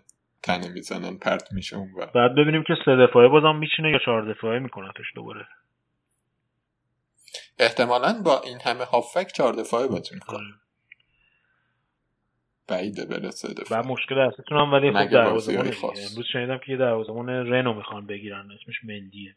[0.43, 4.35] تنه می‌زنن پرت میشه اون و بعد ببینیم که سه دفاعه بازم میچینه یا چهار
[4.35, 5.47] دفاعه میکنتش دوباره.
[7.59, 10.37] احتمالا با این همه هافک چهار دفاعه بازی می‌کنه.
[10.39, 10.62] آره.
[12.73, 13.81] بعیده برسه دفاع.
[13.81, 15.71] و مشکل اصلیتون هم ولی خب.
[15.81, 16.11] خاص.
[16.11, 19.35] امروز شنیدم که یه دروازه‌بان رنو می‌خوان بگیرن اسمش مندیه.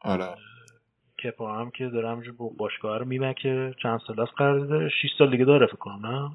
[0.00, 0.34] آره.
[1.24, 3.74] کپا هم که داره همینجور با- باشگاه رو میمکه.
[3.82, 4.88] چند سال است قرار داره.
[4.88, 6.30] 6 سال دیگه داره فکر کنم نه؟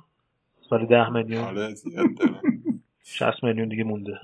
[0.70, 1.44] سال 10 میلیون.
[1.44, 2.42] آره زیاد داره.
[3.06, 4.20] 60 میلیون دیگه مونده.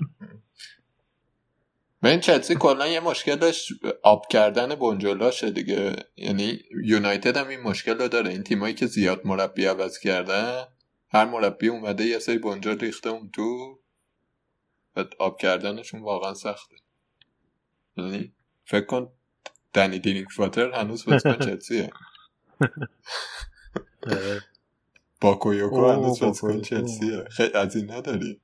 [2.08, 3.72] این چلسی کلا یه مشکلش
[4.02, 5.96] آب کردن بنجلاشه دیگه.
[6.16, 8.30] یعنی یونایتد هم این مشکل رو داره.
[8.30, 10.64] این تیمایی که زیاد مربی عوض کردن
[11.08, 13.78] هر مربی اومده یه سری بنجل ریخته اون تو.
[14.96, 16.76] و آب کردنشون واقعا سخته.
[17.96, 18.32] یعنی
[18.64, 19.12] فکر کن
[19.72, 21.90] دنی دینینگ فاتر هنوز بازیکن چلسیه
[24.02, 24.40] آره.
[25.20, 26.60] باکایوکو هنوز بازیکن.
[26.60, 28.40] چلسیه خیلی از این نداری؟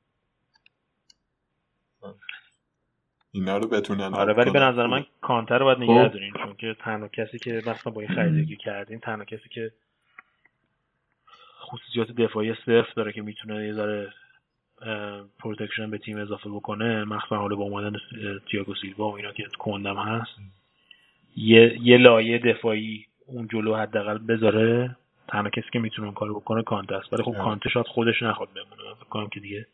[3.36, 4.60] اینا رو بتونن آره ولی به.
[4.60, 5.82] نظر من کانته رو باید خب.
[5.82, 9.72] نگه دارین چون که تنها کسی که مثلا با این خریدگی کردین تنها کسی که
[11.60, 14.12] خصوصیات دفاعی صفر داره که می‌تونه یه ذره
[15.38, 17.98] protection به تیم اضافه بکنه مخصوصا حالا با اومدن
[18.50, 20.30] تییاگو سیلوا و اینا که کندم هست
[21.36, 24.96] یه یه لایه دفاعی اون جلو حداقل بذاره
[25.28, 27.32] تنها کسی که می‌تونه اون کارو بکنه کانته است ولی خب.
[27.32, 29.66] کانته شاید خودش نخواد بمونه من فکر کنم که دیگه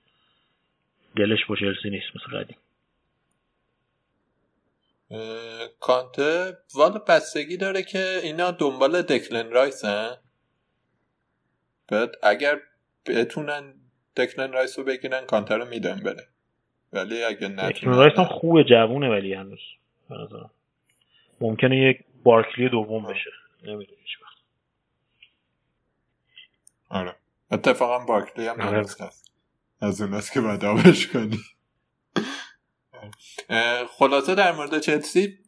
[1.16, 2.56] دلش با چلسی نیست مثل قدیم
[5.80, 10.16] کانته والا بستگی داره که اینا دنبال دکلن رایس هن
[11.88, 12.60] بعد اگر
[13.06, 13.74] بتونن
[14.16, 16.28] دکلن رایس رو بگیرن کانته رو میدن بره.
[16.92, 19.60] ولی اگه دکلن نتونن رایس هم خوبه جوونه ولی هنوز
[21.40, 23.30] ممکنه یک بارکلی دوم بشه.
[23.62, 24.36] نمی‌دونی هیچ وقت.
[26.88, 27.16] آره.
[27.50, 28.86] اتفاقا بارکلی هم آره.
[29.80, 31.38] از اوناست که باید آبش کنی.
[33.98, 35.38] خلاصه در مورد چلسی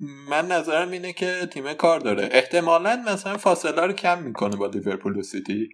[0.00, 2.28] من نظرم اینه که تیم کار داره.
[2.32, 5.68] احتمالا مثلا فاصله رو کم می‌کنه با لیورپول و سیتی.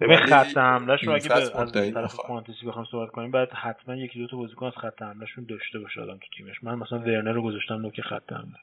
[0.00, 2.14] ببین خط حملهش رو اگه به از طرف.
[2.14, 6.00] فانتزی بخوام صحبت کنیم بعد حتما یکی دو تا بازیکن از خط حملهشون داشته باشه
[6.00, 6.64] آدم تو تیمش.
[6.64, 8.58] من مثلا ورنر رو گذاشتم نوک خط حمله.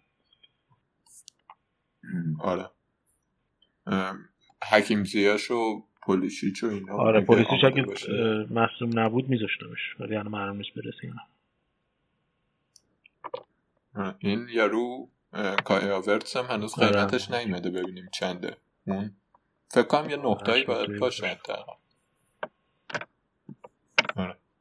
[2.40, 2.70] آره.
[4.72, 7.86] حکیم زیاش و پولیشیچ و اینا آره آماده اگه
[8.50, 11.22] مصدوم نبود میذاشتمش ولی الان معلوم نیست برسه اینا
[14.20, 15.10] این یارو
[15.64, 16.92] کای آورتس هم هنوز آره.
[16.92, 19.12] قیمتش نیومده ببینیم چنده اون
[19.70, 21.28] فکر کنم یه نقطه‌ای هشت باید باشه باشه.
[21.28, 21.74] حداقل.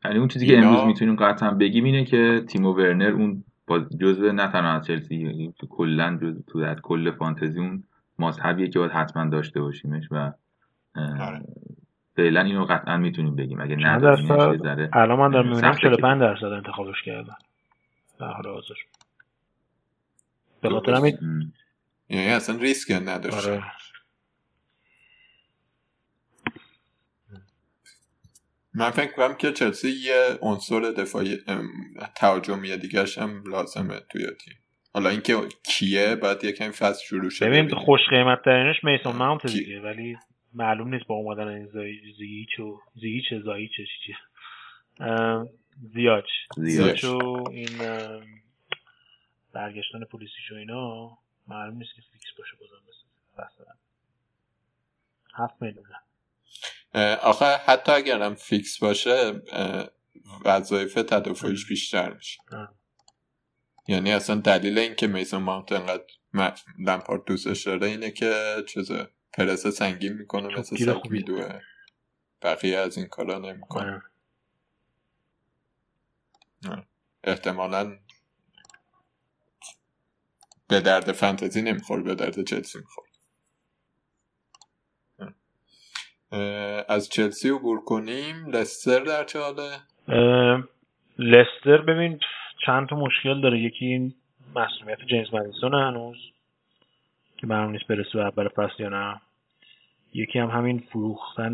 [0.05, 4.33] یعنی اون چیزی که امروز می‌تونیم قطعا بگیم اینه که تیمو ورنر اون با جزء
[4.33, 7.85] نه تنها از چلسی یعنی تو کلا جزء تو در کل فانتزی اون
[8.19, 10.33] مذهبیه که باید حتما داشته باشیمش و
[10.97, 11.43] آره.
[12.17, 17.03] فعلا اینو قطعا می‌تونیم بگیم اگه ذره الان من دارم می‌بینم سخته 45 درصد انتخابش
[17.03, 17.37] کردن
[18.21, 18.75] در حال حاضر
[20.69, 20.95] به خاطر.
[20.95, 21.53] همین.
[22.09, 23.63] یعنی اصلا ریسک نداشته آره
[28.75, 31.39] من فکر کنم که چلسی یه عنصر دفاعی
[32.17, 34.55] تهاجمی دیگرش هم لازمه توی تیم
[34.95, 37.85] حالا اینکه کیه باید یکم فصل شروع شه ببین ببینیم.
[37.85, 40.17] خوش قیمت ترینش میسون ماونت کی؟ دیگه ولی
[40.55, 44.13] معلوم نیست با اومدن این زای- زیچ و زیچ زایچ چی چی
[45.95, 46.25] زیاش
[46.57, 47.05] زیاش.
[47.05, 47.69] و این
[49.57, 52.83] برگشتن پولیسیچ و اینا معلوم نیست که fix باشه بازم
[53.33, 53.75] مثلا
[55.35, 55.95] هفت میلیونه
[56.95, 59.43] اه، آخه حتی اگرم fix باشه
[60.45, 62.41] وظایف تدافعیش بیشتر میشه.
[63.89, 66.05] یعنی اصلا دلیل اینکه میسون ماونت انقدر
[66.79, 71.21] لمپارد دوستش داره اینه که چیزه پرسه سنگین می‌کنه مثل توپ‌گیر سگ خوبیه.
[71.21, 71.61] میدوه
[72.43, 74.03] بقیه از این کارا نمی‌کنه.
[77.25, 77.99] احتمالا
[80.69, 83.07] به درد فانتزی نمی‌خوره به درد چلسی می‌خوره
[86.89, 88.47] از چلسی عبور کنیم.
[88.47, 89.79] لستر در چه حاله؟
[91.19, 92.21] لستر ببین
[92.67, 93.61] چند تا مشکل داره.
[93.61, 94.15] یکی این
[94.55, 96.17] مسئولیت جیمز مدیسون هنوز
[97.37, 99.21] که معلوم نیست برسه اول فصل یا نه.
[100.15, 101.53] یکی هم همین فروختن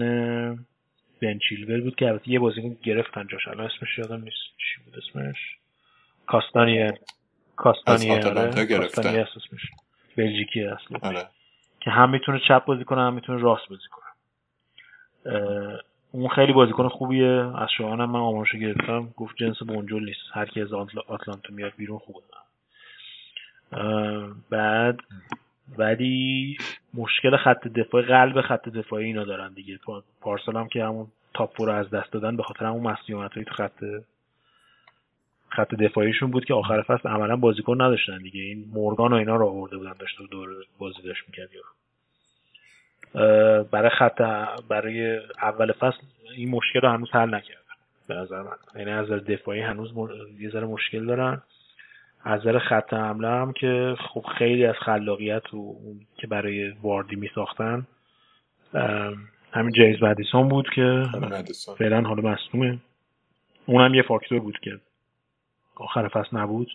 [1.22, 1.38] بن
[1.82, 3.48] بود که البته یه بازیکن گرفتن جاش.
[3.48, 5.36] الان اسمش یادم نیست چی بود اسمش.
[6.26, 6.98] کاستانیه.
[7.62, 9.24] کاستانیه از آتالانتا آره گرفتن.
[10.16, 11.28] بلژیکی اصلا آره.
[11.80, 14.04] که هم می‌تونه چپ بازی کنه هم می‌تونه راست بازی کنه.
[16.12, 17.52] اون خیلی بازیکن خوبیه.
[17.58, 19.08] از شایان هم من آمارشو گرفتم.
[19.16, 20.20] گفت جنس بونجول نیست.
[20.32, 22.20] هر کی از آتل- آتلانتا میاد بیرون خوبه.
[24.50, 25.00] بعد
[25.78, 26.56] ولی
[26.94, 29.76] مشکل خط دفاعی قلب خط دفاعی اینا دارن دیگه.
[29.78, 33.54] پا- پارسال هم که همون تاپ رو از دست دادن به خاطر همون مسئولیت تو
[33.54, 33.84] خط
[35.56, 38.40] خط دفاعیشون بود که آخر فصل عملا بازیکن نداشتن دیگه.
[38.40, 40.48] این مورگان و اینا رو آورده بودن داشت و دور
[40.78, 41.48] بازی داشت می‌کرد.
[43.70, 44.20] برای خط
[44.68, 45.98] برای اول فصل
[46.36, 47.60] این مشکل رو هنوز حل نکردن
[48.08, 48.56] به نظر من.
[48.76, 50.08] یعنی از نظر دفاعی هنوز م-
[50.40, 51.42] یه ذره مشکل دارن.
[52.24, 57.16] از نظر خط حمله هم که خب خیلی از خلاقیت و اون که برای واردی
[57.16, 57.86] می ساختن
[59.52, 61.02] همین جیمز مدیسون بود که
[61.78, 62.78] فعلا حالا مصدومه.
[63.66, 64.80] اونم یه فاکتور بود که
[65.82, 66.70] آخر فصل نبود.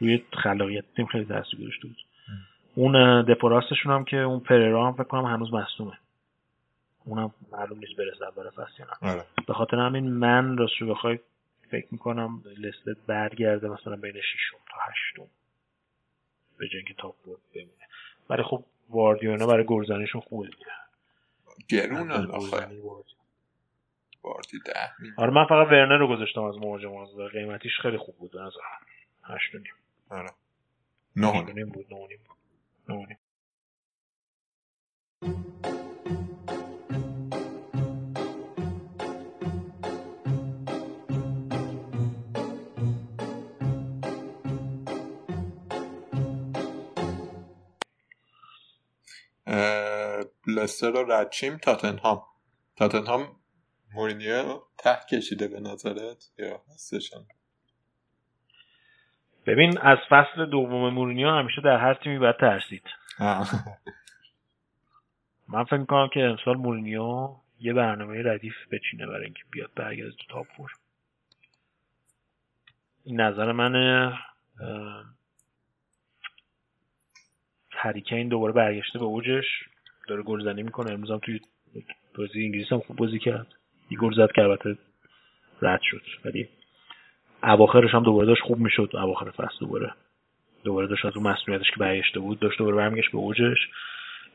[0.00, 1.96] روی خلاقیت تیم خیلی تاثیر گذاشته بود.
[2.74, 5.98] اون دفاع راستشون هم که اون پررا هم فکر کنم هنوز مصدومه.
[7.04, 9.10] اونم معلوم نیست برسه اول فصل یا نه.
[9.10, 9.24] آره.
[9.46, 11.18] به خاطر همین من راستشو بخوای
[11.70, 15.30] فکر می‌کنم لستر برگرده مثلا بین ششم تا هشتم.
[16.58, 17.88] به جای اینکه تاپ فور بمونه.
[18.30, 22.68] ولی خب واردیونا برای گلزنیشون خوبه برای آخه.
[24.24, 25.16] باردی ده میلیون.
[25.18, 28.52] آره من فقط ورنر رو گذاشتم از مهاجم از قیمتیش خیلی خوب بود از
[29.24, 29.74] هشت و نیم
[30.10, 30.30] آره
[31.16, 31.68] نه هشت نیم.
[31.70, 32.38] بود نه نیم بود
[32.88, 33.18] نه نیم.
[50.48, 52.22] لستر رو رد شیم تاتنهام
[52.76, 53.40] تاتنهام
[53.94, 57.24] مورینیو ته کشیده به نظرت یا هستشن
[59.46, 62.82] ببین از فصل دوم مورینیو همیشه در هر تیمی باید ترسید.
[65.48, 70.24] من فکر می‌کنم که امسال مورینیو یه برنامه ردیف بچینه برای اینکه بیاد برگرده تو
[70.28, 70.70] top four
[73.04, 74.18] این نظر منه.
[74.60, 75.04] اه،
[77.70, 79.44] هریکین دوباره برگشته به اوجش.
[80.08, 80.92] داره گلزنی می‌کنه.
[80.92, 81.40] امروز هم توی
[82.18, 83.46] بازی انگلیس هم خوب بازی کرد.
[83.90, 84.78] یه گل زد که البته
[85.62, 86.02] رد شد.
[86.24, 86.48] ولی
[87.42, 88.90] اواخرش هم دوباره داشت خوب می‌شد.
[88.92, 89.94] اواخر فصل دوباره.
[90.64, 93.58] دوباره داشت از اون مسئولیتش که برگشته بود داشت دوباره برمیگشت به اوجش.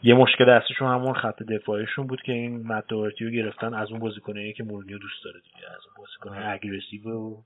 [0.04, 4.54] یه مشکل اصلیشون همون خط دفاعیشون بود که این مدورتی رو گرفتن از اون بازیکنایی
[4.54, 7.42] که مورینیو دوست داره دیگه از اون بازیکن اگریسیو و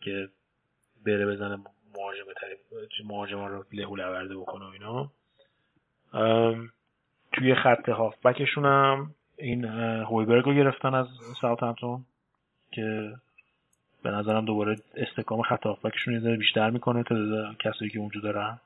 [0.00, 0.28] که
[1.06, 1.58] بره بزنه
[1.96, 2.24] مهاجم
[3.04, 5.10] مهاجم رو له لورده بکنه و اینا.
[7.32, 11.06] توی خط هافبکشون هم این هویبرگ رو گرفتن از
[11.40, 12.04] ساوثهمپتون
[12.70, 13.12] که
[14.02, 18.58] به نظرم دوباره استحکام خط هافبکشون یه بیشتر می‌کنه تعداد کسایی که اونجا دارن.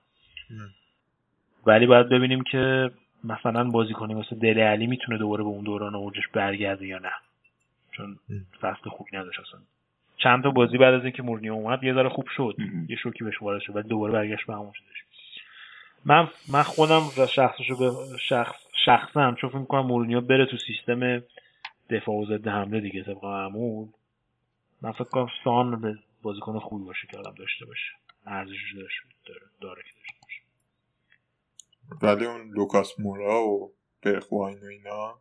[1.66, 2.90] ولی باید ببینیم که
[3.24, 7.12] مثلا بازیکنی مثل دل علی می‌تونه دوباره به اون دوران اوجش برگرده یا نه.
[7.92, 8.18] چون
[8.60, 9.60] فصل خوبی نداشت اصلا.
[10.16, 12.56] چند تا بازی بعد از اینکه مورینیو اومد یه ذره خوب شد.
[12.88, 15.03] یه شوکی بهش وارد شد ولی دوباره برگشت به همون شدش
[16.06, 21.22] من من خودم شخصشو به شخص شخصا چون فکر می‌کنم مورینیو بره تو سیستم
[21.90, 23.88] دفاع و ضد حمله دیگه طبق معمول.
[24.82, 27.92] من فکر کنم سان به بازیکن خوبی باشه که آدم داشته باشه.
[28.26, 30.42] ارزشش داشته داره, داره که داشته باشه.
[32.02, 35.14] ولی اون لوکاس مورا و برخواین و اینا.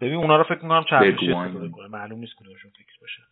[0.00, 1.46] ببین اونا رو فکر می‌کنم بگوان.
[1.46, 3.22] استفاده کنه معلوم نیست کدومشون فیکس باشه.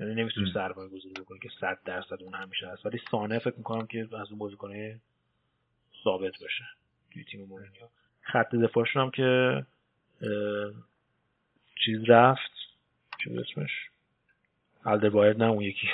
[0.00, 2.86] یعنی نمی‌تونه سرمایه گذاری بکنه که 100 درصد اون همیشه هست.
[2.86, 5.00] ولی سانه فکر می‌کنم که از اون بازیکنه
[6.06, 6.64] ثابت باشه
[7.12, 7.88] توی تیم مورینیو
[8.22, 9.66] خط دفاعشون هم که
[11.84, 12.50] چیز رفت.
[13.24, 13.70] چی بود اسمش؟
[14.84, 15.88] الدربایر نه اون یکی.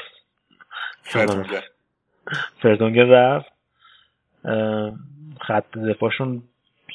[1.02, 1.64] فرتونگر
[2.62, 3.52] فردونگر رفت.
[5.40, 6.42] خط دفاعشون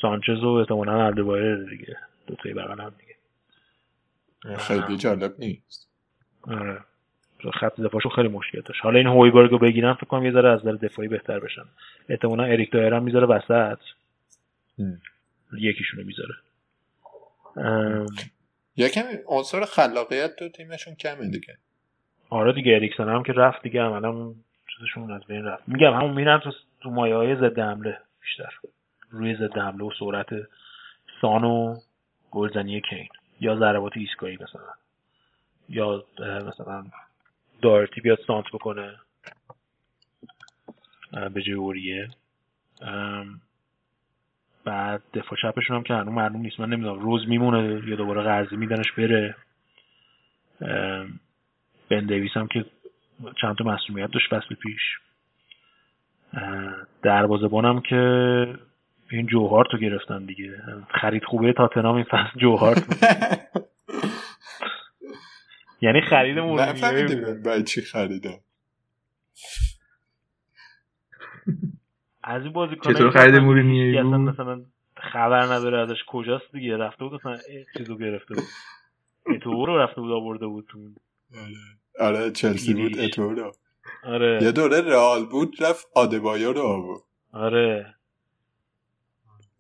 [0.02, 1.98] سانچز و احتمالا الدربایر دیگه.
[2.28, 3.16] دوتایی بغل هم دیگه.
[4.58, 5.90] خیلی جالب نیست.
[6.42, 6.84] آره.
[7.54, 8.84] خط دفاعشون خیلی مشکل داشت.
[8.84, 11.66] حالا این هویبرگ رو بگیرن فکر کنم یه ذره از نظر دفاعی بهتر بشن.
[12.10, 13.80] احتمالا اریک دایر هم می‌ذاره وسط.
[15.60, 16.34] یکیشونو می‌ذاره.
[17.58, 18.06] ام،
[18.76, 21.58] یکم عنصر خلاقیت تو تیمشون کمه دیگه.
[22.30, 24.34] آره دیگه اریکسن هم که رفت دیگه عملا
[24.68, 25.64] چیزشون از بین رفت.
[25.68, 28.54] میگم همون میرن تو تو مایه های ضد حمله بیشتر.
[29.10, 30.28] روی ضد حمله و سرعت
[31.22, 31.80] سان و
[32.32, 33.08] گلزنی کین.
[33.40, 34.62] یا ضربات ایستگاهی مثلا.
[35.70, 36.86] یا مثلا
[37.62, 38.96] دارتی بیاد سانت بکنه.
[41.34, 41.42] به
[42.82, 43.42] ام،
[44.66, 46.60] بعد دفاع چپشون هم که هنوز معلوم نیست.
[46.60, 47.00] من نمی‌دونم.
[47.00, 49.36] روز میمونه یا دوباره قرضی میدنش بره.
[51.90, 52.66] بن دیویس هم که
[53.42, 55.00] چند تا مسئولیت داشت فصل پیش.
[57.02, 57.98] دروازه‌بان هم که
[59.12, 60.64] این جوهارت رو گرفتن دیگه.
[60.90, 62.84] خرید خوبه تاتنام این فصل جوهارت.
[65.82, 68.40] یعنی خرید مورینیو برای چی خریدم.
[72.24, 74.66] از این بازیکن چطور خرید مورینیو اصلا؟ مثلا
[74.98, 76.78] خبر نداره ازش کجاست دیگه.
[76.78, 77.38] رفته بود مثلا
[77.78, 78.44] چیزو گرفته بود.
[79.36, 80.80] اتو رو رفته بود آورده بود تو
[81.38, 81.54] آره.
[82.18, 83.06] آره چلسی بود گیریش.
[83.14, 83.52] اتورا
[84.04, 84.40] آره.
[84.44, 87.02] یه دوره رئال بود رفت آدبایور رو آورد.
[87.32, 87.96] آره.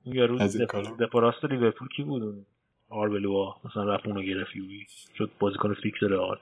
[0.05, 0.95] اون یارو از این دف- کارا.
[0.99, 2.45] دفاع راست لیورپول کی بود اون؟
[2.89, 4.85] آربلوا مثلا رفت اونو گرفت یوی
[5.17, 6.39] شد بازیکن fix رئال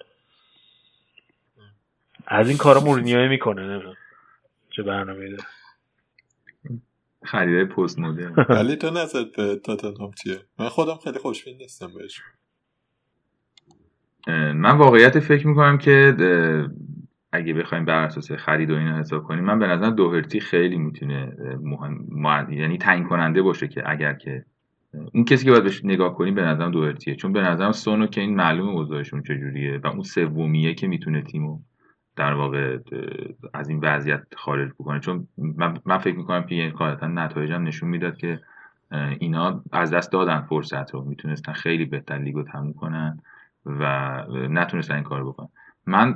[2.28, 3.96] از این کارا مورینیو می‌کنه نمی‌دونم.
[4.70, 5.44] چه برنامه داره.
[7.26, 8.36] خریدای پست مدرن.
[8.50, 12.22] ولی تو نظر به تاتنهام چیه؟ من خودم خیلی خوشبین نیستم بهش.
[14.54, 16.16] من واقعیت فکر می‌کنم که
[17.32, 21.38] اگه بخوایم بر اساس خرید و اینا حساب کنیم من به نظر دوهرتی خیلی می‌تونه
[21.62, 24.46] مهم مع- یعنی تعیین کننده باشه که اگر که
[25.14, 28.22] اون کسی که باید بهش نگاه کنیم به نظرم دوهرتیه چون به نظرم سونو که
[28.22, 31.60] این معلومه اوضاعشون چجوریه و اون سومیه که می‌تونه تیمو
[32.16, 32.78] در واقع
[33.54, 35.00] از این وضعیت خارج بکنه.
[35.00, 35.28] چون
[35.86, 38.40] من, فکر می‌کنم که قاعدتا نتایجم نشون می‌داد که
[39.20, 41.04] اینا از دست دادن فرصت رو.
[41.04, 43.20] می‌تونستن خیلی بهتر لیگو تموم کنن
[43.66, 45.50] و نتونستن این کار بکنن.
[45.86, 46.16] من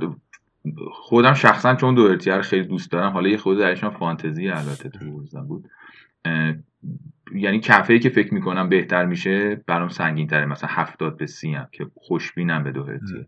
[0.91, 5.05] خودم شخصا چون دوهرتی رو خیلی دوست دارم حالا یه خود درشان فانتزی البته تو
[5.47, 5.69] بود
[7.35, 11.53] یعنی کفه ای که فکر می‌کنم بهتر میشه برام سنگین تره مثلا هفتاد به سی
[11.53, 13.27] هم که خوشبینم به دوهرتی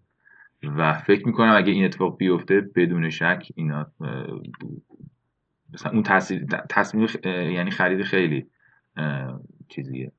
[0.64, 3.92] و فکر می‌کنم اگه این اتفاق بیفته بدون شک اینا
[5.74, 8.48] مثلا اون تاثیر تصمیم خ- یعنی خرید خیلی
[9.70, 10.12] چیزیه.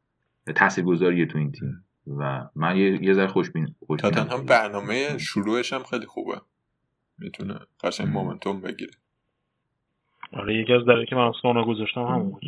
[0.54, 1.84] تاثیرگذاریه تو این تیم.
[2.06, 4.14] و من یه یه ذره خوشبین خوشبینم.
[4.14, 6.40] تاتنهام برنامه شروعش هم خیلی خوبه.
[7.18, 8.08] می‌تونه قشنگ.
[8.08, 8.92] مومنتوم بگیره.
[10.32, 12.42] آره یکی از دلایلی که من سونا گذاشتم همون بود.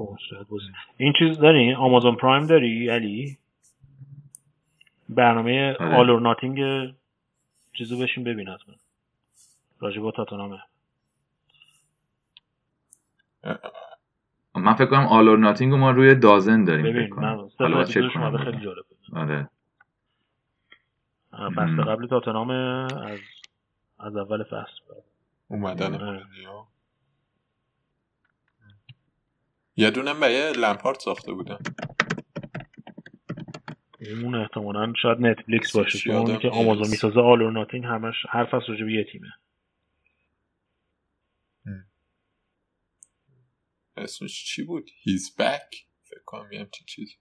[0.00, 0.64] چی؟ کنسرت بازی.
[0.96, 3.38] این چیز داری آمازون پرایم داری علی
[5.08, 5.96] برنامه آره.
[5.96, 6.58] آل اور ناتینگ
[7.72, 8.74] چیزو بشین ببین حتما
[9.80, 10.62] راجع به تاتنامه
[14.56, 17.14] من فکر کنم آل اور ناتینگ ما روی دازن داریم ببین.
[17.14, 18.38] من حالا چک کنم.
[18.44, 19.50] خیلی جالب بود آره
[21.32, 21.84] فصل مم.
[21.84, 23.20] قبل تاتنام از
[23.98, 24.80] از اول فصل
[25.48, 26.04] اومدن آره.
[26.04, 26.64] مورینیو
[29.80, 31.58] یه دونه برای لمپارد ساخته بودن
[34.22, 36.48] اون احتمالا شاید نتفلیکس باشه چون یادم اونی که.
[36.48, 39.28] آمازون می‌سازه آل اور ناتینگ همش هر فصل راجع به یه تیمه.
[43.96, 47.14] اسمش چی بود؟ هیز بک فکر کنم یه همچین چیزی.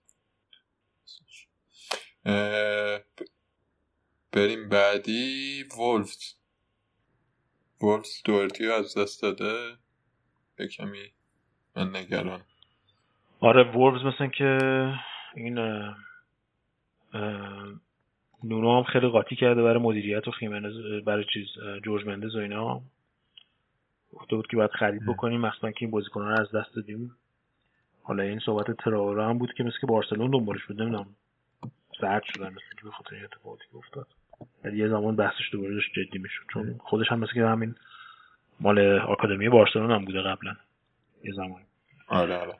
[4.31, 6.35] بریم بعدی وولفز
[7.81, 9.77] وولفز دورتی رو از دست داده.
[10.77, 11.13] کمی
[11.75, 12.45] من نگران
[13.39, 14.57] آره وولفز مثل که
[15.35, 15.97] این اه،
[17.13, 17.67] اه،
[18.43, 21.47] نونو هم خیلی قاطی کرده برای مدیریت و خیمنز برای چیز
[21.83, 22.81] جورج مندز و اینا.
[24.13, 27.15] گفته بود که باید خرید بکنیم مخصوصا که این بازیکنان رو از دست دادیم.
[28.03, 31.07] حالا این صحبت تراوره هم بود که مثل که بارسلون دنبالش بود نمی‌دونم.
[32.01, 34.07] سرد شدن مثل که به خاطر این اتفاقاتی که افتاد.
[34.63, 37.75] ولی یه زمان بحثش دوباره داشت جدی می‌شد چون خودش هم مثل که همین
[38.59, 40.55] مال آکادمی بارسلون هم بوده قبلا.
[41.23, 41.61] یه زمان.
[42.07, 42.55] آره آره.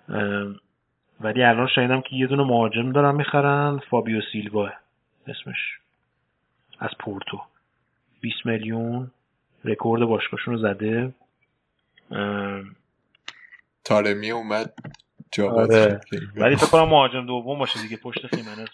[1.21, 4.69] ولی الان شنیدم که یه دونه مهاجم دارن می‌خرن فابیو سیلوا
[5.27, 5.79] اسمش.
[6.79, 7.41] از پورتو.
[8.21, 9.11] 20 میلیون
[9.63, 11.13] رکورد باشگاهشون رو زده.
[13.83, 14.73] تارمی اومد
[15.39, 16.01] آره.
[16.35, 18.67] ولی فکر کنم مهاجم دوم باشه دیگه پشت خیمنز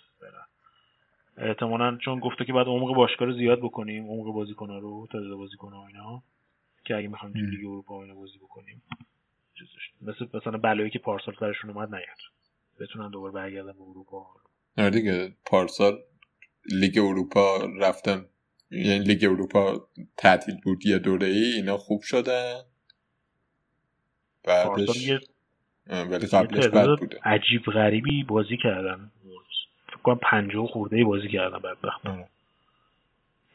[1.38, 5.82] احتمالا چون گفته که بعد عمق باشگاه رو زیاد بکنیم عمق بازیکن‌ها رو تعداد بازیکن‌ها
[5.82, 6.22] و اینا
[6.84, 7.40] که اگه می‌خوایم تو.
[7.40, 8.82] لیگ اروپا اینا بازی بکنیم.
[9.60, 9.92] چیزش.
[10.02, 12.18] مثل مثلا بلایی که پارسال سرشون اومد نیاد.
[12.80, 14.26] بتونن دوباره برگردن به اروپا.
[14.78, 16.00] آره دیگه پارسال
[16.66, 18.26] لیگ اروپا رفتن.
[18.72, 19.88] یعنی لیگ اروپا
[20.18, 22.62] تعطیل بود یه دوره ای اینا خوب شدن.
[24.44, 25.20] بعدش یه
[25.88, 27.20] ولی قبلش بد بوده.
[27.24, 29.12] عجیب غریبی بازی کردن.
[29.88, 32.06] فکر کنم پنجاه خورده ای بازی کردن بدبخت.
[32.08, 32.28] آره.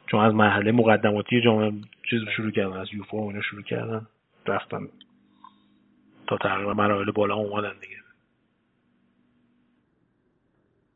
[0.07, 4.07] چون از مرحله مقدماتی جام چیز شروع کردن از یوفا و اینا شروع کردن.
[4.47, 4.89] رفتن
[6.31, 7.97] تا تقریبا مراحل بالا اومدن دیگه.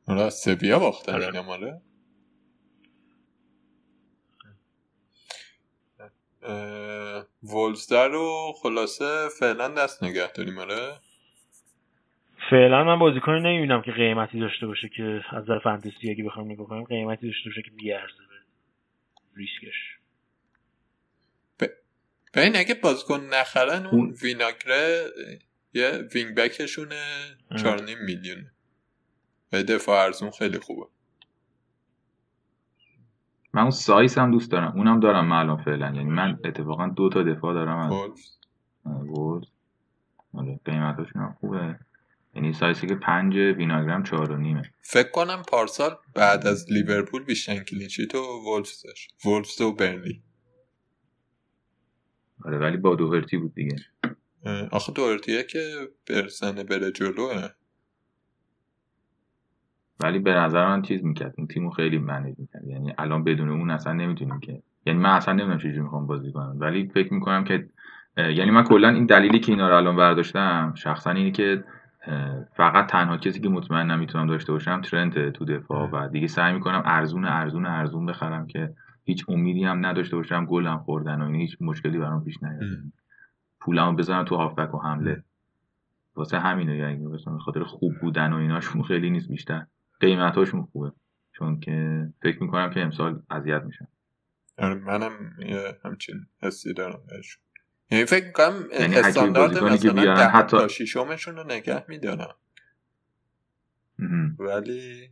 [0.08, 1.26] آره از سویا باختن آره.
[1.26, 1.80] اینا ماله
[6.42, 10.92] اه، وولزدر رو خلاصه فعلا دست نگه داریم آره.
[12.50, 16.66] فعلا من بازیکنی نمی‌بینم که قیمتی داشته باشه که از نظر فانتزی اگه بخوایم نگاه
[16.66, 18.34] کنیم قیمتی داشته باشه که بیارزه به
[19.36, 19.98] ریسکش.
[22.36, 25.06] ببین اگه بازیکن نخرن اون اون- ویناگره
[25.74, 27.02] یه wing بک‌شونه
[27.50, 27.58] اه.
[27.58, 28.52] چهار نیم میلیونه
[29.52, 30.86] و دفاع ارزون خیلی خوبه.
[33.52, 34.72] من اون سایس هم دوست دارم.
[34.76, 35.86] اونم دارم من الان فعلا.
[35.86, 37.92] یعنی من اتفاقا دو تا دفاع دارم از
[38.84, 39.46] وولز
[40.34, 41.78] آره قیمتاشون هم خوبه.
[42.34, 44.62] یعنی سایسی که پنج ویناگرام چهار و نیمه.
[44.82, 50.22] فکر کنم پارسال بعد از لیورپول بیشتر کلینشیت و وولفز داشت وولفز و برنلی.
[52.44, 53.76] آره ولی با دوهرتی بود دیگه.
[54.70, 55.58] آخه دورتیه که
[56.10, 57.48] برسنه بره جلوه.
[60.00, 62.64] ولی به نظر من چیز می‌کرد این تیمو خیلی منیج می‌کرد.
[62.66, 66.56] یعنی الان بدون اون اصلا نمی‌تونیم که یعنی من اصلا نمی‌دونم چجوری می‌خوام بازی کنم.
[66.58, 67.68] ولی فکر می‌کنم که
[68.16, 71.64] یعنی من کلا این دلیلی که اینا رو الان برداشتم شخصا اینه که
[72.56, 76.82] فقط تنها کسی که مطمئن نمی‌تونم داشته باشم ترنت تو دفاع و دیگه سعی می‌کنم
[76.84, 78.74] ارزون ارزون ارزون بخرم که
[79.04, 82.62] هیچ امیدی هم نداشته باشم گلم خوردن و هیچ مشکلی برام پیش نیاد.
[83.60, 85.24] پولمو بزنم تو هافبک و حمله.
[86.14, 89.66] واسه همینه یعنی به خاطر خوب بودن و ایناشون خیلی نیست بیشتر.
[90.00, 90.92] قیمتاشون خوبه.
[91.32, 93.86] چون که فکر می‌کنم که امسال اذیت میشن.
[94.58, 95.12] آره منم
[95.84, 97.42] همچین حسی دارم بهشون
[97.90, 102.34] یعنی فکر می‌کنم یعنی استاندارد مثلا ده حتی- تا شیشمشون رو نگه میدارم.
[104.38, 105.10] ولی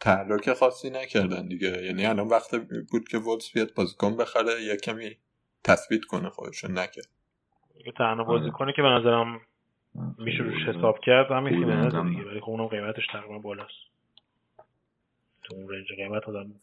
[0.00, 1.84] تحرک خاصی نکردن دیگه.
[1.84, 2.54] یعنی الان وقت
[2.90, 5.16] بود که وولز بیاد بازیکن بخره یه کمی
[5.64, 7.08] تثبیت کنه خودشون نکرد
[7.84, 7.92] که.
[7.92, 8.24] تنها آره.
[8.24, 9.40] بازیکنی که به نظرم
[10.18, 13.90] میشه روش حساب کرد همین خیمنز دیگه ولی خب اونم قیمتش تقریبا بالاست.
[15.42, 16.54] تو اون رنج قیمت آدم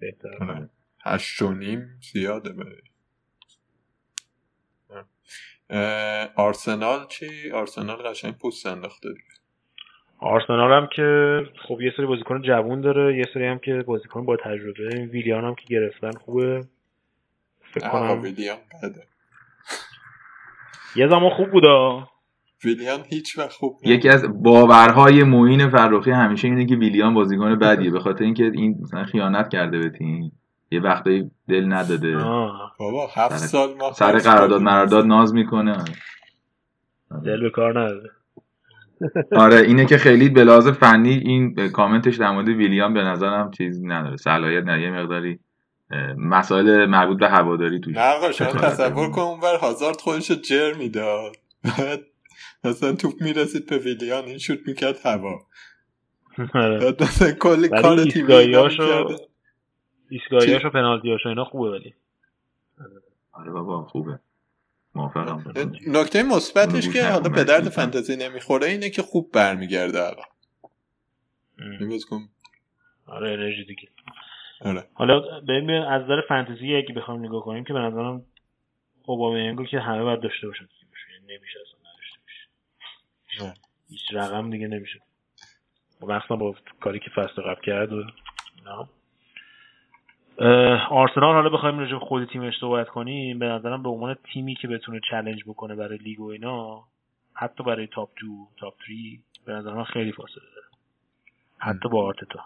[0.00, 0.68] بهتر آره.
[1.00, 2.54] هشت و نیم زیاده
[6.36, 9.37] آرسنال چی؟ آرسنال قشنگ پوست انداخته دیگه.
[10.20, 11.38] آرسنال هم که
[11.68, 15.06] خب یه سری بازیکن جوون داره یه سری هم که بازیکن با تجربه.
[15.12, 16.64] ویلیان هم که گرفتن خوبه.
[17.74, 19.02] فکر کنم ویلیان بده.
[20.96, 22.08] یه زمان خوب بودا.
[22.64, 24.24] ویلیان هیچ وقت خوب یکی نبود.
[24.24, 27.90] از باورهای معین فرخی همیشه اینه که ویلیان بازیکن بدیه.
[27.90, 30.32] به خاطر اینکه این مثلا خیانت کرده به تیم.
[30.70, 32.16] یه وقتایی دل نداده.
[32.16, 32.74] آه.
[32.78, 34.62] بابا هفت سر- سال ما سر قرارداد.
[34.62, 35.84] مرارداد ناز می‌کنه.
[37.24, 38.10] دل به کار نداره
[39.32, 43.84] آره اینه که خیلی به لحاظ فنی این کامنتش در مورد ویلیام به نظرم چیز
[43.84, 45.38] نداره صلاحیت نه یه مقداری
[46.16, 49.10] مسائل مربوط به هواداری توش نه آقا شما تصور.
[49.10, 52.00] کن اونور هازارد خودشو جر می‌داد بعد
[52.64, 55.46] مثلا توپ می‌رسید به ویلیان این شوت می‌کرد هوا
[56.54, 56.78] آره.
[56.78, 59.16] بعد مثلا کلی ولی کار اینا ایستگاهیاشو می‌کرده.
[60.10, 61.94] ایستگاهیاش و پنالتیاش و اینا خوبه ولی
[63.32, 64.18] آره بابا خوبه
[64.94, 65.44] موافقم
[65.86, 70.14] نکته مثبتش که حالا به درد فانتزی نمی‌خوره اینه که خوب برمیگرده ام.
[71.58, 72.28] این بازیکن
[73.06, 73.88] آره انرژی دیگه
[74.60, 78.26] آره حالا ببین از نظر فانتزی اگه بخوایم نگاه کنیم که به نظرم
[79.06, 80.68] اوبامیانگو که همه باید داشته باشن.
[81.12, 83.54] یعنی نمیشه اصلا نداشته باشه نه.
[83.88, 85.00] هیچ رقم دیگه نمیشه
[86.00, 88.04] مخصوصا با کاری که فصل قبل کرد و
[88.56, 88.88] اینا.
[90.90, 94.68] آرسنال حالا بخوایم راجع به خود تیمش صحبت کنیم به نظرم به عنوان تیمی که
[94.68, 96.84] بتونه challenge بکنه برای لیگ و اینا
[97.34, 100.66] حتی برای top دو top three ی به نظر من خیلی فاصله داره.
[101.58, 102.40] حتی با آرتتا.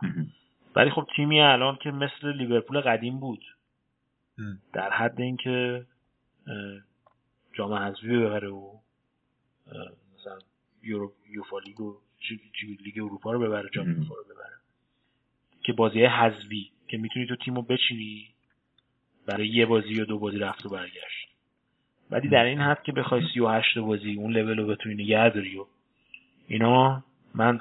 [0.77, 3.45] ولی خب تیمی الان که مثل لیورپول قدیم بود.
[4.73, 5.87] در حد اینکه
[7.53, 8.71] جام حذفی ببره و
[10.19, 10.39] مثلا
[10.83, 11.97] یورو یوفا لیگ و
[12.85, 13.97] لیگ اروپا رو ببره جام ام.
[13.97, 14.53] یوفا رو ببره.
[15.63, 18.27] که بازی حذفی که می‌تونی تو تیمو بچینی
[19.27, 21.29] برای یه بازی یا دو بازی رفت و برگشت.
[22.11, 25.65] ولی در این حد که بخوای 38 بازی اون لول رو بتونی نگه داری و
[26.49, 27.03] اینا
[27.35, 27.59] من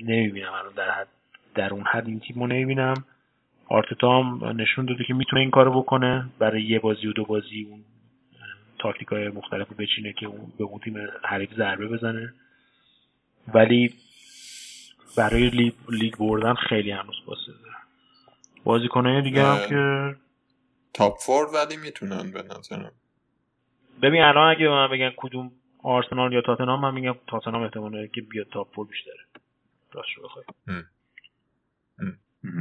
[0.00, 1.08] نمی‌بینم الان در حد
[1.54, 3.04] در اون حد این تیم رو نمی‌بینم.
[3.68, 7.66] آرتتا هم نشون داده که می‌تونه این کارو بکنه برای یه بازی و دو بازی
[7.70, 7.84] اون
[8.78, 12.32] تاکتیک های مختلف رو بچینه که اون به اون تیم حریف ضربه بزنه.
[13.54, 13.94] ولی
[15.16, 17.76] برای لیگ, لیگ بردن خیلی هنوز فاصله داره
[18.64, 19.68] بازیکنهای دیگه هم.
[19.68, 20.16] که
[20.94, 22.92] top four ولی می‌تونن به نظرم.
[24.02, 25.52] ببین الان اگه به من بگن کدوم
[25.82, 29.26] آرسنال یا تاتنهام من میگم تاتنهام احتماله که بیاد top four بیشتره.
[29.92, 30.44] راست رو بخوای.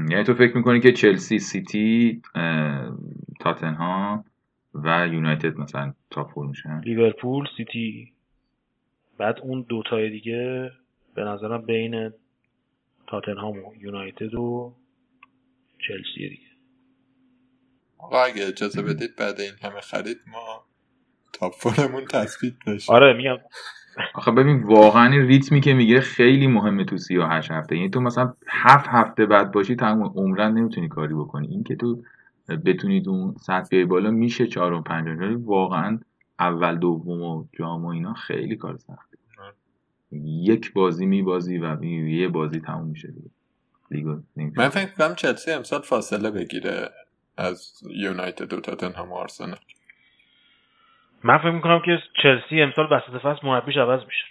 [0.10, 2.22] یعنی تو فکر می‌کنی که چلسی سیتی
[3.39, 4.26] تاتنهام
[4.74, 8.14] و یونایتد مثلا top four میشن؟ لیورپول سیتی.
[9.18, 10.72] بعد اون دوتای دیگه
[11.16, 12.12] به نظرم بین
[13.08, 14.76] تاتنهام و یونایتد و
[15.88, 16.47] چلسی دیگه.
[17.97, 20.66] آقا اگه اجازه بدید بعد این همه خرید ما
[21.34, 22.93] تاپ فورمون تثبیت بشه.
[22.93, 23.38] آره میگم.
[24.16, 27.76] آخه ببین واقعا این ریتمی که می‌گیره خیلی مهمه تو 38 هفته.
[27.76, 31.47] یعنی تو مثلا هفت هفته بعد باشی تمام عمرن نمی‌تونی کاری بکنی.
[31.47, 32.03] این که تو
[32.66, 35.99] بتونی تو اون سطح بیای بالا میشه چهارم پنجم واقعا
[36.39, 39.16] اول دوم و جام و اینا خیلی کار سخته.
[40.12, 43.30] یک بازی میبازی و یه بازی تموم میشه دیگه.
[43.91, 44.22] لیگو.
[44.36, 46.89] من فکر کنم چلسی امسال فاصله بگیره
[47.38, 49.60] از یونایتد و تاتنهام و آرسنال.
[51.24, 54.24] من فکر می‌کنم که چلسی امسال وسط فصل مربیش عوض میشه.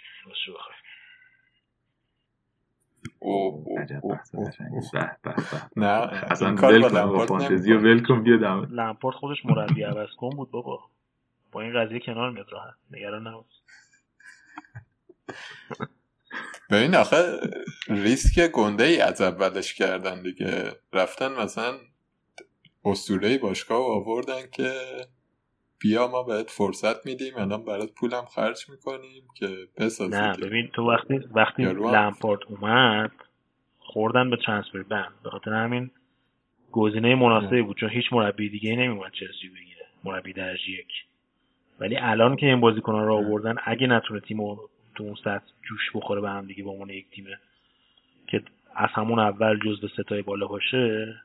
[5.75, 5.87] نه
[6.31, 7.93] اصلا ول با کن با فانتزی و نمی‌کنه.
[7.93, 10.79] ول کن بیا دم لمپارد خودش مربی عوض کن بود بابا.
[11.51, 12.73] با این قضیه کنار میاد راحت.
[12.91, 13.45] نگران نباش.
[16.69, 17.39] ببین آخه
[17.87, 20.71] ریسک گنده ای از اولش کردن دیگه.
[20.93, 21.73] رفتن مثلا
[22.85, 24.71] اسطوره باشگاه آوردن که
[25.79, 30.33] بیا ما بهت فرصت میدیم الان برات پولم خرج می‌کنیم که بسازی نه.
[30.33, 33.11] ببین تو وقتی وقتی لمپارد اومد
[33.79, 35.13] خوردن به ترانسفر بند.
[35.23, 35.91] به خاطر همین
[36.71, 40.87] گزینه مناسبی بود چون هیچ مربی دیگه نمیومد چلسی بگیره مربی درجه یک.
[41.79, 45.81] ولی الان که این بازیکنان رو آوردن اگه نتونه تیم رو تو اون سطح جوش
[45.95, 47.37] بخوره به هم دیگه به عنوان یک تیمه.
[48.27, 48.43] که
[48.75, 51.15] از همون اول جزو ستای بالا باشه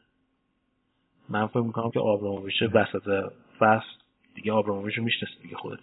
[1.29, 3.87] من فکر می‌کنم که آبراموویچ وسط فصل
[4.35, 5.81] دیگه آبراموویچ رو می‌شناسه دیگه خودت.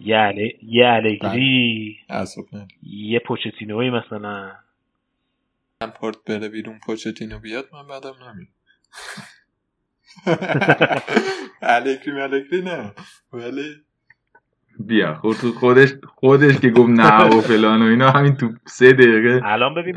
[0.00, 2.68] یه علی یه الگری اعصاب نداره.
[2.82, 4.52] یه پوچتینوی مثلا.
[5.82, 8.48] لمپارد بره بیرون پوچتینو بیاد من بعدم نمید
[11.62, 12.94] الگری ملگری نه.
[13.32, 13.85] ولی
[14.78, 19.40] بیا خود خودش خودش که گفت نه و فلان و اینا همین تو سه دقیقه
[19.44, 19.96] الان ببین.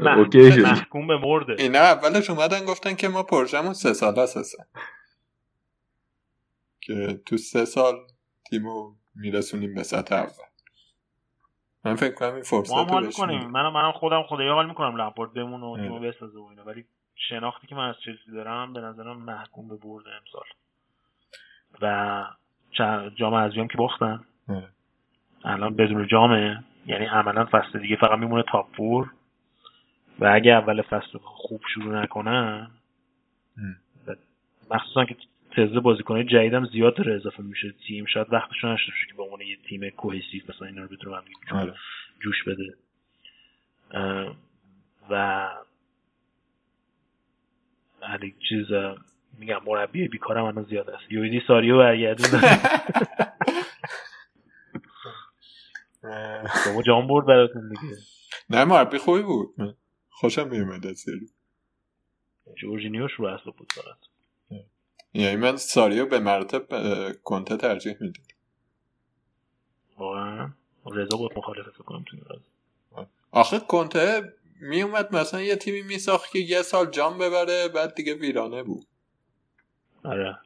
[0.61, 4.63] محکوم به مرده اینا اولش اومدن گفتن که ما پروژمون سه سال هستن
[6.81, 7.95] که تو سه سال
[8.49, 10.45] تیمو میرسونیم به سطح اول
[11.85, 13.49] من فکر کنم این فرصت ما حال می‌کنیم.
[13.49, 15.77] منم منم خودم خدایی حال می‌کنم لمپارد بمونه و.
[15.77, 16.85] تیمو بسازه و اینا ولی
[17.29, 20.45] شناختی که من از چلسی دارم به نظرم محکوم به برد امسال
[21.81, 22.25] و
[23.15, 24.25] جام هم که باختن.
[25.45, 26.63] الان بدون جامه.
[26.85, 29.11] یعنی عملا فصل دیگه فقط میمونه تاپ فور.
[30.19, 32.71] و اگه اول فصل خوب شروع نکنن
[34.71, 35.15] مخصوصا که
[35.51, 37.73] تزه بازیکنهای جدیدم زیاد داره اضافه میشه.
[37.87, 41.17] تیم شاید وقتشون نشده که به عنوان یه تیم کوهسیو مثلا اینا رو بتونه
[41.51, 41.73] آره.
[42.19, 42.73] جوش بده.
[45.09, 45.47] و
[48.01, 48.19] هر
[48.49, 48.65] چیز
[49.39, 52.27] میگم مربی بیکارم الان زیاد است یویدی ساریو برگردون.
[56.63, 57.95] شما جام برد براتون دیگه.
[58.49, 59.55] نه مربی خوبی بود.
[60.09, 61.29] خوشم میومد از سری.
[62.55, 63.97] جورجینیوش رو اصلا بود فقط
[65.13, 68.23] یعنی من ساریو به مراتب اه، کنته ترجیح میدم.
[69.97, 70.53] واقعا.
[70.93, 72.17] رضا بود مخالفت کنم تو.
[73.31, 78.63] آخه کنته میومد مثلا یه تیمی میساخت که یه سال جام ببره بعد دیگه ویرانه
[78.63, 78.87] بود.
[80.03, 80.39] آره.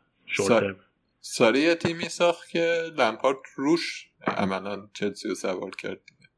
[1.21, 5.99] ساری یه تیمی ساخت که لمپارد روش عملا چلسی رو سوار کرد.
[6.05, 6.29] دیگه.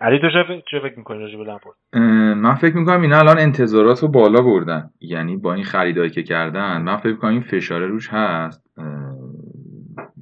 [0.00, 0.30] علی تو
[0.70, 2.02] چه- فکر می‌کنی راجع به لمپارد اه،
[2.34, 4.90] من فکر می‌کنم اینا الان انتظارات رو بالا بردن.
[5.00, 8.66] یعنی با این خریدایی که کردن من فکر می‌کنم این فشاره روش هست.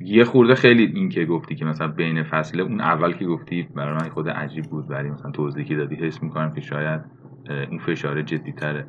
[0.01, 3.95] یه خورده خیلی این که گفتی که مثلا بین فصله اون اول که گفتی برای
[3.95, 4.91] من خود عجیب بود.
[4.91, 7.01] ولی مثلا توضیحی که دادی حس می‌کنم که شاید
[7.51, 8.87] اه، این فشاره جدی تره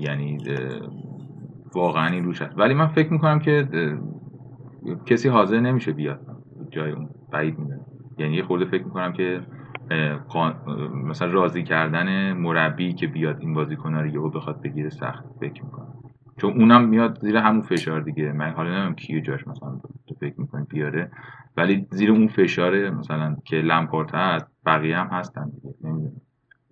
[0.00, 0.38] یعنی
[1.74, 2.58] واقعا این روش هست.
[2.58, 3.68] ولی من فکر می‌کنم که
[5.06, 6.20] کسی حاضر نمیشه بیاد
[6.70, 7.86] جای اون بعید می‌دونم
[8.18, 9.40] یعنی یه خورده فکر می‌کنم که
[11.04, 15.94] مثلا راضی کردن مربی که بیاد این بازیکن‌ها رو یهو بخواد بگیره سخت فکر می‌کنم.
[16.36, 18.32] چون اونم میاد زیر همون فشار دیگه.
[18.32, 21.10] من حالا نمی‌دونم کیو جاش مثلا تو فکر می‌کنی بیاره
[21.56, 25.74] ولی زیر اون فشار مثلا که لمپارت هست بقیه هم هستن دیگه.
[25.84, 26.20] نمی‌دونم.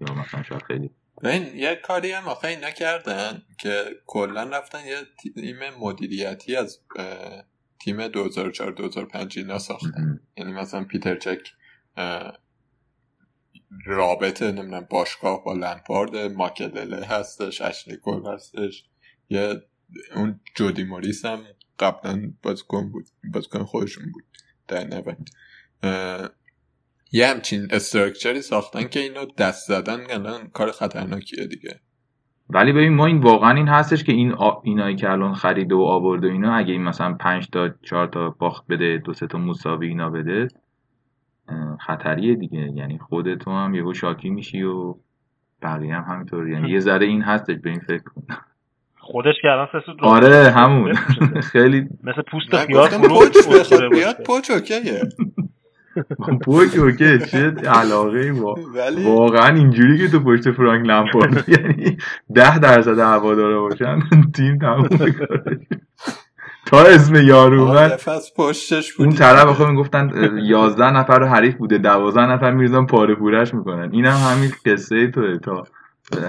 [0.00, 0.90] یا مثلا شاید خیلی.
[1.22, 4.96] ببین یه کاری هم آخه اینا کردن که کلا رفتن یه
[5.34, 6.78] تیم مدیریتی از
[7.80, 10.20] تیم 2004 2005 اینا ساختن.
[10.36, 11.52] یعنی مثلا پیتر چک
[13.86, 18.84] رابطه نمی‌دونم باشگاه با لمپارد ماکلله هستش اشلی کول هستش.
[19.30, 19.62] یه
[20.14, 21.44] اون جودی موریس هم
[21.78, 24.24] قبلا بازیکن بود بازیکن خودشون بود.
[24.68, 25.16] در
[25.82, 26.30] اه،
[27.12, 31.80] یه همچین استرکچری ساختن که اینو دست زدن الان کار خطرناکیه دیگه.
[32.50, 34.50] ولی ببین ما این واقعا این هستش که این آ...
[34.62, 38.30] اینایی که الان خریده و آورده و اینا اگه این مثلا 5 تا 4 تا
[38.38, 40.48] باخت بده دو سه تا مساوی اینا بده
[41.80, 42.72] خطریه دیگه.
[42.74, 44.94] یعنی خودت هم یهو شاکی میشی و
[45.62, 46.48] بقیه هم همینطور.
[46.48, 48.22] یعنی یه ذره این هستش به این فکر کن.
[48.98, 50.94] خودش که الان سه سود آره همون.
[51.52, 54.22] خیلی مثل پوست خیار توی بیاد.
[54.26, 55.00] پوچ اوکیه.
[56.44, 61.96] پوک اوکی چه علاقه ای با ولی واقعا اینجوری که تو پشت فرانک لمپارد یعنی
[62.34, 63.98] ده درصد هوادارا باشن
[64.34, 64.88] تیم تموم
[66.66, 68.00] تا اسم یارو اومد
[68.36, 69.46] پشتش اون طرف.
[69.46, 70.10] آخه می‌گفتن
[70.42, 75.06] یازده نفر رو حریف بوده دوازده نفر میریزن پاره پورش می‌کنن این هم همین قصه
[75.10, 75.64] توه تا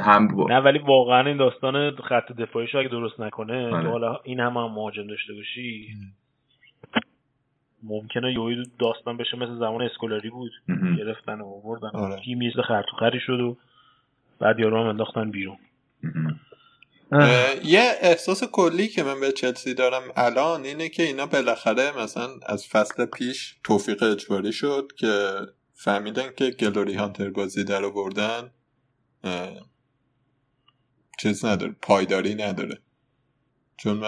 [0.03, 3.83] هم با- نه ولی واقعا این داستان خط دفاعیش اگه درست نکنه آره.
[3.83, 5.87] تو حالا این هم, هم مهاجم داشته باشی
[7.83, 10.51] ممکنه یوی داستان بشه مثل زمان اسکولاری بود.
[10.97, 11.89] گرفتن و آوردن.
[11.93, 12.21] آره.
[12.25, 13.57] تیم یه خرطوخری شد و
[14.39, 15.57] بعد یارو هم انداختن بیرون.
[17.63, 22.67] یه احساس کلی که من به چلسی دارم الان اینه که اینا بالاخره مثلا از
[22.67, 25.39] فصل پیش توفیق اجباری شد که
[25.73, 28.51] فهمیدن که گلوری هانتر بازی در آوردن.
[29.23, 29.49] اه،
[31.19, 32.77] چیز نداره پایداری نداره.
[33.77, 34.03] چون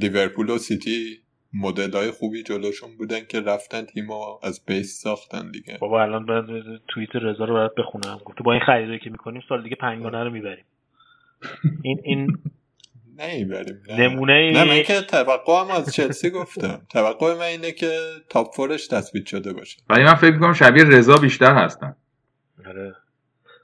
[0.00, 1.21] لیورپول و سیتی
[1.54, 4.08] مدل های خوبی جلوشون بودن که رفتن تیم
[4.42, 5.78] از بیس ساختن دیگه.
[5.80, 6.44] بابا الان باید
[6.88, 8.20] توییت رضا رو باید بخونم.
[8.24, 10.64] گفته با این خریدایی که می‌کنیم سال دیگه پنگانه رو می‌بریم.
[11.82, 12.38] این این
[13.18, 14.08] نمی‌بریم نه.
[14.08, 16.82] نمونه نه من که توقعم از چلسی گفتم.
[16.90, 17.90] توقع من اینه که
[18.28, 19.78] تاپ فورش تثبیت شده باشه.
[19.90, 21.96] ولی من فکر می‌کنم شبیه رضا بیشتر هستن.
[22.66, 22.94] آره.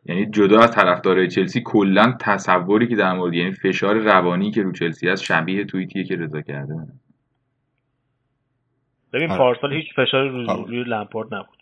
[0.06, 4.72] یعنی جدا از طرفدارای چلسی کلا تصوری که در مورد یعنی فشار روانی که رو
[4.72, 6.74] چلسی هست شبیه توییتیه که رضا کرده.
[9.12, 9.38] ببین آره.
[9.38, 10.64] پارسال هیچ فشاری روی, آره.
[10.64, 11.58] روی لمپارد نبود.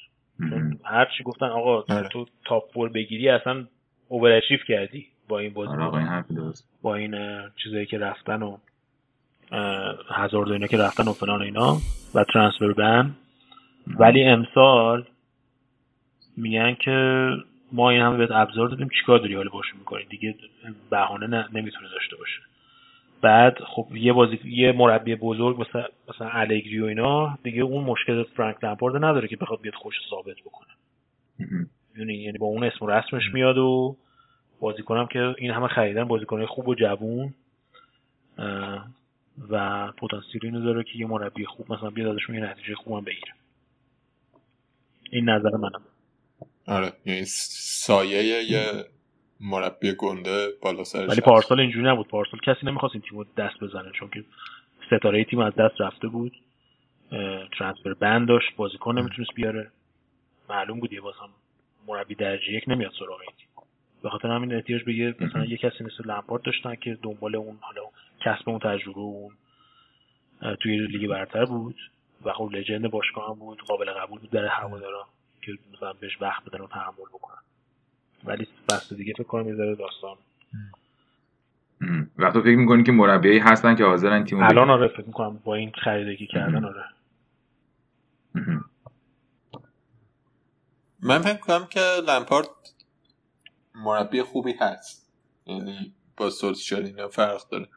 [0.85, 2.09] هر چی گفتن آقا تو- آره.
[2.09, 3.65] تو تاپ فور بگیری اصلا
[4.09, 6.25] اوورچیو کردی با این بازی آره
[6.83, 7.15] با این
[7.57, 8.57] چیزایی که رفتن و
[10.49, 11.77] و اینا که رفتن و فلان و اینا
[12.15, 13.11] و ترانسفر بن
[13.87, 15.05] ولی امسال
[16.37, 17.29] میگن که
[17.73, 20.35] ما این همه بهت ابزار دادیم چیکار داری حالا باشون می‌کنی دیگه
[20.91, 22.41] بهانه نه نمی‌تونه داشته باشه
[23.23, 28.23] بعد خب یه بازی یه مربی بزرگ مثلا مثلا الگری و اینا دیگه اون مشکل
[28.23, 30.69] فرانک لمپارد نداره که بخواد بیاد خوش ثابت بکنه.
[31.99, 33.97] یعنی یعنی با اون اسم و رسمش میاد و
[34.61, 37.35] بازیکنم که این همه خریدن بازیکنای خوب و جوون
[39.51, 43.33] و پتانسیل اینو داره که یه مربی خوب مثلا بیاد ازشون یه نتیجه خوبم بگیره
[45.11, 45.83] این نظر منم
[46.67, 48.85] آره یعنی سایه یه
[49.41, 51.21] مربی گنده بالا سرش ولی.
[51.21, 52.09] پارسال اینجوری نبود.
[52.09, 54.25] پارسال کسی نمی‌خواست این تیم رو دست بزنه چون که
[54.87, 56.33] ستاره تیم از دست رفته بود.
[57.59, 59.71] ترانسفر بند داشت بازیکن نمی‌تونست بیاره.
[60.49, 61.29] معلوم بود یه باز هم
[61.87, 63.49] مربی درجه یک نمیاد سراغ این تیم.
[64.03, 67.59] به خاطر همین احتیاج به یه مثلا یه کسی مثل لمپارد داشتن که دنبال اون
[67.61, 67.83] حالا
[68.25, 69.33] کسب اون تجربه اون
[70.61, 71.77] توی لیگ برتر بود.
[72.25, 75.07] و خب لجند باشگاه هم بود قابل قبول بود در هوادارا
[75.43, 77.39] که مثلا بهش وقت بدن و تحمل بکنن.
[78.27, 80.17] ولی فصل دیگه فکر کنم یه ذره داستان.
[81.81, 82.11] مهم.
[82.19, 85.55] و تو فکر می‌کنی که مربیایی هستن که حاضرن تیمو الان؟ آره فکر می‌کنم با
[85.55, 86.85] این خریدایی که کردن آره.
[91.03, 92.49] من فکر کنم که لمپارد
[93.75, 95.13] مربی خوبی هست.
[95.47, 97.69] یعنی با سولشار اینا فرق داره.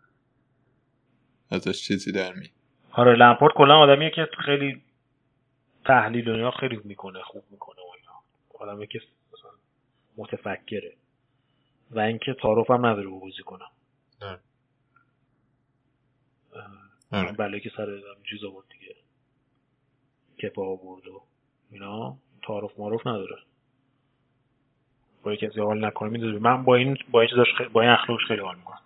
[1.51, 2.49] ازش چیزی در می
[2.91, 4.81] آره لمپارد کلا آدمیه که خیلی
[5.85, 8.13] تحلیل و اینا خیلی می‌کنه خوب می‌کنه و اینا.
[8.71, 9.01] آدمیه که
[10.20, 10.94] متفکره.
[11.91, 13.72] و اینکه تعارف هم نداره با بازی کنم.
[14.22, 14.40] آره.
[17.12, 17.32] آره.
[17.32, 18.96] بله که سر چیز آورد دیگه.
[20.44, 21.22] کپا آورد و
[21.72, 22.18] اینا.
[22.44, 23.36] تعارف معارف نداره.
[25.24, 28.26] با کسی حال نکنه می‌دونه من با این با این چیزاش خیلی با این اخلاقش
[28.28, 28.82] خیلی حال می‌کنم.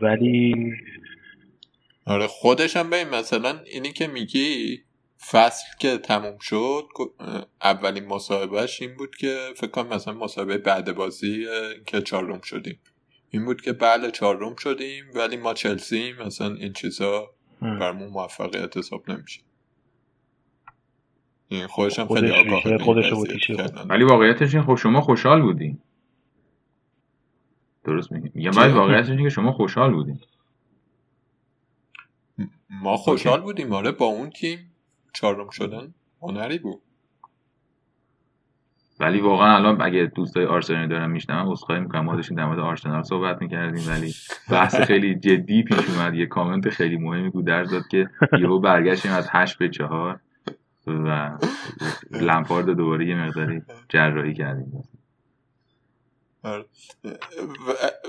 [0.00, 0.72] ولی
[2.06, 4.82] آره خودش هم ببین مثلا اینی که میگی
[5.30, 6.88] فصل که تموم شد
[7.62, 11.46] اولین مصاحبهش این بود که فکر کنم مثلا مصاحبه بعد بازی
[11.86, 12.78] که چهارم شدیم.
[13.30, 17.30] این بود که بله چهارم شدیم ولی ما چلسی مثلا این چیزا.
[17.60, 19.40] برمون موفقیت حساب نمیشه.
[21.48, 23.12] این خودش هم خیلی آگاه خودش.
[23.88, 25.78] ولی واقعیتش این خب شما خوشحال بودین.
[27.84, 30.20] درست میگم میگم ولی؟ واقعیتش اینه که شما خوشحال بودین.
[32.70, 34.72] ما خوشحال بودیم آره با اون تیم.
[35.16, 36.82] چهارم شدن هنری بود.
[39.00, 42.04] ولی واقعا الان اگه دوستای آرسنال دارن میشنون عذرخواهی می‌کنم.
[42.04, 44.14] ما داشتیم در مورد آرسنال صحبت می‌کردیم ولی
[44.50, 46.14] بحث خیلی جدی پیش اومد.
[46.14, 48.10] یه کامنت خیلی مهمی بود در داد که
[48.40, 50.20] یهو برگشتیم از 8 به 4
[50.86, 51.38] و
[52.10, 54.72] لمپارد دوباره یه مقداری جراحی کردیم.
[56.42, 56.64] آره.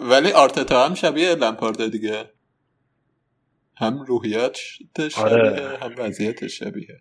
[0.01, 2.29] ولی آرتتا هم شبیه لمپارد دیگه.
[3.77, 5.77] هم روحیاتش شبیه آره.
[5.81, 6.99] هم وضعیتش شبیه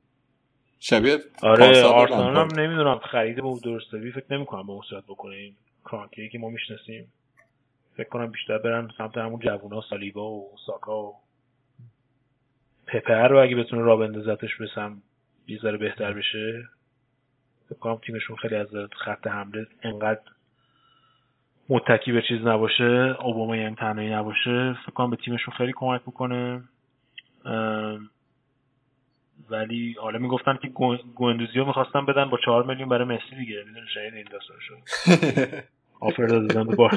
[0.80, 2.60] شبیه آره آرسنال هم.
[2.60, 5.54] نمی‌دونم خرید به درستوی فکر نمی‌کنم به اون صورت بکنه این
[5.84, 7.12] کانتی که ما می‌شناسیم
[7.96, 11.14] فکر کنم بیشتر برن سمت همون جوونا سالیبا و ساکا و
[12.86, 15.02] پپر رو اگه بتونه را بندازتش بسم
[15.46, 16.68] یه ذره بهتر بشه
[17.68, 18.68] فکر کنم تیمشون خیلی از
[19.04, 20.20] خط حمله انقدر
[21.68, 26.62] متکی به چیز نباشه اوباما هم تنهایی نباشه فکر کنم به تیمشون خیلی کمک می‌کنه
[29.50, 33.64] ولی حالا می‌گفتن که گو- گوندوزی رو می‌خواستن بدن با چهار میلیون برای مسی دیگه.
[33.66, 34.78] می‌دونی شاید این داستان شد.
[36.00, 36.74] آفر داده بودن به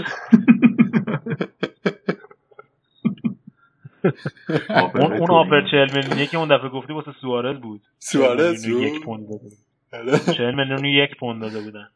[4.96, 7.82] اون اون آفر 40 میلیونی که اون دفعه گفتی واسه سوارز بود.
[8.00, 9.58] سوارز 40 میلیون یک پوند داده بودن.
[9.94, 10.20] آره.
[10.38, 11.90] 40 میلیون یک پوند داده بودن.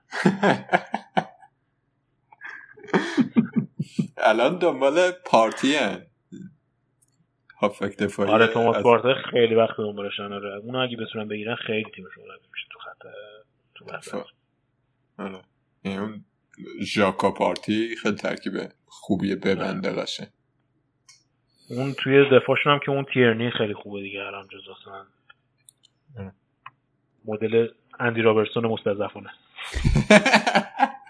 [4.18, 5.76] الان دنبال پارتی
[7.58, 11.92] هافک دفاعی آره توماس از- پارتای خیلی وقت دنبالشن آره اونو اگه بتونن بگیرن خیلی
[11.96, 13.08] تیمشون میشه تو خط
[13.76, 14.26] تو وسط
[15.18, 15.42] آره.
[15.84, 16.26] یعنی اون
[16.82, 18.54] ژاکا پارتی خیلی ترکیب
[18.86, 20.28] خوبیه ببنده قشنگ.
[21.70, 25.06] اون توی دفاعشون هم که اون تیرنی خیلی خوبه دیگه الان جز اصلا.
[26.18, 26.32] اه.
[27.26, 27.68] مدل
[28.00, 29.30] اندی رابرتسون مستضعفانه.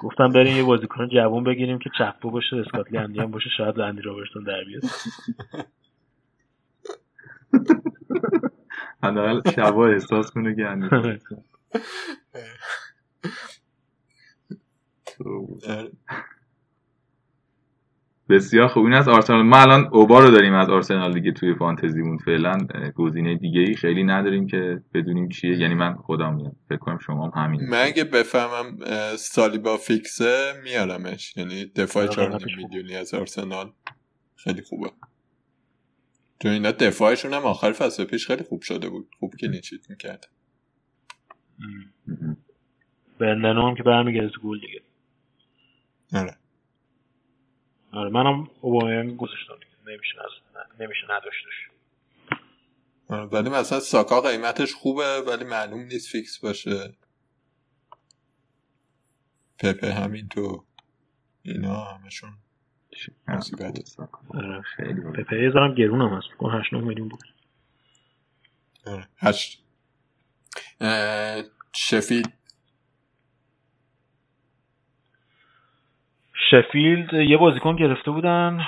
[0.00, 4.44] گفتم بریم یه بازیکن جوون بگیریم که چپو باشه اسکاتلندی هم باشه شاید اندی رابرتسون
[4.44, 4.82] در بیاد.
[9.02, 10.66] حداقل شبا احساس کنه که
[15.66, 15.90] آره.
[18.28, 18.84] بسیار خوب.
[18.84, 19.42] این از آرسنال.
[19.42, 22.18] ما الان اوبا رو داریم از آرسنال دیگه توی فانتزیمون.
[22.18, 22.58] فعلا
[22.94, 25.56] گزینه دیگه ای خیلی نداریم که بدونیم چیه.
[25.58, 28.78] یعنی من خودم میام فکر کنم شما هم همین من اگه بفهمم
[29.16, 31.36] سالیبا فیکسه میارمش.
[31.36, 32.70] یعنی دفاع آره، چهار قیمتش خوب.
[32.70, 33.72] میلیونی از آرسنال.
[34.36, 34.90] خیلی خوبه.
[36.42, 39.08] چون اینا دفاعشون هم آخر فصل پیش خیلی خوب شده بود.
[39.20, 40.28] خوب که نیچیت می‌کرد.
[43.18, 44.80] بندنو هم که برمیگرده تو گل دیگه.
[46.14, 46.36] آره.
[47.96, 49.54] آره منم اوبامیانگ گذاشتم
[49.86, 51.70] نمیشه از نمیشه نداشتش
[53.08, 56.94] آره، ولی مثلا ساکا قیمتش خوبه ولی معلوم نیست فیکس باشه
[59.58, 60.64] پپه همین تو
[61.42, 62.30] اینا همشون
[63.28, 64.00] مصیبت.
[64.28, 64.62] آره.
[64.62, 65.12] خیلی خوب.
[65.12, 67.20] پپه یه ذرم گرون هم هست کن 8 میلیون بود
[68.86, 69.08] آره.
[69.18, 69.62] هشت
[70.80, 71.42] اه،
[76.50, 78.60] شفیلد یه بازیکن گرفته بودن.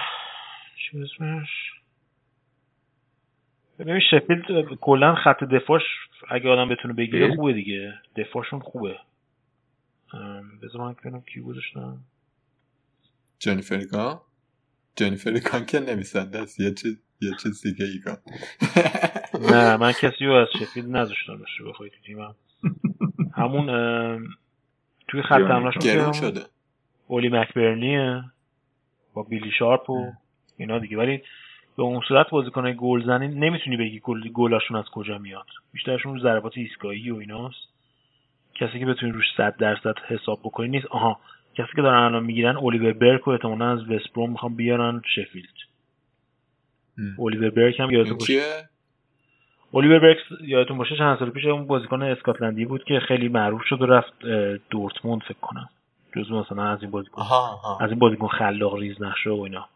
[0.77, 1.49] چی اسمش؟
[3.79, 5.83] ببین شفیلد کلا خط دفاعش
[6.31, 7.95] اگه آدم بتونه بگیره؟ خوبه دیگه.
[8.17, 8.99] دفاعشون خوبه.
[10.63, 11.99] بذار من ببینم کی گذاشتم.
[13.39, 13.83] جنیفر
[14.97, 16.61] جنیفر کان که نویسنده است.
[16.61, 18.01] یه چیز یه چیز دیگه ای
[19.53, 22.35] نه من کسی رو از شفیلد نذاشتم بشه بخوای تو تیمم.
[23.41, 23.67] همون
[25.09, 25.33] توی خط.
[25.33, 26.41] حملهشون گرون شده.
[27.09, 28.25] اولی مکبرنیه
[29.15, 30.13] با بیلی شارپ و
[30.57, 30.97] اینا دیگه.
[30.97, 31.23] ولی
[31.77, 35.47] به اون صورت بازیکنای گلزنی نمی‌تونی بگی گل گلاشون از کجا میاد.
[35.73, 37.69] بیشترشون رو ضربات ایستگاهی و ایناست.
[38.55, 40.87] کسی که بتونی روش 100 درصد حساب بکنی نیست.
[40.87, 41.21] آها
[41.55, 45.55] کسی که دارن الان می‌گیرن الیور برک و احتمالاً از وستبروم می‌خوام بیارن شفیلد.
[46.99, 47.17] ام.
[47.19, 48.27] الیور برک هم یادتون باشه.
[48.27, 48.69] کیه؟
[49.75, 53.83] الیور برک یادتون باشه چند سال پیش اون بازیکن اسکاتلندی بود که خیلی معروف شد
[53.83, 54.27] و رفت
[54.71, 55.69] دورتموند فکر کنم.
[56.17, 57.23] جزو مثلا از این بازیکن
[57.81, 59.69] از این بازیکن خلاق ریز نشه و اینا.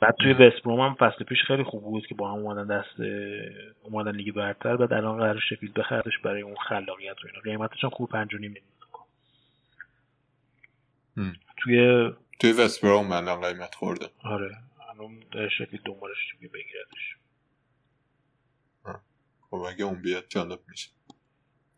[0.00, 3.00] بعد توی وستبروم هم فصل پیش خیلی خوب بود که با هم اومدن دست
[3.82, 7.40] اومدن لیگ برتر بعد الان قرار شفیلد بخردش برای اون خلاقیت و اینا.
[7.40, 8.72] قیمتش هم خوب 5 و نیم میلیون
[11.16, 11.36] ام.
[11.56, 12.10] توی
[12.40, 14.06] توی وست بروم من قیمت خورده.
[14.24, 14.56] آره
[14.90, 15.24] الان
[15.58, 17.16] شفیلد دنبالش توی بگیردش.
[19.50, 20.90] خب اگه اون بیاد جالب میشه.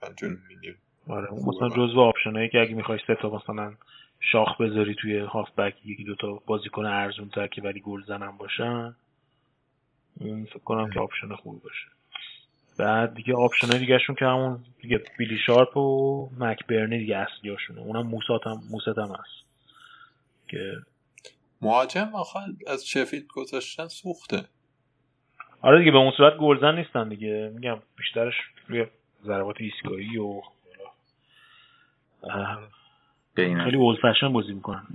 [0.01, 0.77] پنجون میلیون.
[1.09, 1.69] آره مثلا.
[1.69, 3.75] جزو option ایی که اگه می‌خوای سه تا مثلا
[4.21, 8.95] شاخ بذاری توی هافبک یکی دوتا بازیکن ارزون تر که ولی گل زنم باشن
[10.21, 11.87] اون فکر کنم که option خوبی باشه.
[12.79, 17.17] بعد دیگه option های دیگه شون که همون دیگه بیلی شارپ و مک برنی دیگه
[17.17, 17.81] اصلیاشونه.
[17.81, 19.45] اونم موسه هم موسه هم هست.
[20.49, 20.73] که
[21.63, 24.45] مهاجم آخه از شفیلد گذاشتن سوخته.
[25.61, 27.53] آره دیگه به اون صورت گلزن نیستن دیگه.
[27.55, 28.35] میگم بیشترش
[28.69, 28.87] روی
[29.25, 30.43] ضربات ایستگاهی و
[33.65, 34.87] خیلی اولد فشن بازی می‌کنن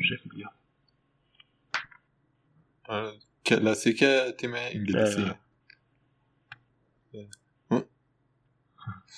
[2.87, 3.11] آره.
[3.45, 4.03] کلاسیک
[4.37, 5.35] تیم انگلیسیه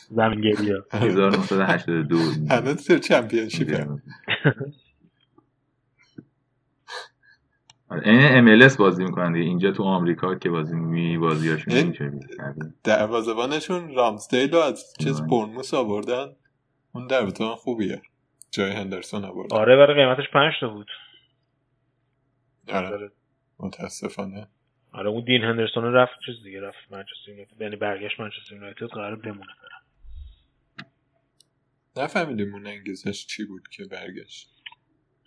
[0.09, 2.17] زمینگیری ها 1982
[2.49, 3.87] همه تو چمپیونشیپ.
[7.89, 9.45] آره، این MLS بازی می‌کنن دیگه.
[9.45, 12.19] اینجا تو آمریکا که بازی می بازیاشون این- اینجوری
[12.83, 15.27] دروازبانشون رامسدیل رو از چیز آره.
[15.29, 16.35] برنموس آوردن.
[16.93, 18.01] اون دروازبان خوبیه.
[18.51, 20.87] جای هندرسون آوردن آره برای قیمتش پنج تا بود.
[22.67, 23.11] آره.
[23.59, 24.47] متاسفانه.
[24.91, 27.61] آره اون دین هندرسون رفت چیز دیگه رفت منچستر یونایتد.
[27.61, 29.51] یعنی برگشت منچستر یونایتد قرار بمونه.
[31.97, 34.49] نفهمیدیم اون انگیزش چی بود که برگشت؟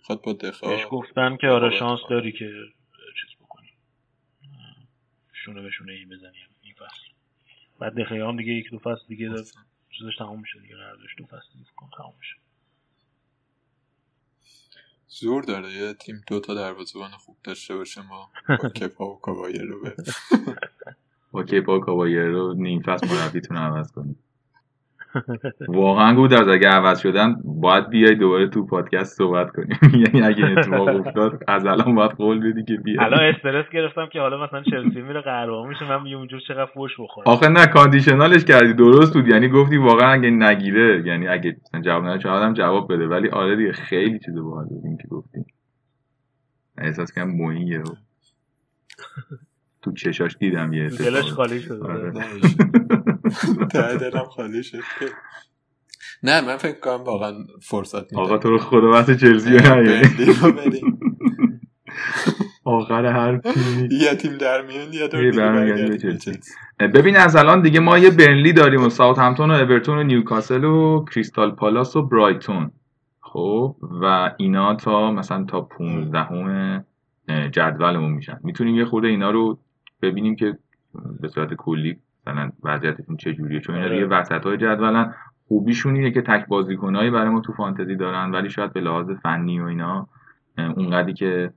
[0.03, 2.09] خود با دخواه گفتن که آره شانس اتفاق.
[2.09, 2.51] داری که
[3.21, 3.69] چیز بکنی.
[5.33, 7.11] شونه به شونه این بزنی این فصل.
[7.79, 9.45] بعد دخیه هم دیگه یک دو فصل دیگه داد.
[9.99, 12.35] چیزش تمام میشه دیگه قرار داشت دو فصل دیگه کن تمام میشه.
[15.07, 19.63] زور داره یه تیم دو تا دروازه‌بان خوب داشته باشه ما با کپا و کاوایر
[19.63, 19.97] رو به
[21.33, 24.24] با کیپا کاوایر رو نیم فصل مربیتون عوض کنید
[25.67, 30.87] واقعا گودرز اگه عوض شدن باید بیای دوباره تو پادکست صحبت کنیم یعنی اگه اتفاق
[31.07, 32.99] افتاد از الان باید قول بدی که بیای.
[32.99, 36.91] الان استرس گرفتم که حالا مثلا چلسی میره قهرمان میشه من میگم اونجور چقدر فوش
[36.99, 37.27] بخورم.
[37.27, 38.73] آخه نه کاندیشنالش کردی.
[38.73, 39.27] درست بود.
[39.27, 43.07] یعنی گفتی واقعا اگه نگیره یعنی اگه مثلا جواب نده آدم جواب بده.
[43.07, 45.45] ولی آره دیگه خیلی چیز باحال بود این که گفتی.
[46.77, 47.79] احساس کنم موهیه.
[47.79, 47.83] و
[49.81, 51.83] تو چشاش دیدم یه دلش خالی شده.
[51.85, 52.13] آره.
[53.73, 55.05] ته دلم خالی شد که
[56.23, 60.99] نه من فکر کنم واقعا فرصت میدم آقا تو رو خدا رو بریم.
[62.63, 65.97] آخر هر تیمی یه تیم در میون.
[65.97, 66.39] چلسی.
[66.79, 70.63] ببین از الان دیگه ما یه برنلی داریم و ساوت همتون و اورتون و نیوکاسل
[70.63, 72.71] و کریستال پالاس و برایتون
[73.21, 76.85] خب و اینا تا مثلا تا 15 همه
[77.51, 79.59] جدولمون میشن می‌تونیم یه خورده اینا رو
[80.01, 80.57] ببینیم که
[81.21, 83.95] به صورت کلی مثلا وضعیتشون چجوریه چون اینا آره.
[83.95, 85.13] دیگه وسط های جدولن
[85.47, 89.59] خوبیشون اینه که تک بازیکنایی برای ما تو فانتزی دارن ولی شاید به لحاظ فنی
[89.59, 90.07] و اینا
[90.57, 91.53] اه، اونقدری که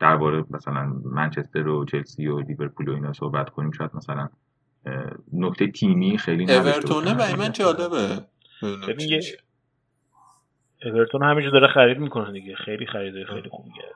[0.00, 4.28] درباره مثلا منچستر و چلسی و لیورپول و اینا صحبت کنیم شاید مثلا
[5.32, 7.14] نکته تیمی خیلی اورتونه.
[7.14, 8.24] برای من جالبه
[8.98, 9.20] یه-.
[10.84, 13.94] اورتون همینجا داره خرید می‌کنه دیگه خیلی خریده خیلی خوبی کرده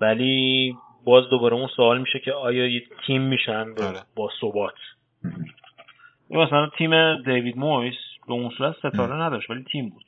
[0.00, 4.02] ولی باز دوباره اون سوال میشه که آیا یه تیم میشن با- آره.
[4.14, 4.74] با ثبات؟
[6.30, 7.94] مثلا تیم دیوید مویس
[8.26, 10.04] به اون صورت ستاره نداشت ولی تیم بود.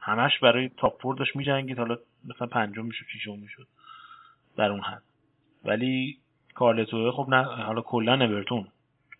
[0.00, 1.98] همش برای تاپ فور داشت میجنگید حالا
[2.28, 3.66] مثلا پنجم می‌شد ششم می‌شد
[4.56, 5.02] در اون حد.
[5.64, 6.18] ولی
[6.54, 8.66] کارلتوه خب نه حالا کلا اورتون.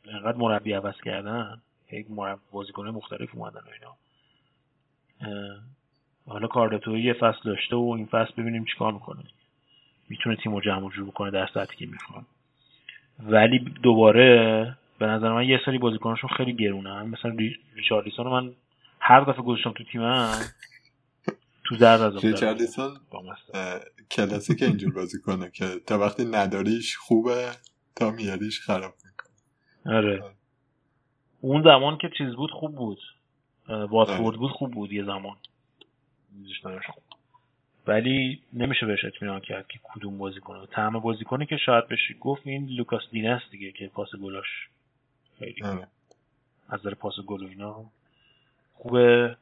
[0.09, 1.61] انقدر مربی عوض کردن
[1.93, 3.97] یک مربی بازیکن مختلف اومدن و اینا.
[6.29, 9.23] حالا کارلتوه یه فصل داشته و این فصل ببینیم چیکار می‌کنه.
[10.11, 12.27] می‌تونه تیم رو جمع جور کنه در سطحی که می‌خوان
[13.21, 14.27] ولی دوباره
[14.99, 17.03] به نظر من یه سری بازیکناشون خیلی گرونن.
[17.03, 18.53] مثلا ری- ریچارلیسون رو من
[19.01, 20.41] هر دفعه گذاشتم تو تیمم
[21.65, 22.99] تو زرد از ریچارلیسون
[23.55, 23.81] اه،
[24.11, 27.51] کلاسیک اینجور بازی کنه که تا وقتی نداریش خوبه
[27.97, 29.97] تا میاریش خراب می‌کنه.
[29.97, 30.23] آره.
[31.41, 32.99] اون زمان که چیز بود خوب بود.
[33.69, 34.39] واتفورد آره.
[34.39, 35.37] بود خوب بود یه زمان.
[36.87, 37.03] خوب.
[37.87, 42.67] ولی نمیشه بهش اطمینان کرد که کدوم بازیکن تمام بازیکنی که شاید بشه گفت این
[42.67, 44.69] لوکاس دینس دیگه که پاس گلاش
[45.39, 45.87] خیلی آره.
[46.69, 47.85] از نظر پاس گل و اینا.
[48.75, 49.37] خوبه.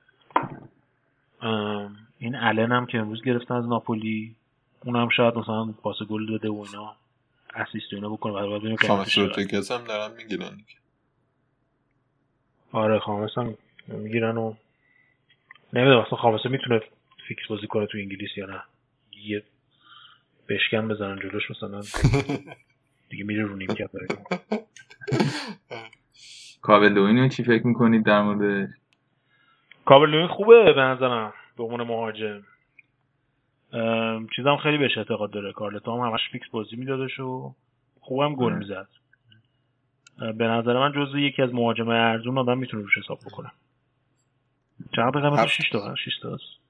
[1.41, 4.35] ام، این الن هم که امروز گرفتن از ناپولی
[4.85, 6.97] اونم شاید مثلا پاس گل بده و اینا
[7.55, 8.33] اسیست و اینا بکنه.
[8.33, 9.19] بعد ببینیم خامس.
[9.19, 10.59] رودریگز هم دارن می‌گیرن
[12.73, 13.55] آره خامس هم
[13.89, 14.55] می‌گیرن و
[15.73, 16.81] نمی‌دونم اصلا خامسه می‌تونه
[17.29, 18.63] فیکس بازی کنه تو انگلیس یا نه.
[19.25, 19.43] یه
[20.49, 21.81] بشکن بزنن جلوش مثلا.
[23.11, 24.07] دیگه میره رو نیمکت داره
[26.63, 28.69] کاولدوینو چی فکر می‌کنید در مورد
[29.85, 32.43] کابل خوبه به نظرم به عنوان مهاجم.
[34.37, 35.53] چیزم خیلی بهش اعتقاد داره.
[35.53, 37.55] کارلتا هم همش فیکس بازی میدادش و
[38.01, 38.53] خوبم گل.
[38.53, 38.89] می‌زد.
[40.19, 43.51] به نظر من جزو یکی از مهاجمه ارزون آدم می‌تونه روش حساب بکنه.
[44.97, 45.63] چقدر قیمتش هفت.
[45.63, 46.68] 6 تا 6 تاست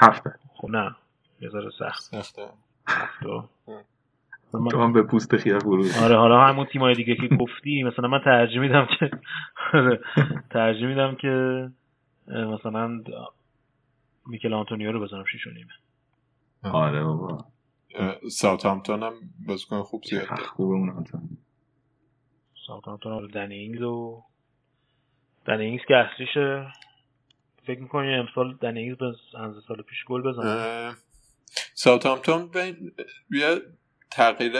[0.00, 0.96] هفته خب نه
[1.40, 2.42] یه ذره سخت سخته.
[4.52, 4.68] ام.
[4.70, 8.20] تو هم به پوست خیار فرود آره حالا همون تیمای دیگه که گفتی مثلا من
[8.24, 9.10] ترجیح میدم که
[9.74, 10.00] آره،
[10.50, 11.68] ترجیح میدم که
[12.28, 13.02] مثلا
[14.26, 15.72] میکل آنتونیو رو بزنم شیش و نیمه
[16.62, 17.44] آره بابا
[17.94, 19.12] اه، ساوثهامپتون هم
[19.46, 20.42] بازیکن خوب زیاد داره.
[20.42, 21.20] خوبه اون آنتون
[22.66, 24.22] ساوثهامپتون رو دنی اینگز و
[25.46, 26.66] دنی اینگز که اصلیشه
[27.70, 30.96] فکر می‌کنی امسال دنی اینگز به اندازه سال پیش گل بزنه؟
[31.74, 32.76] ساوثهامپتون به
[33.30, 33.62] یه
[34.10, 34.52] تغییر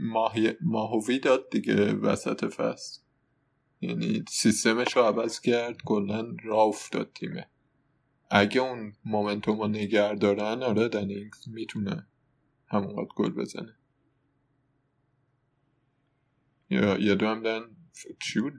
[0.00, 3.00] ماهی ماهوی داد دیگه وسط فصل.
[3.80, 7.48] یعنی سیستمش رو عوض کرد کلا راه افتاد تیمه.
[8.30, 12.06] اگه اون مومنتوم رو نگر دارن آره دنینگز می‌تونه
[12.68, 13.76] همونقدر گل بزنه.
[16.70, 17.62] یا یه دو هم
[17.94, 18.52] ف- چی بود؟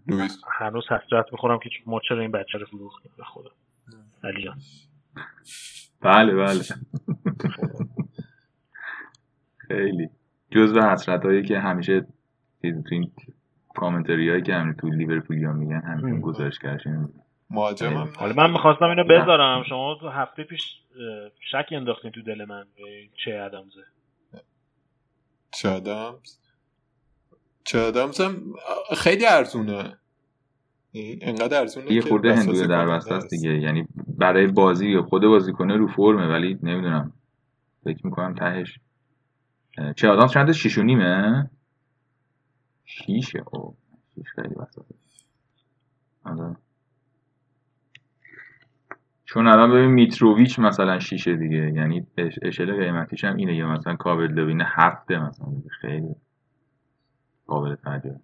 [0.59, 3.51] هنوز حسرت می‌خورم که ما چرا این بچه رو فروختیم؟ به خدا.
[4.25, 4.57] علی جان.
[6.01, 6.63] بله بله.
[9.57, 10.09] خیلی.
[10.51, 12.01] جزو حسرت هایی که همیشه
[12.61, 13.11] تو این
[13.75, 16.23] کامنتری هایی که همین تو لیورپولیا میگن همین
[17.49, 19.63] مهاجم هم حالا من می‌خواستم اینو بذارم.
[19.63, 20.81] شما تو هفته پیش
[21.51, 23.83] شک انداختین تو دل من به چه ادمزه
[25.51, 26.37] چه آدمز
[27.63, 28.53] چه آدمز هم
[28.97, 29.97] خیلی ارزونه.
[31.21, 33.29] انقدر ارزونه یه خورده هندونه در است است.
[33.29, 33.59] دیگه.
[33.59, 37.13] یعنی برای بازی خود بازیکنه رو فرمه ولی نمی‌دونم.
[37.83, 38.79] فکر می‌کنم تهش.
[39.95, 41.49] چه آدم چند شیش و نیمه؟
[42.85, 43.43] شیشه.
[43.51, 43.75] او
[44.15, 44.95] شیش خیلی وسطه.
[46.23, 46.55] آره.
[49.25, 51.71] چون الان ببین میتروویچ مثلا شیشه دیگه.
[51.75, 55.47] یعنی اش- اشل قیمتیش هم اینه یا مثلا کابل لوینه هفته مثلا.
[55.81, 56.15] خیلی
[57.47, 58.19] قابل توجه.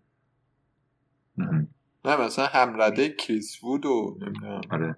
[2.05, 4.95] نه مثلا همرده کریس وود و نمی‌دونم آره.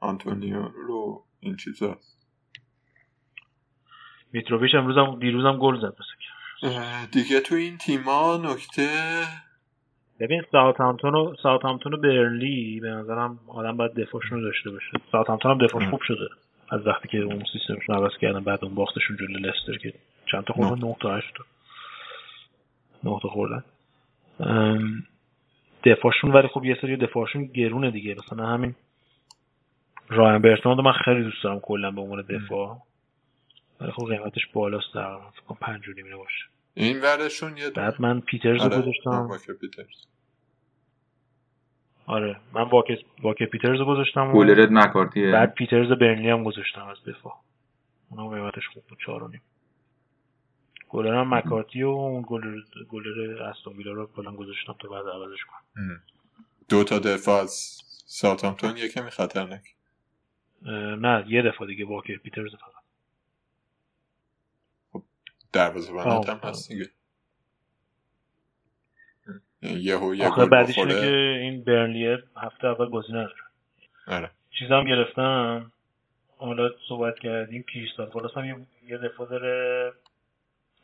[0.00, 1.98] آنتونیو رو این چیزا.
[4.32, 5.96] میتروویچ امروز هم دیروز هم گل زد
[7.12, 8.88] دیگه تو این تیما نکته
[10.20, 10.72] ببین و
[11.42, 14.90] ساوثهامپتون و برنلی به نظرم آدم باید دفاعشون رو داشته باشه.
[15.12, 15.88] ساوثهامپتون هم دفاعش.
[15.88, 16.28] خوب شده.
[16.70, 19.94] از وقتی که اون سیستمشون عوض کردن بعد اون باختشون جلوی لستر که
[20.32, 21.44] چند تا خوردن؟ 9 تا 8 تا.
[23.04, 23.64] 9 تا خوردن.
[24.40, 25.04] ام،
[25.84, 28.16] دفاعشون ولی خب یه سری دفاعشون گرونه دیگه.
[28.24, 28.74] مثلا همین
[30.08, 32.78] رایان برتراند من خیلی دوست دارم کلا به عنوان دفاع.
[33.80, 36.44] ولی خب قیمتش بالاست تقریبا فکر کنم 5 میره باشه.
[36.74, 39.28] این ورشون یه بعد من پیترز رو آره، گذاشتم.
[42.06, 45.32] آره من واکر واکر پیترز رو گذاشتم گولرت مکارتیه.
[45.32, 47.34] بعد پیترز برنلی هم گذاشتم از دفاع.
[48.10, 48.98] اونم قیمتش خوب بود
[49.32, 49.38] 4.5
[50.88, 56.02] گلرم مکارتی و اون گلر گلر استون رو کلا گذاشتم تو بعد عوضش کنم.
[56.68, 57.82] دو تا دفاع از
[58.24, 59.62] یکی یکمی خطرناک.
[60.98, 62.82] نه یه دفاع دیگه واکر پیترز فقط.
[64.92, 65.02] خب
[65.52, 66.90] دروازه بند هم هست دیگه.
[69.62, 73.34] یهو یه آخه بعدش که این برنلیه هفته اول بازی نداره.
[74.06, 74.30] آره.
[74.50, 75.72] چیزام گرفتم.
[76.36, 79.92] حالا صحبت کردیم کریستال پالاس هم یه دفاع داره.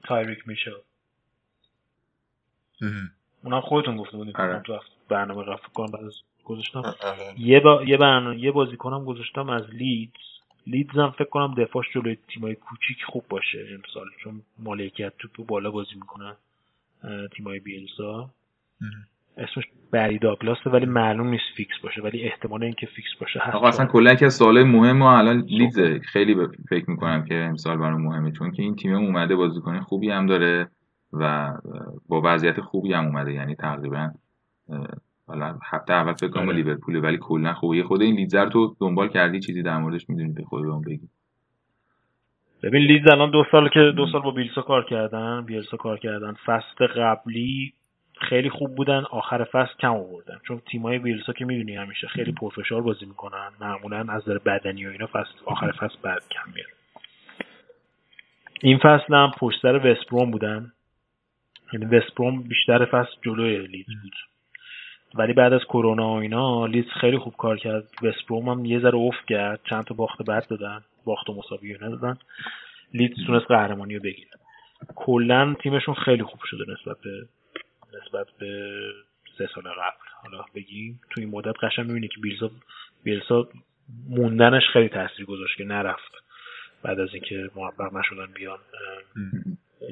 [0.08, 0.78] تایریک میشل.
[3.42, 4.62] اونم خودتون گفته بودیم آره.
[4.66, 6.14] تو هفته برنامه رفت کنم بعد از
[6.44, 7.82] گذاشتم آره یه با...
[7.86, 10.12] یه برنامه یه بازیکنم گذاشتم از لیدز
[10.66, 15.70] لیدز هم فکر کنم دفاعش جلوی تیمای کوچیک خوب باشه امسال چون مالکیت توپو بالا
[15.70, 16.36] بازی می‌کنن
[17.36, 18.30] تیمای بیلسا.
[19.36, 23.54] اسمش بری داگلاسه ولی معلوم نیست فیکس باشه ولی احتمال اینکه فیکس باشه هست.
[23.54, 27.34] آقا اصلا کلا یکی از سوالای مهم ما الان لیدزه خیلی به- فکر می‌کنم که
[27.34, 30.68] امسال برام مهمه چون که این تیم اومده بازیکن خوبی هم داره
[31.12, 31.52] و
[32.08, 34.10] با وضعیت خوبی هم اومده یعنی تقریبا
[35.26, 36.62] حالا هفته اول فکر کنم با آره.
[36.62, 40.42] لیورپول ولی کلا خوبه خود این لیدزر تو دنبال کردی؟ چیزی در موردش می‌دونی به
[40.44, 41.08] خودمون بگی.
[42.62, 46.32] ببین لیدز الان دو سال که دو سال با بیلسا کار کردن بیلسا کار کردن.
[46.46, 47.72] فصل قبلی
[48.20, 49.04] خیلی خوب بودن.
[49.10, 50.40] آخر فصل کم آوردن.
[50.48, 53.50] چون تیمای بیلسا که می‌دونی همیشه خیلی پرفشار بازی می‌کنن.
[53.60, 56.66] معمولا از نظر بدنی و اینا فصل آخر فصل بعد کم میاد.
[58.60, 60.72] این فصل هم پشت سر وستبروم بودن.
[61.72, 64.12] یعنی وستبروم بیشتر فصل جلوی لیدز بود.
[65.14, 67.84] ولی بعد از کرونا و اینا لیدز خیلی خوب کار کرد.
[68.02, 69.60] وستبروم هم یه ذره افت کرد.
[69.70, 70.84] چند تا باخت بد دادن.
[71.04, 72.18] باخت و مساوی دادن.
[72.94, 74.30] لیدز تونست قهرمانی رو بگیره.
[74.94, 77.26] کلا تیمشون خیلی خوب شده نسبت به
[78.02, 78.80] نسبت به
[79.38, 80.06] سه سال قبل.
[80.22, 82.50] حالا بگیم تو این مدت قشنگ می‌بینی که بیلسا
[83.02, 83.48] بیلسا
[84.08, 86.12] موندنش خیلی تاثیر گذاشت که نرفت.
[86.82, 88.58] بعد از اینکه موفق نشدن بیان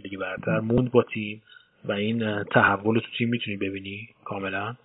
[0.02, 1.42] لیگ برتر موند با تیم.
[1.84, 4.76] و این تحول تو تیم می‌تونی ببینی کاملا.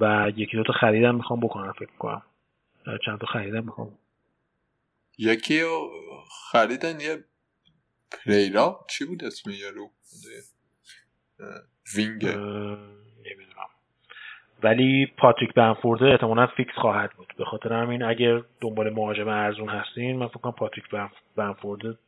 [0.00, 2.22] و یکی دو تا خریدم می‌خوام بکنم فکر کنم
[3.06, 3.98] چند تا خریدم می‌خوام.
[5.18, 5.90] یکی رو
[6.52, 7.24] خریدن یه
[8.10, 9.90] پریرا چی بود اسم یارو
[11.96, 12.24] وینگ.
[12.26, 13.68] نمی‌دونم.
[14.62, 17.32] ولی پاتریک بنفورد احتمالا فیکس خواهد بود.
[17.38, 21.98] به خاطر همین اگر دنبال مهاجم ارزون هستین من فکر کنم پاتریک بنف- بنفورد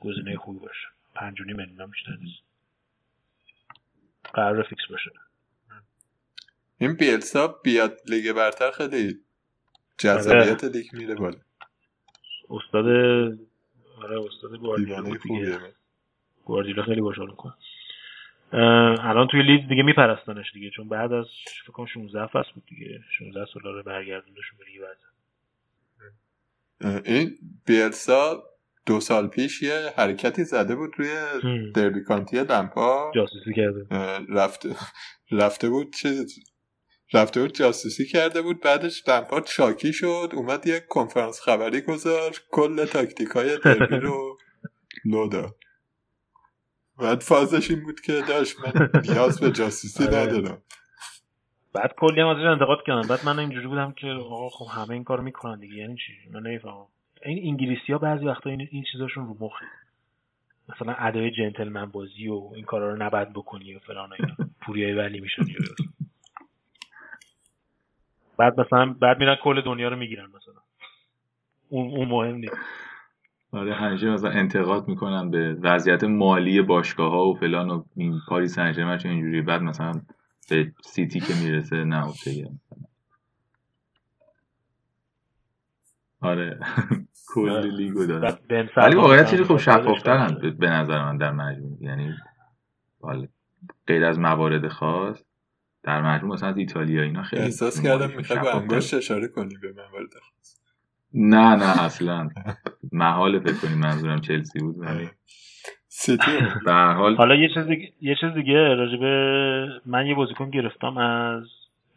[0.00, 0.88] گزینه خوبی باشه.
[1.14, 2.42] پنج و نیم میلیون هم بیشتر نیست.
[4.34, 5.10] قرار فیکس باشه.
[6.78, 9.20] این بیلسا بیاد لیگ برتر خیلی
[9.98, 11.38] جذابیت لیگ میره بالا.
[12.50, 12.86] استاد
[14.02, 15.18] آره استاد گواردیولا.
[15.18, 15.58] خوبیه.
[16.44, 17.54] گواردیولا خیلی باحال می‌کنه.
[18.52, 21.26] الان توی لیدز دیگه میپرستنش دیگه چون بعد از
[21.62, 23.00] فکر کنم 16 فصل بود دیگه.
[23.18, 24.82] 16 سال رو برگردوندشون به لیگ
[27.04, 27.30] این
[27.66, 28.42] بیلسا
[28.86, 31.72] دو سال پیش یه حرکتی زده بود روی.
[31.72, 33.86] دربی کانتی لمپا جاسوسی کرده.
[34.28, 34.68] رفته
[35.30, 36.38] رفته بود چیز
[37.12, 42.84] رفته بود جاسوسی کرده بود بعدش لمپارد شاکی شد اومد یه کنفرانس خبری گذاشت کل
[42.84, 44.38] تاکتیک های دربی رو
[45.12, 45.56] لو داد.
[46.98, 50.16] بعد فازش این بود که داشت من نیاز به جاسوسی آره.
[50.16, 50.62] ندارم.
[51.72, 55.04] بعد کلی هم ازش انتقاد کردن بعد من اینجوری بودم که آقا خب همه این
[55.04, 55.74] کارو می‌کنن دیگه.
[55.74, 56.86] یعنی چی؟ من نمی‌فهمم.
[57.24, 59.66] این انگلیسی ها بعضی وقتا این, این چیزاشون رو مخه.
[60.68, 64.36] مثلا ادای جنتلمن بازی و این کارا رو نباید بکنی و فلان و اینا.
[64.60, 65.42] پوریای ولی میشن.
[68.38, 70.62] بعد مثلا بعد میرن کل دنیا رو می‌گیرن مثلا.
[71.68, 72.56] اون اون مهم نیست.
[73.52, 78.54] آره همیشه مثلا انتقاد می‌کنن به وضعیت مالی باشگاه ها و فلان و این پاریس
[78.54, 79.92] سن چون اینجوری بعد مثلا
[80.50, 82.50] به سیتی که می‌رسه نه اوکیه
[86.20, 86.60] آره
[87.34, 87.70] کل آره.
[87.70, 88.06] لیگو
[88.48, 90.38] بن ولی مثلا چیزی خب شفافترن.
[90.58, 92.14] به- نظر من در مجموع یعنی
[93.00, 93.26] حالا
[93.86, 95.22] غیر از موارد خاص
[95.82, 98.56] در مجموع مثلا از ایتالیا اینا خیلی احساس کردم می‌خوای به شفافتره.
[98.62, 100.58] انگشت اشاره کنی به موارد خاص
[101.14, 102.28] نه نه اصلا.
[102.92, 105.10] محال فکر کنی منظورم چلسی بود ولی
[106.66, 111.44] حال حالا یه چیز دیگه یه چیز دیگه راجبه من یه بازیکن گرفتم از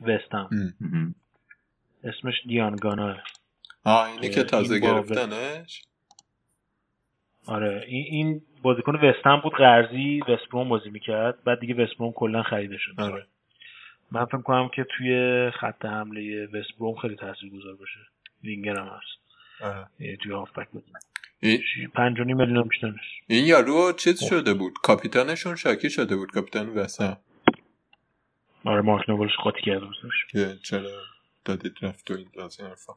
[0.02, 0.74] وستم ام.
[0.82, 1.16] مهم.
[2.04, 3.16] اسمش دیان گانا
[3.84, 5.82] آه اینی که این تازه گرفتنش؟
[7.46, 11.44] آره این این بازیکن وستهم بود قرضی وستبروم بازی می‌کرد.
[11.44, 13.26] بعد دیگه وستبروم کلا خریده شد آره.
[14.12, 18.00] من فکر کنم که توی خط حمله وستبروم خیلی تاثیرگذار باشه.
[18.44, 19.22] وینگر هم هست.
[19.62, 19.88] آره.
[20.00, 20.68] یعنی توی هافبک
[21.94, 22.96] پنج و نیم میلیون نیست
[23.28, 27.18] این یارو چیز شده بود؟ کاپیتانشون شاکی شده بود کاپیتان وسم
[28.66, 30.90] آره مارک نوبلش قاطی کرده بودش که چرا
[31.46, 32.94] دادید رفت و این از این حرفا.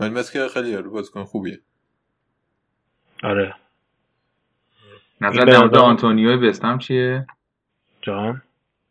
[0.00, 1.60] ولی مثل خیلی یارو بازیکن خوبیه.
[3.22, 3.54] آره.
[5.20, 7.26] نظر در مورد آنتونیو وستهم چیه؟
[8.02, 8.42] جان؟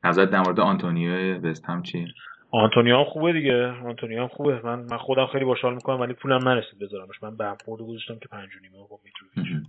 [0.04, 2.08] نظر در مورد آنتونیو وستهم چیه؟
[2.54, 3.66] آنتونیو هم خوبه دیگه.
[3.66, 4.62] آنتونیو هم خوبه.
[4.62, 7.24] من من خودم خیلی خوشحال می‌کنم ولی پولم نرسید بذارمش.
[7.24, 9.68] من بمفورد رو گذاشتم که پنج و نیمه با میتروویچ.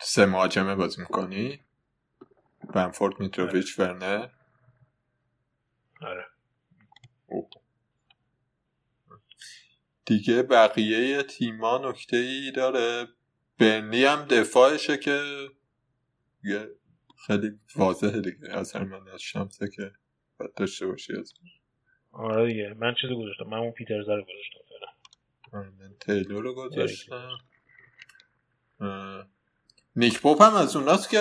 [0.00, 1.60] سه مهاجمه بازی می‌کنی؟
[2.74, 4.28] بنفورد میتروویچ ورنر؟
[6.00, 6.24] آره.
[10.04, 13.08] دیگه بقیه تیما نکته ای داره.
[13.58, 15.22] برنی هم دفاعشه که
[17.26, 18.50] خیلی واضحه دیگه.
[18.50, 19.92] از هر من از شمسه که
[20.42, 21.32] باید داشته باشی از
[22.12, 24.92] آره دیگه من چیزی گذاشتم من اون پیترزا رو گذاشتم فعلا.
[25.60, 27.38] آره، من تیلور رو گذاشتم.
[29.96, 31.18] نیک پاپ هم از اوناست که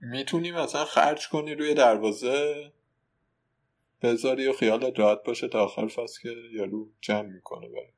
[0.00, 2.72] می‌تونی مثلا خرج کنی روی دروازه
[4.02, 7.88] بذاری و خیالت راحت باشه تا آخر فصل که یارو جمع می‌کنه برات.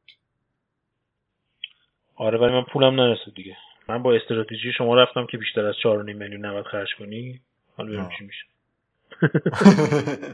[2.16, 3.56] آره ولی من پولم نرسید دیگه.
[3.88, 7.40] من با استراتژی شما رفتم که بیشتر از 4.5 میلیون نباید خرج کنی
[7.76, 8.18] حالا ببینیم.
[8.18, 8.55] چی میشه.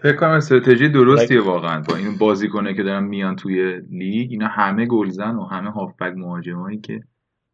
[0.02, 1.82] فکر کنم استراتژی درستیه واقعا.
[1.88, 6.78] با این بازیکنه که دارن میان توی لیگ اینا همه گلزن و همه هافبک مهاجمایی
[6.78, 7.02] که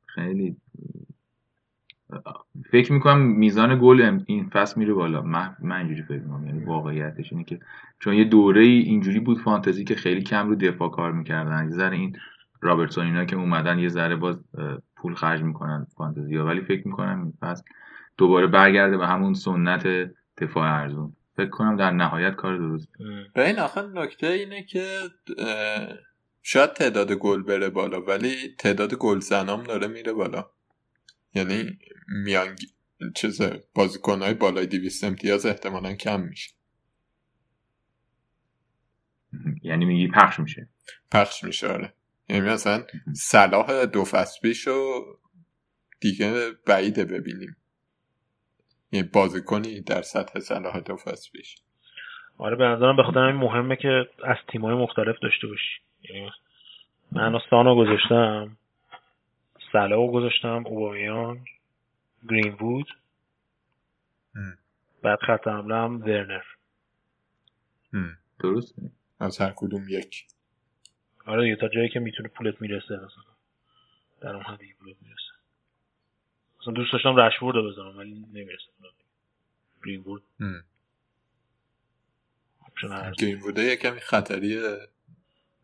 [0.06, 0.56] خیلی
[2.70, 5.22] فکر می‌کنم میزان گل این فصل میره بالا.
[5.22, 6.46] من, من اینجوری فکر می‌کنم.
[6.46, 7.60] یعنی واقعیتش اینه که
[8.00, 11.64] چون یه دوره ای اینجوری بود فانتزی که خیلی کم رو دفاع کار می‌کردن.
[11.64, 12.16] یه ذره این
[12.60, 14.36] رابرتسون اینا که اومدن یه ذره باز
[14.96, 17.62] پول خرج می‌کنن فانتزی ها ولی فکر می‌کنم این فصل
[18.16, 19.86] دوباره برگرده به همون سنت
[20.38, 21.12] دفاع ارزون.
[21.38, 22.88] فکر کنم در نهایت کار درست
[23.34, 25.00] به این آخر نکته اینه که
[26.42, 30.50] شاید تعداد گل بره بالا ولی تعداد گل زنام داره میره بالا.
[31.34, 31.78] یعنی
[32.24, 32.56] میان
[33.14, 33.40] چیز
[33.74, 36.50] بازیکنهای بالای 200 امتیاز احتمالا کم میشه.
[39.62, 40.68] یعنی میگی پخش میشه.
[41.10, 41.94] پخش میشه آره.
[42.28, 42.84] یعنی مثلا
[43.14, 44.54] صلاح دو فصل
[46.00, 47.56] دیگه بعیده ببینیم.
[48.92, 51.56] یه بازیکنی در سطح صلاح دو فصل پیش
[52.38, 55.80] آره به نظرم به خاطر مهمه که از تیمای مختلف داشته باشی.
[56.02, 56.30] یعنی
[57.12, 58.56] من سانو گذاشتم
[59.72, 61.44] سلاو گذاشتم اوبامیان
[62.30, 62.86] گرین وود.
[65.02, 66.42] بعد خط حمله هم ورنر.
[67.92, 68.18] هم.
[68.40, 68.74] درست.
[69.20, 70.26] از هر کدوم یک.
[71.26, 73.34] آره دیگه تا جایی که می‌تونه پولت می‌رسه مثلا.
[74.20, 75.27] در اون حدی پولت می‌رسه.
[76.68, 78.66] مثلا دوست داشتم رشورد رو بزنم ولی نمی‌رسه
[79.84, 80.22] گرین وود.
[83.18, 84.78] گرین یه کمی خطریه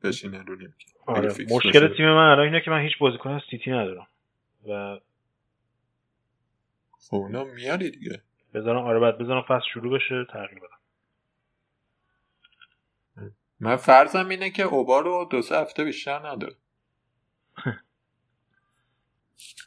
[0.03, 3.71] بشینه رو نمی‌کنه آره مشکل تیم من الان اینه که من هیچ بازیکن از سیتی
[3.71, 4.07] ندارم.
[4.69, 5.01] و
[6.99, 8.23] خب اونا میاری دیگه.
[8.55, 10.79] بذارم آره بعد بذارم فصل شروع بشه تغییر بدم.
[13.61, 16.57] من فرضم اینه که اوبا رو دو سه هفته بیشتر نداره.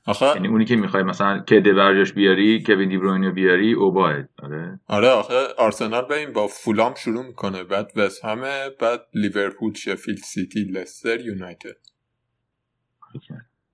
[0.06, 4.80] آخه یعنی اونی که می‌خوای مثلا کده برجاش بیاری کوین دیبروینو بیاری اوباه آره.
[4.88, 7.64] آره آخه آرسنال به این با فولام شروع می‌کنه.
[7.64, 11.77] بعد وست همه بعد لیورپول شفیلد سیتی لستر یونایتد.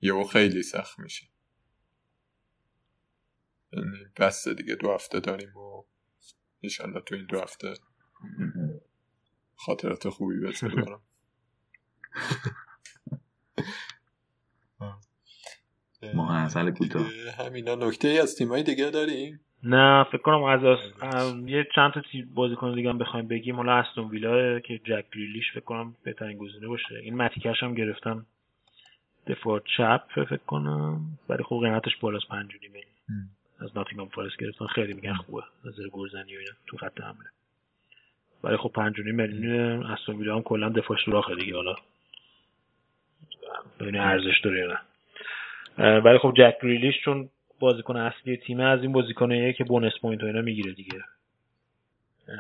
[0.01, 1.25] یهو خیلی سخت میشه.
[3.73, 5.83] یعنی بسته دیگه دو هفته داریم و
[6.63, 7.73] انشالله تو این دو هفته
[9.55, 10.85] خاطرات خوبی بذاره
[16.03, 17.05] برام محصل کوتاه.
[17.39, 20.63] همینا نکته ای از تیمای دیگه داریم؟ نه فکر کنم از,
[21.01, 23.55] از یه چند تا تیم بازیکن دیگه هم بخوایم بگیم.
[23.55, 26.95] حالا استون ویلا که جک گریلیش فکر کنم بهترین گزینه باشه.
[26.95, 28.25] این متیکش هم گرفتن
[29.27, 31.01] دفاع چپ فکر کنم.
[31.29, 32.83] ولی خب قیمتش بالاست 5 میلیون.
[33.59, 34.65] از ناتینگهام فارست گرفتن.
[34.65, 35.43] خیلی میگن خوبه.
[35.65, 36.51] نظر گلزنی و اینا.
[36.67, 37.29] تو خط حمله.
[38.43, 39.85] ولی خب 5 میلیون.
[39.85, 41.55] استون ویلا هم کلا دفاع سوراخه دیگه.
[41.55, 41.75] حالا
[43.79, 44.79] ببین ارزش داره یا نه.
[45.77, 47.29] ولی خب جک گریلیش چون
[47.59, 51.03] بازیکن اصلی تیمه از این بازیکنه که bonus point و اینا می‌گیره دیگه.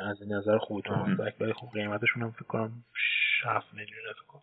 [0.09, 2.71] از این نظر خوبه تو هافبک ولی خب قیمتشون هم فکر کنم
[3.45, 4.41] 7 میلیون فکر کنم.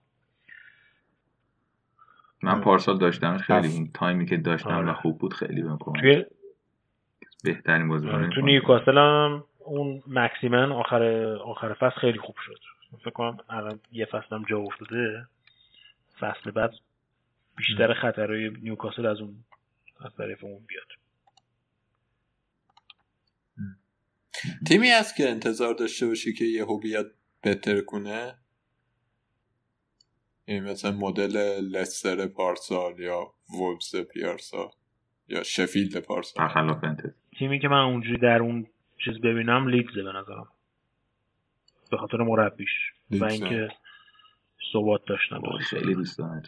[2.43, 3.69] من پارسال داشتم خیلی.
[3.69, 4.91] اون تایمی که داشتم آره.
[4.91, 6.25] و خوب بود خیلی بهم کمک توی
[7.45, 11.03] بهترین بازیکن آره، تو نیوکاسل هم اون مکسیمن آخر
[11.45, 12.61] آخر فصل خیلی خوب شد.
[13.01, 15.27] فکر کنم الان یه فصل هم جا افتاده.
[16.21, 16.73] فصل بعد
[17.61, 19.45] بیشتر خطرهای نیوکاسل از اون
[20.01, 20.87] از طرف اون بیاد
[24.67, 28.35] تیمی هست که انتظار داشته باشی که یهو بیاد بهتر کنه
[30.45, 34.71] این مثلا مدل لستر پارسال یا وولز پیارسال
[35.29, 36.47] یا شفیلد پارسال
[37.39, 38.67] تیمی که من اونجوری در اون
[39.05, 40.49] چیز ببینم لیدزه به نظرم
[41.91, 42.71] به خاطر مربیش
[43.11, 43.25] و.
[43.25, 43.69] اینکه
[44.73, 45.41] ثبات داشتن.
[45.71, 46.43] خیلی دوست دارم.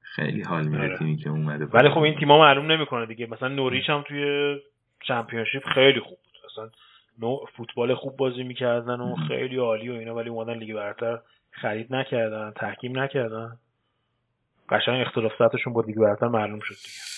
[0.00, 0.98] خیلی حال میده آره.
[0.98, 3.26] تیمی که اومده ولی خب این تیما معلوم نمی‌کنه دیگه.
[3.26, 4.56] مثلا نوریچ هم توی
[5.06, 6.50] چمپیونشیپ خیلی خوب بود.
[6.52, 6.70] اصلا
[7.18, 11.18] نوع فوتبال خوب بازی می‌کردن و خیلی عالی و اینا ولی اومدن لیگ برتر
[11.50, 13.56] خرید نکردن تحکیم نکردن.
[14.68, 17.10] قشنگ اختلاف سطحشون با لیگ برتر معلوم شد دیگه.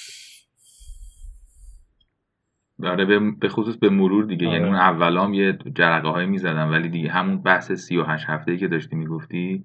[2.92, 3.04] آره
[3.40, 4.46] به- خصوص به مرور دیگه.
[4.46, 4.56] آره.
[4.56, 8.96] یعنی اون اولام یه جرقه های می‌زدن ولی دیگه همون بحث 38 هفته که داشتی
[8.96, 9.64] می‌گفتی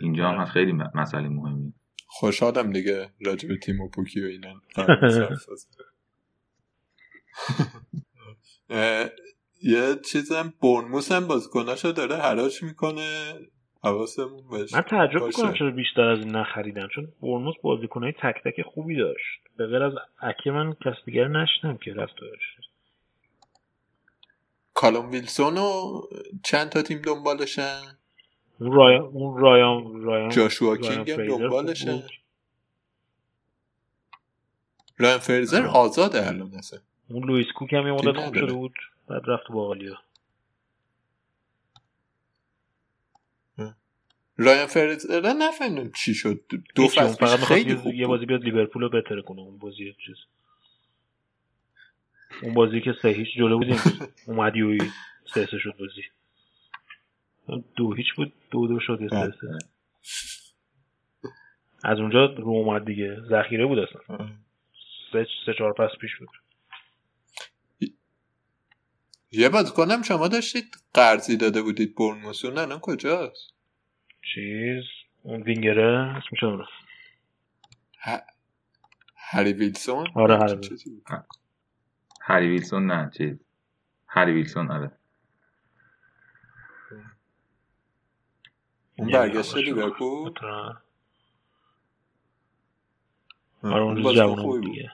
[0.00, 0.40] اینجا هم.
[0.40, 0.50] هست.
[0.50, 1.72] خیلی مسئله مهمی.
[2.06, 4.60] خوشحالم دیگه راجع به تیم و پوکی و اینا
[9.62, 13.34] یه چیزم برنموس هم بازیکناشو داره حراج می‌کنه.
[13.82, 15.26] حواسمون بهش من تعجب باشه.
[15.26, 16.88] می‌کنم چرا بیشتر از این نخریدن.
[16.94, 19.40] چون برنموس بازیکنهای تک تک خوبی داشت.
[19.56, 22.68] به غیر از اکه من کس دیگر نشنم که رفت داشت
[24.74, 26.00] کالوم ویلسون و
[26.44, 27.97] چند تا تیم دنبالشن.
[28.60, 32.12] اون رایان اون رایان رایان جاشوا کینگ هم فریزر بود.
[34.98, 36.80] رایان فریزر آزاده الان اصلا.
[37.10, 38.34] اون لوئیس کوک هم یه مدت خوب.
[38.36, 38.74] شده بود
[39.08, 39.98] بعد رفت باقالیا
[44.38, 46.44] رایان فرزر نفهمیدم چی شد.
[46.76, 48.06] دو فصل خیلی خوب یه.
[48.06, 50.16] بازی بیاد لیورپول رو بهتر کنه اون بازی چیز.
[52.40, 53.86] اون بازی که سه هیچ جلو بودیم
[54.28, 54.90] اومدی و
[55.34, 56.02] سه شد بازی.
[57.76, 59.58] دو هیچ بود دو دو شد یا سه سه.
[61.84, 63.16] از اونجا رو اومد دیگه.
[63.30, 64.28] ذخیره بود اصلا.
[65.12, 66.28] سه سه چهار پس پیش بود.
[69.32, 70.64] یه بازیکنم شما داشتید
[70.94, 73.54] قرضی داده بودید برنموسون الان کجاست؟
[74.34, 74.84] چیز؟
[75.22, 76.66] اون وینگره اسمش رو
[79.16, 81.24] هری ویلسون؟ آره، هری بود.
[82.22, 83.36] هری ویلسون نه چیز.
[84.08, 84.97] هری ویلسون آره.
[88.98, 89.56] اون برگشت.
[89.56, 90.76] لیورپول آره
[93.62, 94.90] آره اون جوان خوبی بود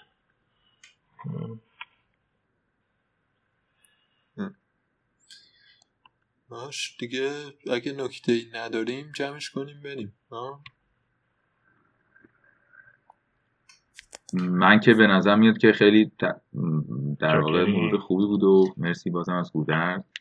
[6.49, 7.33] باش دیگه
[7.71, 10.61] اگه نکته ای نداریم جمعش کنیم بریم آه؟
[14.33, 16.13] من که به نظر میاد که خیلی
[17.19, 17.65] در واقع.
[17.65, 20.14] موضوع خوبی بود و مرسی بازم از گودرز که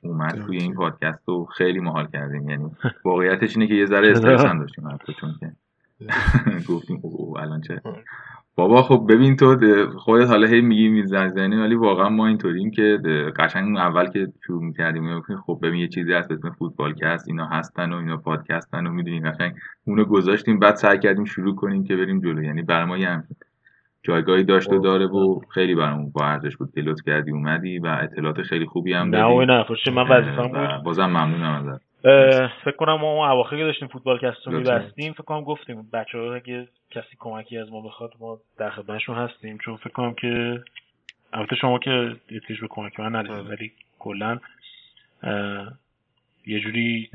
[0.00, 0.74] اومد توی این.
[0.74, 2.70] پادکست رو خیلی محال کردیم یعنی
[3.04, 4.84] واقعیتش اینه که یه ذره استرس هم داشتیم
[5.20, 5.52] چون که
[6.72, 8.04] گفتیم اوه اوه الان چه آره.
[8.54, 9.56] بابا خب ببین تو
[9.98, 12.98] خودت حالا هی میگی می‌زنی ولی واقعا ما اینطوریم که
[13.36, 17.92] قشنگ اول که شروع می‌کردیم خب ببین یه چیزی هست اسم فوتبال کست اینا هستن
[17.92, 19.54] و اینا پادکستن و می‌دونیم قشنگ
[19.84, 23.36] اونو گذاشتیم بعد سعی کردیم شروع کنیم که بریم جلو یعنی برای ما یه همچین
[24.02, 26.68] جایگاهی داشت و داره و خیلی برامون با ارزش بود.
[26.74, 29.32] که لطف کردی اومدی و اطلاعات خیلی خوبی هم نه دادی.
[29.32, 30.82] اوی نه فرشته من وظیفه‌م بود.
[30.82, 31.90] بازم ممنونم ازت.
[32.64, 34.52] فکر کنم ما اون اواخر که داشتیم فوتبال کست رو.
[34.52, 39.16] میبستیم فکر کنم گفتیم بچه ها اگه کسی کمکی از ما بخواد ما در خدمتشون
[39.16, 39.58] هستیم.
[39.64, 40.60] چون فکر کنم که
[41.32, 41.90] البته شما که
[42.30, 43.56] احتیاج به کمک من ندارید آره.
[43.56, 44.38] ولی کلا
[46.46, 47.10] یه جوری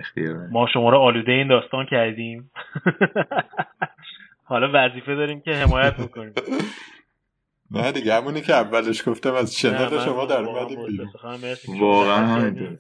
[0.52, 2.52] ما شما رو آلوده این داستان کردیم.
[4.48, 6.34] حالا وظیفه داریم که حمایت بکنیم.
[7.72, 11.10] نه دیگه همونی که اولش گفتم از دامن شما در اومدیم بیرون.
[11.80, 12.78] واقعا همینطور.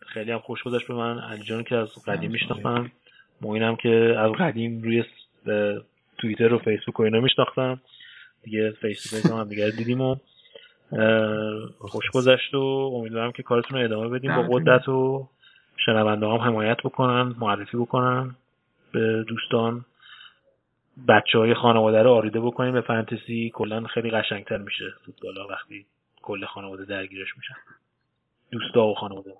[0.00, 1.18] خیلی هم خوش گذشت به من.
[1.18, 2.30] علی جان که از قدیم.
[2.30, 2.92] میشناختم
[3.40, 5.04] معینم که از قدیم روی
[6.18, 7.80] توییتر و فیسبوک و اینا میشناختم
[8.42, 10.16] دیگه face to face هم, دیگه دیدیم و
[11.78, 14.36] خوش گذشت و امیدوارم که کارتون رو ادامه بدیم.
[14.36, 15.28] با قدرت و
[15.86, 18.34] شنونده هم حمایت بکنن معرفی بکنن
[18.92, 19.84] به دوستان.
[21.08, 25.86] بچه های خانواده رو آریده بکنیم به فانتزی کلا خیلی قشنگتر میشه فوتبال ها وقتی
[26.22, 27.54] کل خانواده درگیرش میشن.
[28.50, 29.34] دوستا و خانواده.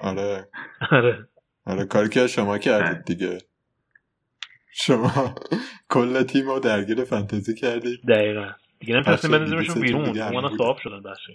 [0.00, 0.48] آره.
[0.90, 1.28] آره.
[1.66, 3.38] آره کاری که شما کردید دیگه.
[4.70, 5.34] شما
[5.90, 8.00] کل تیم رو درگیر فانتزی کردید.
[8.08, 8.52] دقیقا.
[8.78, 10.04] دیگه نمی‌تونستیم بندازیمشون بیرون.
[10.04, 10.56] بوده.
[10.56, 11.30] صاحب شدن بخش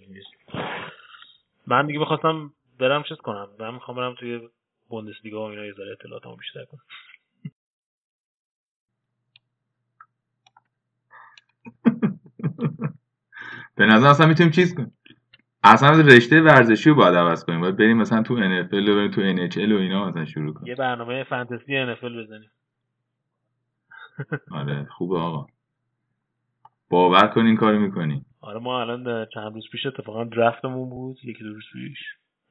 [1.68, 3.50] من دیگه بخواستم برم چیز کنم.
[3.60, 4.50] من می‌خوام برم توی
[4.88, 6.82] بوندسلیگا و اینا یه ذره اطلاعاتمو بیشتر کنم.
[13.78, 14.98] به نظر اصلا می‌تونیم چیز کنیم.
[15.64, 17.62] اصلا رشته ورزشی رو باید عوض کنیم.
[17.62, 20.68] باید بریم مثلا تو NFL و بریم تو NHL و اینا مثلا شروع کنیم.
[20.68, 22.52] یه برنامه فانتزی NFL بزنیم.
[24.60, 25.48] آره خوبه آقا.
[26.90, 28.26] باور کن این کارو می‌کنی.
[28.42, 32.00] آره ما الان چند روز پیش اتفاقا درفتمون بود یکی دو روز پیش.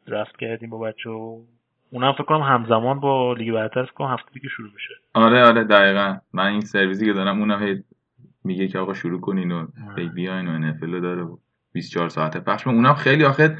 [0.07, 1.43] درفت کردیم با بچه و
[1.91, 4.95] اونم فکر کنم همزمان با لیگ برتر فکر کنم هفته دیگه شروع میشه.
[5.15, 6.19] آره آره دقیقا.
[6.33, 7.85] من این سرویسی که دارم اونم هی
[8.45, 9.67] میگه که آقا شروع کنین و
[9.99, 11.37] هی بیاین و NFL رو داره و
[11.73, 12.67] 24 ساعته پخش.
[12.67, 13.57] اونم خیلی آخه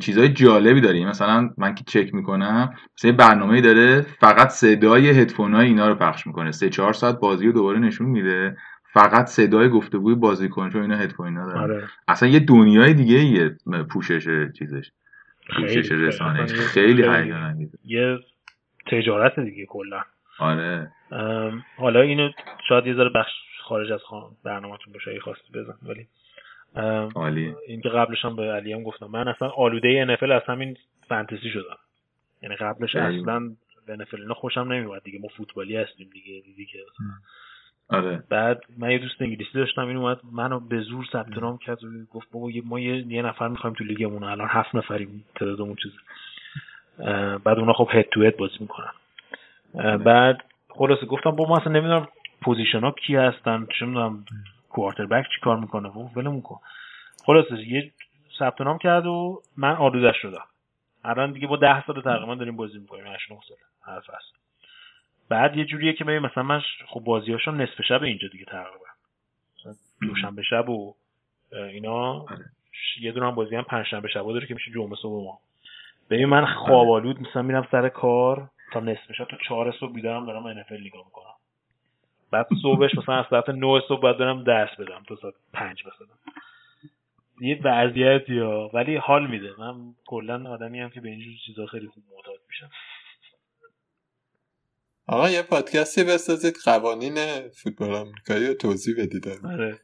[0.00, 1.04] چیزای جالبی داره.
[1.06, 5.94] مثلا من که چک می‌کنم مثلا یه برنامه داره فقط صدای هدفون های اینا رو
[5.94, 6.52] پخش می‌کنه.
[6.52, 8.56] سه چهار ساعت بازی رو دوباره نشون میده.
[8.92, 11.60] فقط صدای گفتگوی بازیکن چون اینا هدفون اینا دارن.
[11.60, 11.88] آره.
[12.08, 13.56] اصلا یه دنیای دیگه ایه
[13.90, 14.90] پوشش چیزش.
[15.56, 15.92] پوشش.
[15.92, 17.16] رسانش یه- خیلی خیلی.
[17.22, 18.18] هیجان انگیزه یه
[18.90, 20.00] تجارت دیگه کلا.
[20.38, 20.90] آره.
[21.76, 22.30] حالا اینو
[22.68, 23.30] شاید یه ذره بخش
[23.70, 26.06] خارج از خان برنامهتون باشه اگه خواستی بزن ولی
[27.14, 27.54] عالی.
[27.66, 29.06] این که قبلش هم به علی هم گفتم.
[29.06, 30.76] من اصلا آلوده NFL از همین
[31.08, 31.78] فانتزی شدم.
[32.42, 33.20] یعنی قبلش خیلی.
[33.20, 33.50] اصلا
[33.86, 35.18] به NFL اینا خوشم نمیومد دیگه.
[35.18, 36.78] ما فوتبالی هستیم دیگه دیدی که
[37.88, 38.22] آره.
[38.28, 41.88] بعد من یه دوست انگلیسی داشتم این اومد منو به زور ثبت نام کرد و
[42.10, 45.92] گفت بابا یه- ما یه, یه نفر می‌خوایم تو لیگمون الان هفت نفریم تعدادمون چیز
[47.44, 48.92] بعد اونا خب هد تو هد بازی می‌کنن.
[49.74, 52.08] اه، بعد خلاصه گفتم با ما اصلا نمی‌دونم
[52.42, 54.24] position ها کی هستن؟ چه می‌دونم
[54.68, 56.60] quarterback چی کار می‌کنه؟ و ولمون کن.
[57.24, 57.92] خلاصه یه
[58.38, 60.44] ثبت نام کرد و من آلودش شدم.
[61.04, 64.36] الان دیگه با ده سال تقریبا داریم بازی می‌کنیم 8 9 سال هر فصل.
[65.28, 68.86] بعد یه جوریه که ببین مثلا من خب بازیاشم نصف شب اینجا دیگه تقریبا.
[70.02, 70.94] دوشنبه شب و
[71.52, 72.26] اینا
[73.00, 75.38] یه دونه هم بازی هم پنجشنبه شب داره که میشه جمعه صبح ما.
[76.10, 80.26] ببین من خواب آلود مثلا میرم سر کار تا نصف شب تا چهار صبح بیدارم
[80.26, 81.34] دارم NFL نگاه می‌کنم.
[82.30, 86.14] بعد صبحش مثلا از ساعت 9 صبح باید برم درس بدم تا ساعت 5 مثلا.
[87.40, 89.50] یه وضعیتی ها ولی حال میده.
[89.58, 92.70] من کلا آدمی هم که به اینجور چیزا خیلی خوب معتاد میشم.
[95.06, 96.54] آقا یه پادکستی بسازید.
[96.64, 97.14] قوانین
[97.48, 99.28] فوتبال آمریکایی رو توضیح بدید.
[99.44, 99.78] آره.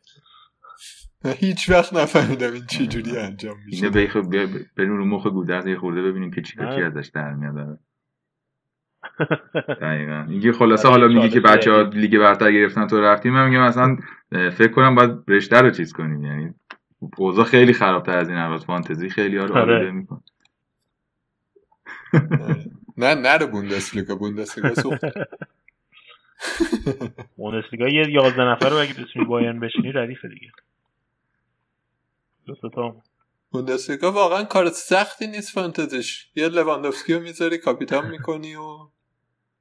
[1.25, 3.87] هیچ وقت نفهمیدم این چی جوری انجام میشه.
[3.87, 4.17] اینه بیخ
[4.77, 6.77] بریم رو مخ گودرز یه خورده ببینیم که چی آره.
[6.77, 7.59] چی ازش در میاد.
[7.59, 7.79] آره.
[9.81, 10.27] دقیقا.
[10.29, 11.83] اینکه خلاصه حالا میگی که بچه ها.
[11.83, 13.97] لیگ برتر گرفتن تو رفتیم من میگم اصلا
[14.33, 16.25] اه، فکر کنم باید رشته رو چیز کنیم.
[16.25, 16.55] یعنی
[17.19, 19.75] اوضاع خیلی خرابتر از این حالات فانتزی خیلی ها رو آره.
[19.75, 20.23] آلوده میکن
[22.99, 24.15] نه نرو بوندسلیگا.
[24.15, 25.05] بوندسلیگا سوخت
[27.37, 30.53] بوندسلیگا یه 11 نفر رو اگه بتونی بایرن بشینی ردیفه دیگه.
[33.51, 36.29] بوندسلیگا واقعا کار سختی نیست فانتزیش.
[36.35, 38.89] یه لواندوفسکی رو می‌ذاری کاپیتان می‌کنی و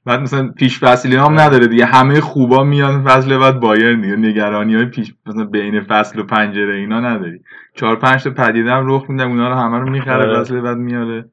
[0.06, 1.86] بعد مثلا پیش فصلی هم نداره دیگه.
[1.86, 4.16] همه خوبا میان فصل بعد بایرن دیگه.
[4.16, 7.40] نگرانی های پیش مثلا بین فصل و پنجره اینا نداری.
[7.76, 10.40] چهار پنج تا پدیده هم رخ میدم اونا رو همه رو می‌خره آره.
[10.40, 11.26] فصل بعد میاره.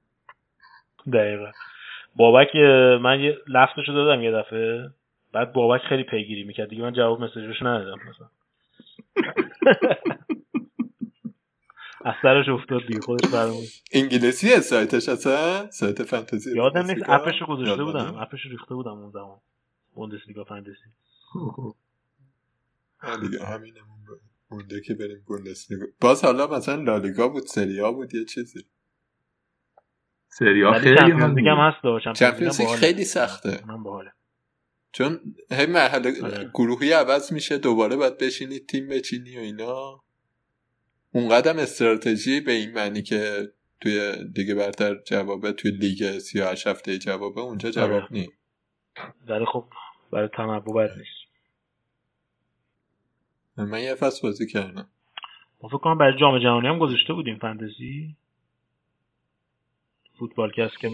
[1.12, 1.50] دقیقا.
[2.16, 2.56] بابک
[3.02, 4.90] من یه لفتشو دادم یه دفعه.
[5.32, 6.68] بعد بابک خیلی پیگیری می‌کرد.
[6.68, 7.98] دیگه من جواب مسیجش ندادم.
[8.08, 8.26] مثلا
[12.04, 17.84] از سرش افتاد دیگه خودش فرمود انگلیسیه سایتش اصلا سایت فانتزی یادم نیست؟ اپشو گذاشته
[17.84, 18.16] بودم.
[18.18, 19.40] اپشو ریخته بودم اون زمان
[19.94, 20.72] بوندسلیگا فانتزی
[23.02, 24.20] آه دیگه همینمون بود.
[24.50, 28.60] مونده که بریم بوندسلیگا باز حالا مثلا لالیگا بود سریا بود یه چیزی
[30.28, 31.56] سری ها ولی خیلی حال لیگ هم.
[31.58, 33.62] هست چمپیونز لیگ خیلی سخته.
[33.66, 34.12] من باحاله
[34.92, 35.20] چون
[35.50, 36.50] هی مرحله آره.
[36.54, 40.02] گروهی عوض میشه دوباره باید بشینی تیم بچینی و اینا
[41.12, 47.40] اونقدر استراتژی به این معنی که توی دیگه برتر جوابه توی لیگ 38 هفته جوابه
[47.40, 48.08] اونجا جواب آره.
[48.10, 48.28] نی
[49.28, 49.64] ولی خب
[50.12, 51.22] برای تنوع بد نیست
[53.56, 54.88] من یه فصل بازی کردم
[55.62, 58.16] ما فکر کنم برای جام جهانی هم گذاشته بودیم فانتزی
[60.18, 60.90] فوتبال کس که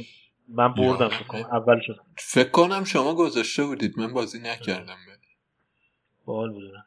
[0.48, 1.08] من بردم.
[1.08, 1.80] فکر کنم اول
[2.18, 5.28] فکر کنم شما گذاشته بودید من بازی نکردم ولی.
[6.24, 6.84] باحال بود اونم.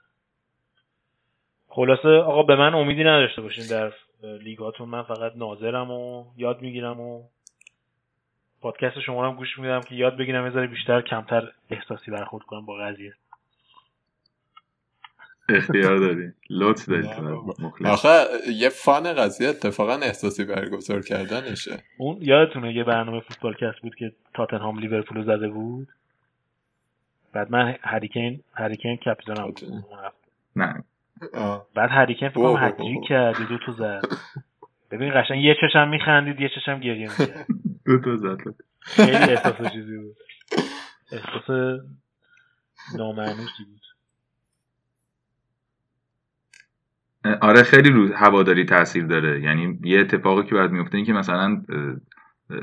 [1.73, 3.93] خلاصه آقا به من امیدی نداشته باشین در
[4.23, 4.89] لیگاتون.
[4.89, 7.23] من فقط ناظرم و یاد می‌گیرم و
[8.61, 12.65] پادکست شما رو هم گوش میدم که یاد بگیرم یه بیشتر کمتر احساسی برخورد کنم
[12.65, 13.14] با قضیه.
[15.49, 16.31] اختیار داری.
[16.49, 17.07] لطف داری.
[17.85, 18.26] آخه
[18.56, 21.84] یه فان قضیه اتفاقا احساسی برگزار کردنشه.
[21.98, 25.88] اون یادتونه یه برنامه فوتبال کست بود که تاتنهام لیورپول رو زده بود؟
[27.34, 29.56] بعد من هریکین هریکین کپیتانم بود.
[29.56, 29.84] تاتنهام.
[29.89, 30.27] اون هفته.
[30.56, 30.84] نه.
[31.34, 31.68] آه.
[31.76, 33.07] بعد هریکین فکر کنم هتریک.
[33.10, 34.02] کرد یه دو تا زد.
[34.91, 37.45] ببین قشنگ یه چشم میخندید یه چشم گریه می‌کرد
[37.85, 38.38] دو تا زد.
[38.81, 40.18] خیلی احساس چیزی بود.
[41.11, 41.80] احساس
[42.98, 43.81] نامعنوسی بود؟
[47.41, 49.41] آره خیلی رو هواداری تاثیر داره.
[49.41, 51.64] یعنی یه اتفاقی که بعد میفته این که مثلا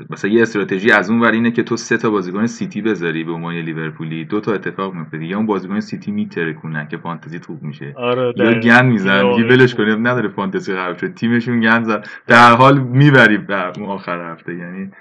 [0.09, 3.31] مثلا یه استراتژی از اون ور اینه که تو سه تا بازیکن سیتی بذاری به
[3.31, 4.25] عنوان لیورپولی.
[4.25, 5.35] دو تا اتفاق میفته دیگه.
[5.35, 7.93] اون بازیکن سیتی میترکونن که فانتزی خوب میشه.
[7.97, 8.59] آره یا.
[8.59, 9.25] گند می‌زنن.
[9.25, 9.75] آره، دیگه ولش.
[9.75, 10.07] کنیم.
[10.07, 12.07] نداره فانتزی خراب شد تیمشون گند زد.
[12.27, 14.55] در حال می‌بری در اون آخر هفته.
[14.55, 14.91] یعنی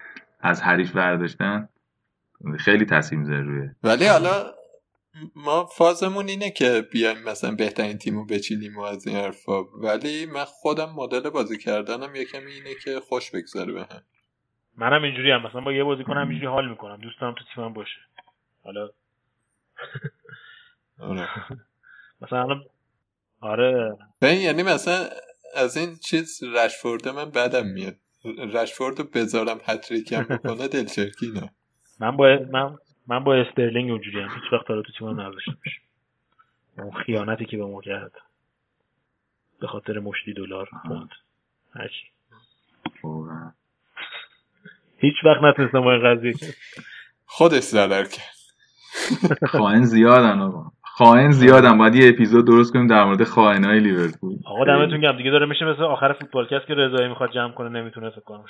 [0.40, 1.68] از حریف برداشتن
[2.58, 3.68] خیلی تاثیر می‌ذاره روی.
[3.84, 4.30] ولی حالا
[5.36, 9.62] ما فازمون اینه که بیایم مثلا بهترین تیمو بچینیم و از این حرفا.
[9.62, 14.02] ولی من خودم مدل بازی کردنم یکم اینه که خوش بگذره بهم.
[14.78, 15.46] منم اینجوری هم.
[15.46, 16.96] مثلا با یه بازیکن هم اینجوری حال می‌کنم.
[16.96, 18.00] دوست دارم تو تیمم باشه.
[18.64, 18.88] حالا
[20.98, 21.28] آره.
[22.20, 22.64] مثلا الان
[23.40, 23.96] آره.
[24.22, 25.08] ببین یعنی مثلا
[25.56, 27.94] از این چیز رشفورد من بدم میاد.
[28.54, 31.50] رشفورد رو بذارم هتریکم بکنه دلچرکینه
[32.00, 34.28] من با من من با استرلینگ اونجوری هم.
[34.28, 35.80] هیچ وقت حالا تو تیمم نذاشته باشه
[36.78, 38.12] اون خیانتی که به ما کرد.
[39.60, 41.08] به خاطر مشتی دلار پوند.
[41.74, 42.06] هرچی.
[44.98, 46.34] هیچ وقت نتونستم با این قضیه.
[47.26, 48.38] خودش ضرر کرد.
[49.46, 50.62] خائن زیادن آقا.
[50.82, 51.78] خائن زیادن.
[51.78, 54.36] باید یه اپیزود درست کنیم در مورد خائنای لیورپول.
[54.46, 55.16] آقا دمتون گرم.
[55.16, 58.44] دیگه داره میشه مثل آخر فوتبالکست که رضایی می‌خواد جمع کنه نمی‌تونه فکر کنم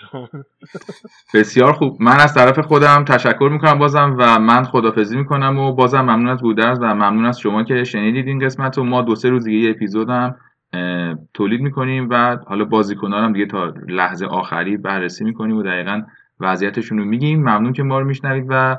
[1.34, 1.96] بسیار خوب.
[2.00, 6.42] من از طرف خودم تشکر می‌کنم بازم و من خدافزی می‌کنم و بازم ممنون از
[6.42, 9.58] گودرز و ممنون از شما که شنیدید این قسمت و ما دو سه روز دیگه
[9.58, 10.36] یه اپیزود هم
[10.72, 16.02] اه، تولید می‌کنیم و حالا بازیکنان هم دیگه تا لحظه آخری بررسی می‌کنیم و دقیقا
[16.40, 17.40] وضعیتشون رو میگیم.
[17.40, 18.78] ممنون که ما رو میشنوید و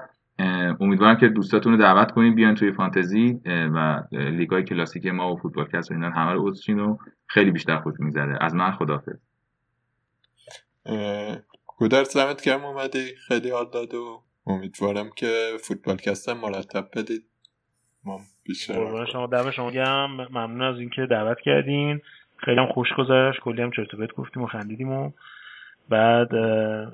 [0.80, 5.92] امیدوارم که دوستاتون رو دعوت کنید بیان توی فانتزی و لیگای کلاسیک ما و فوتبالکست
[5.92, 8.38] و اینا همه رو عضوشین و خیلی بیشتر خوش میگذره.
[8.42, 9.20] از من خدافظ
[11.78, 13.16] گودر زمت گرم اومدی.
[13.28, 17.24] خیلی حال داد و امیدوارم که فوتبالکست مرتب بدید.
[18.04, 20.28] ما بیشتر شما دم شما گرم.
[20.32, 22.02] ممنون از اینکه دعوت کردین.
[22.38, 23.40] خیلی هم خوش گذشت.
[23.40, 25.12] کلی هم چرت و پرت گفتیم و خندیدیم و
[25.90, 26.36] بعد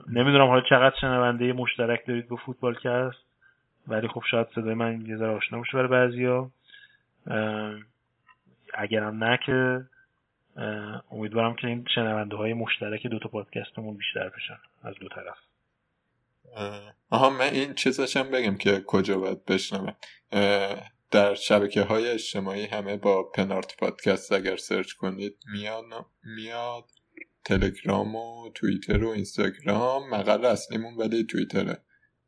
[0.08, 3.26] نمی‌دونم حالا چقدر شنونده مشترک دارید با فوتبالکست
[3.88, 6.52] ولی خب شاید صدای من یه ذره آشنا باشه برای بعضیا.
[8.74, 9.86] اگرم نه که
[11.12, 15.38] امیدوارم که این شنونده های مشترک دو تا پادکستمون بیشتر بشن از دو طرف.
[17.10, 19.94] آها من این چیزشم بگم که کجا باید بشنوه
[21.12, 25.84] در شبکه های اجتماعی همه با پنارت پادکست اگر سرچ کنید میاد
[26.24, 26.84] میاد.
[27.46, 31.82] تلگرام و توییتر و اینستاگرام مقاله اصلیمون ولی توییتره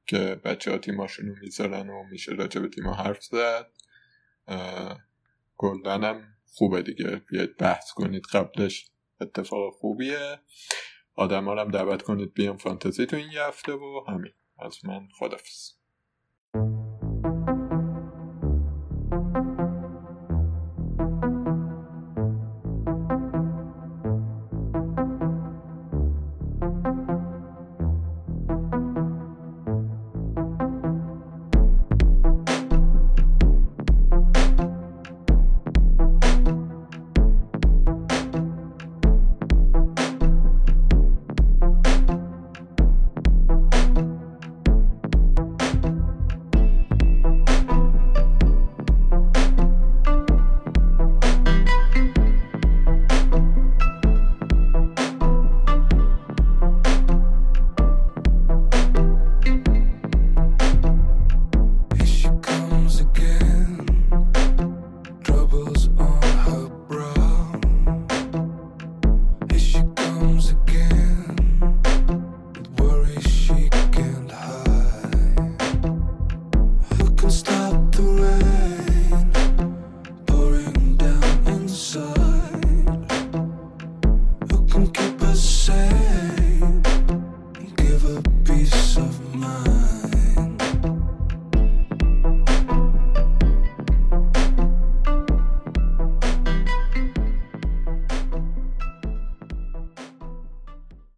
[0.06, 3.72] که بچه ها تیماشونو می‌ذارن و میشه راجع به تیما حرف زد.
[5.57, 7.22] گلدنم خوبه دیگه.
[7.30, 8.89] بیاید بحث کنید قبلش.
[9.22, 10.39] اتفاق خوبیه.
[11.15, 14.34] آدم ها هم دعوت کنید بیام فانتزی تو این یه هفته و همین.
[14.60, 15.72] از من خدافز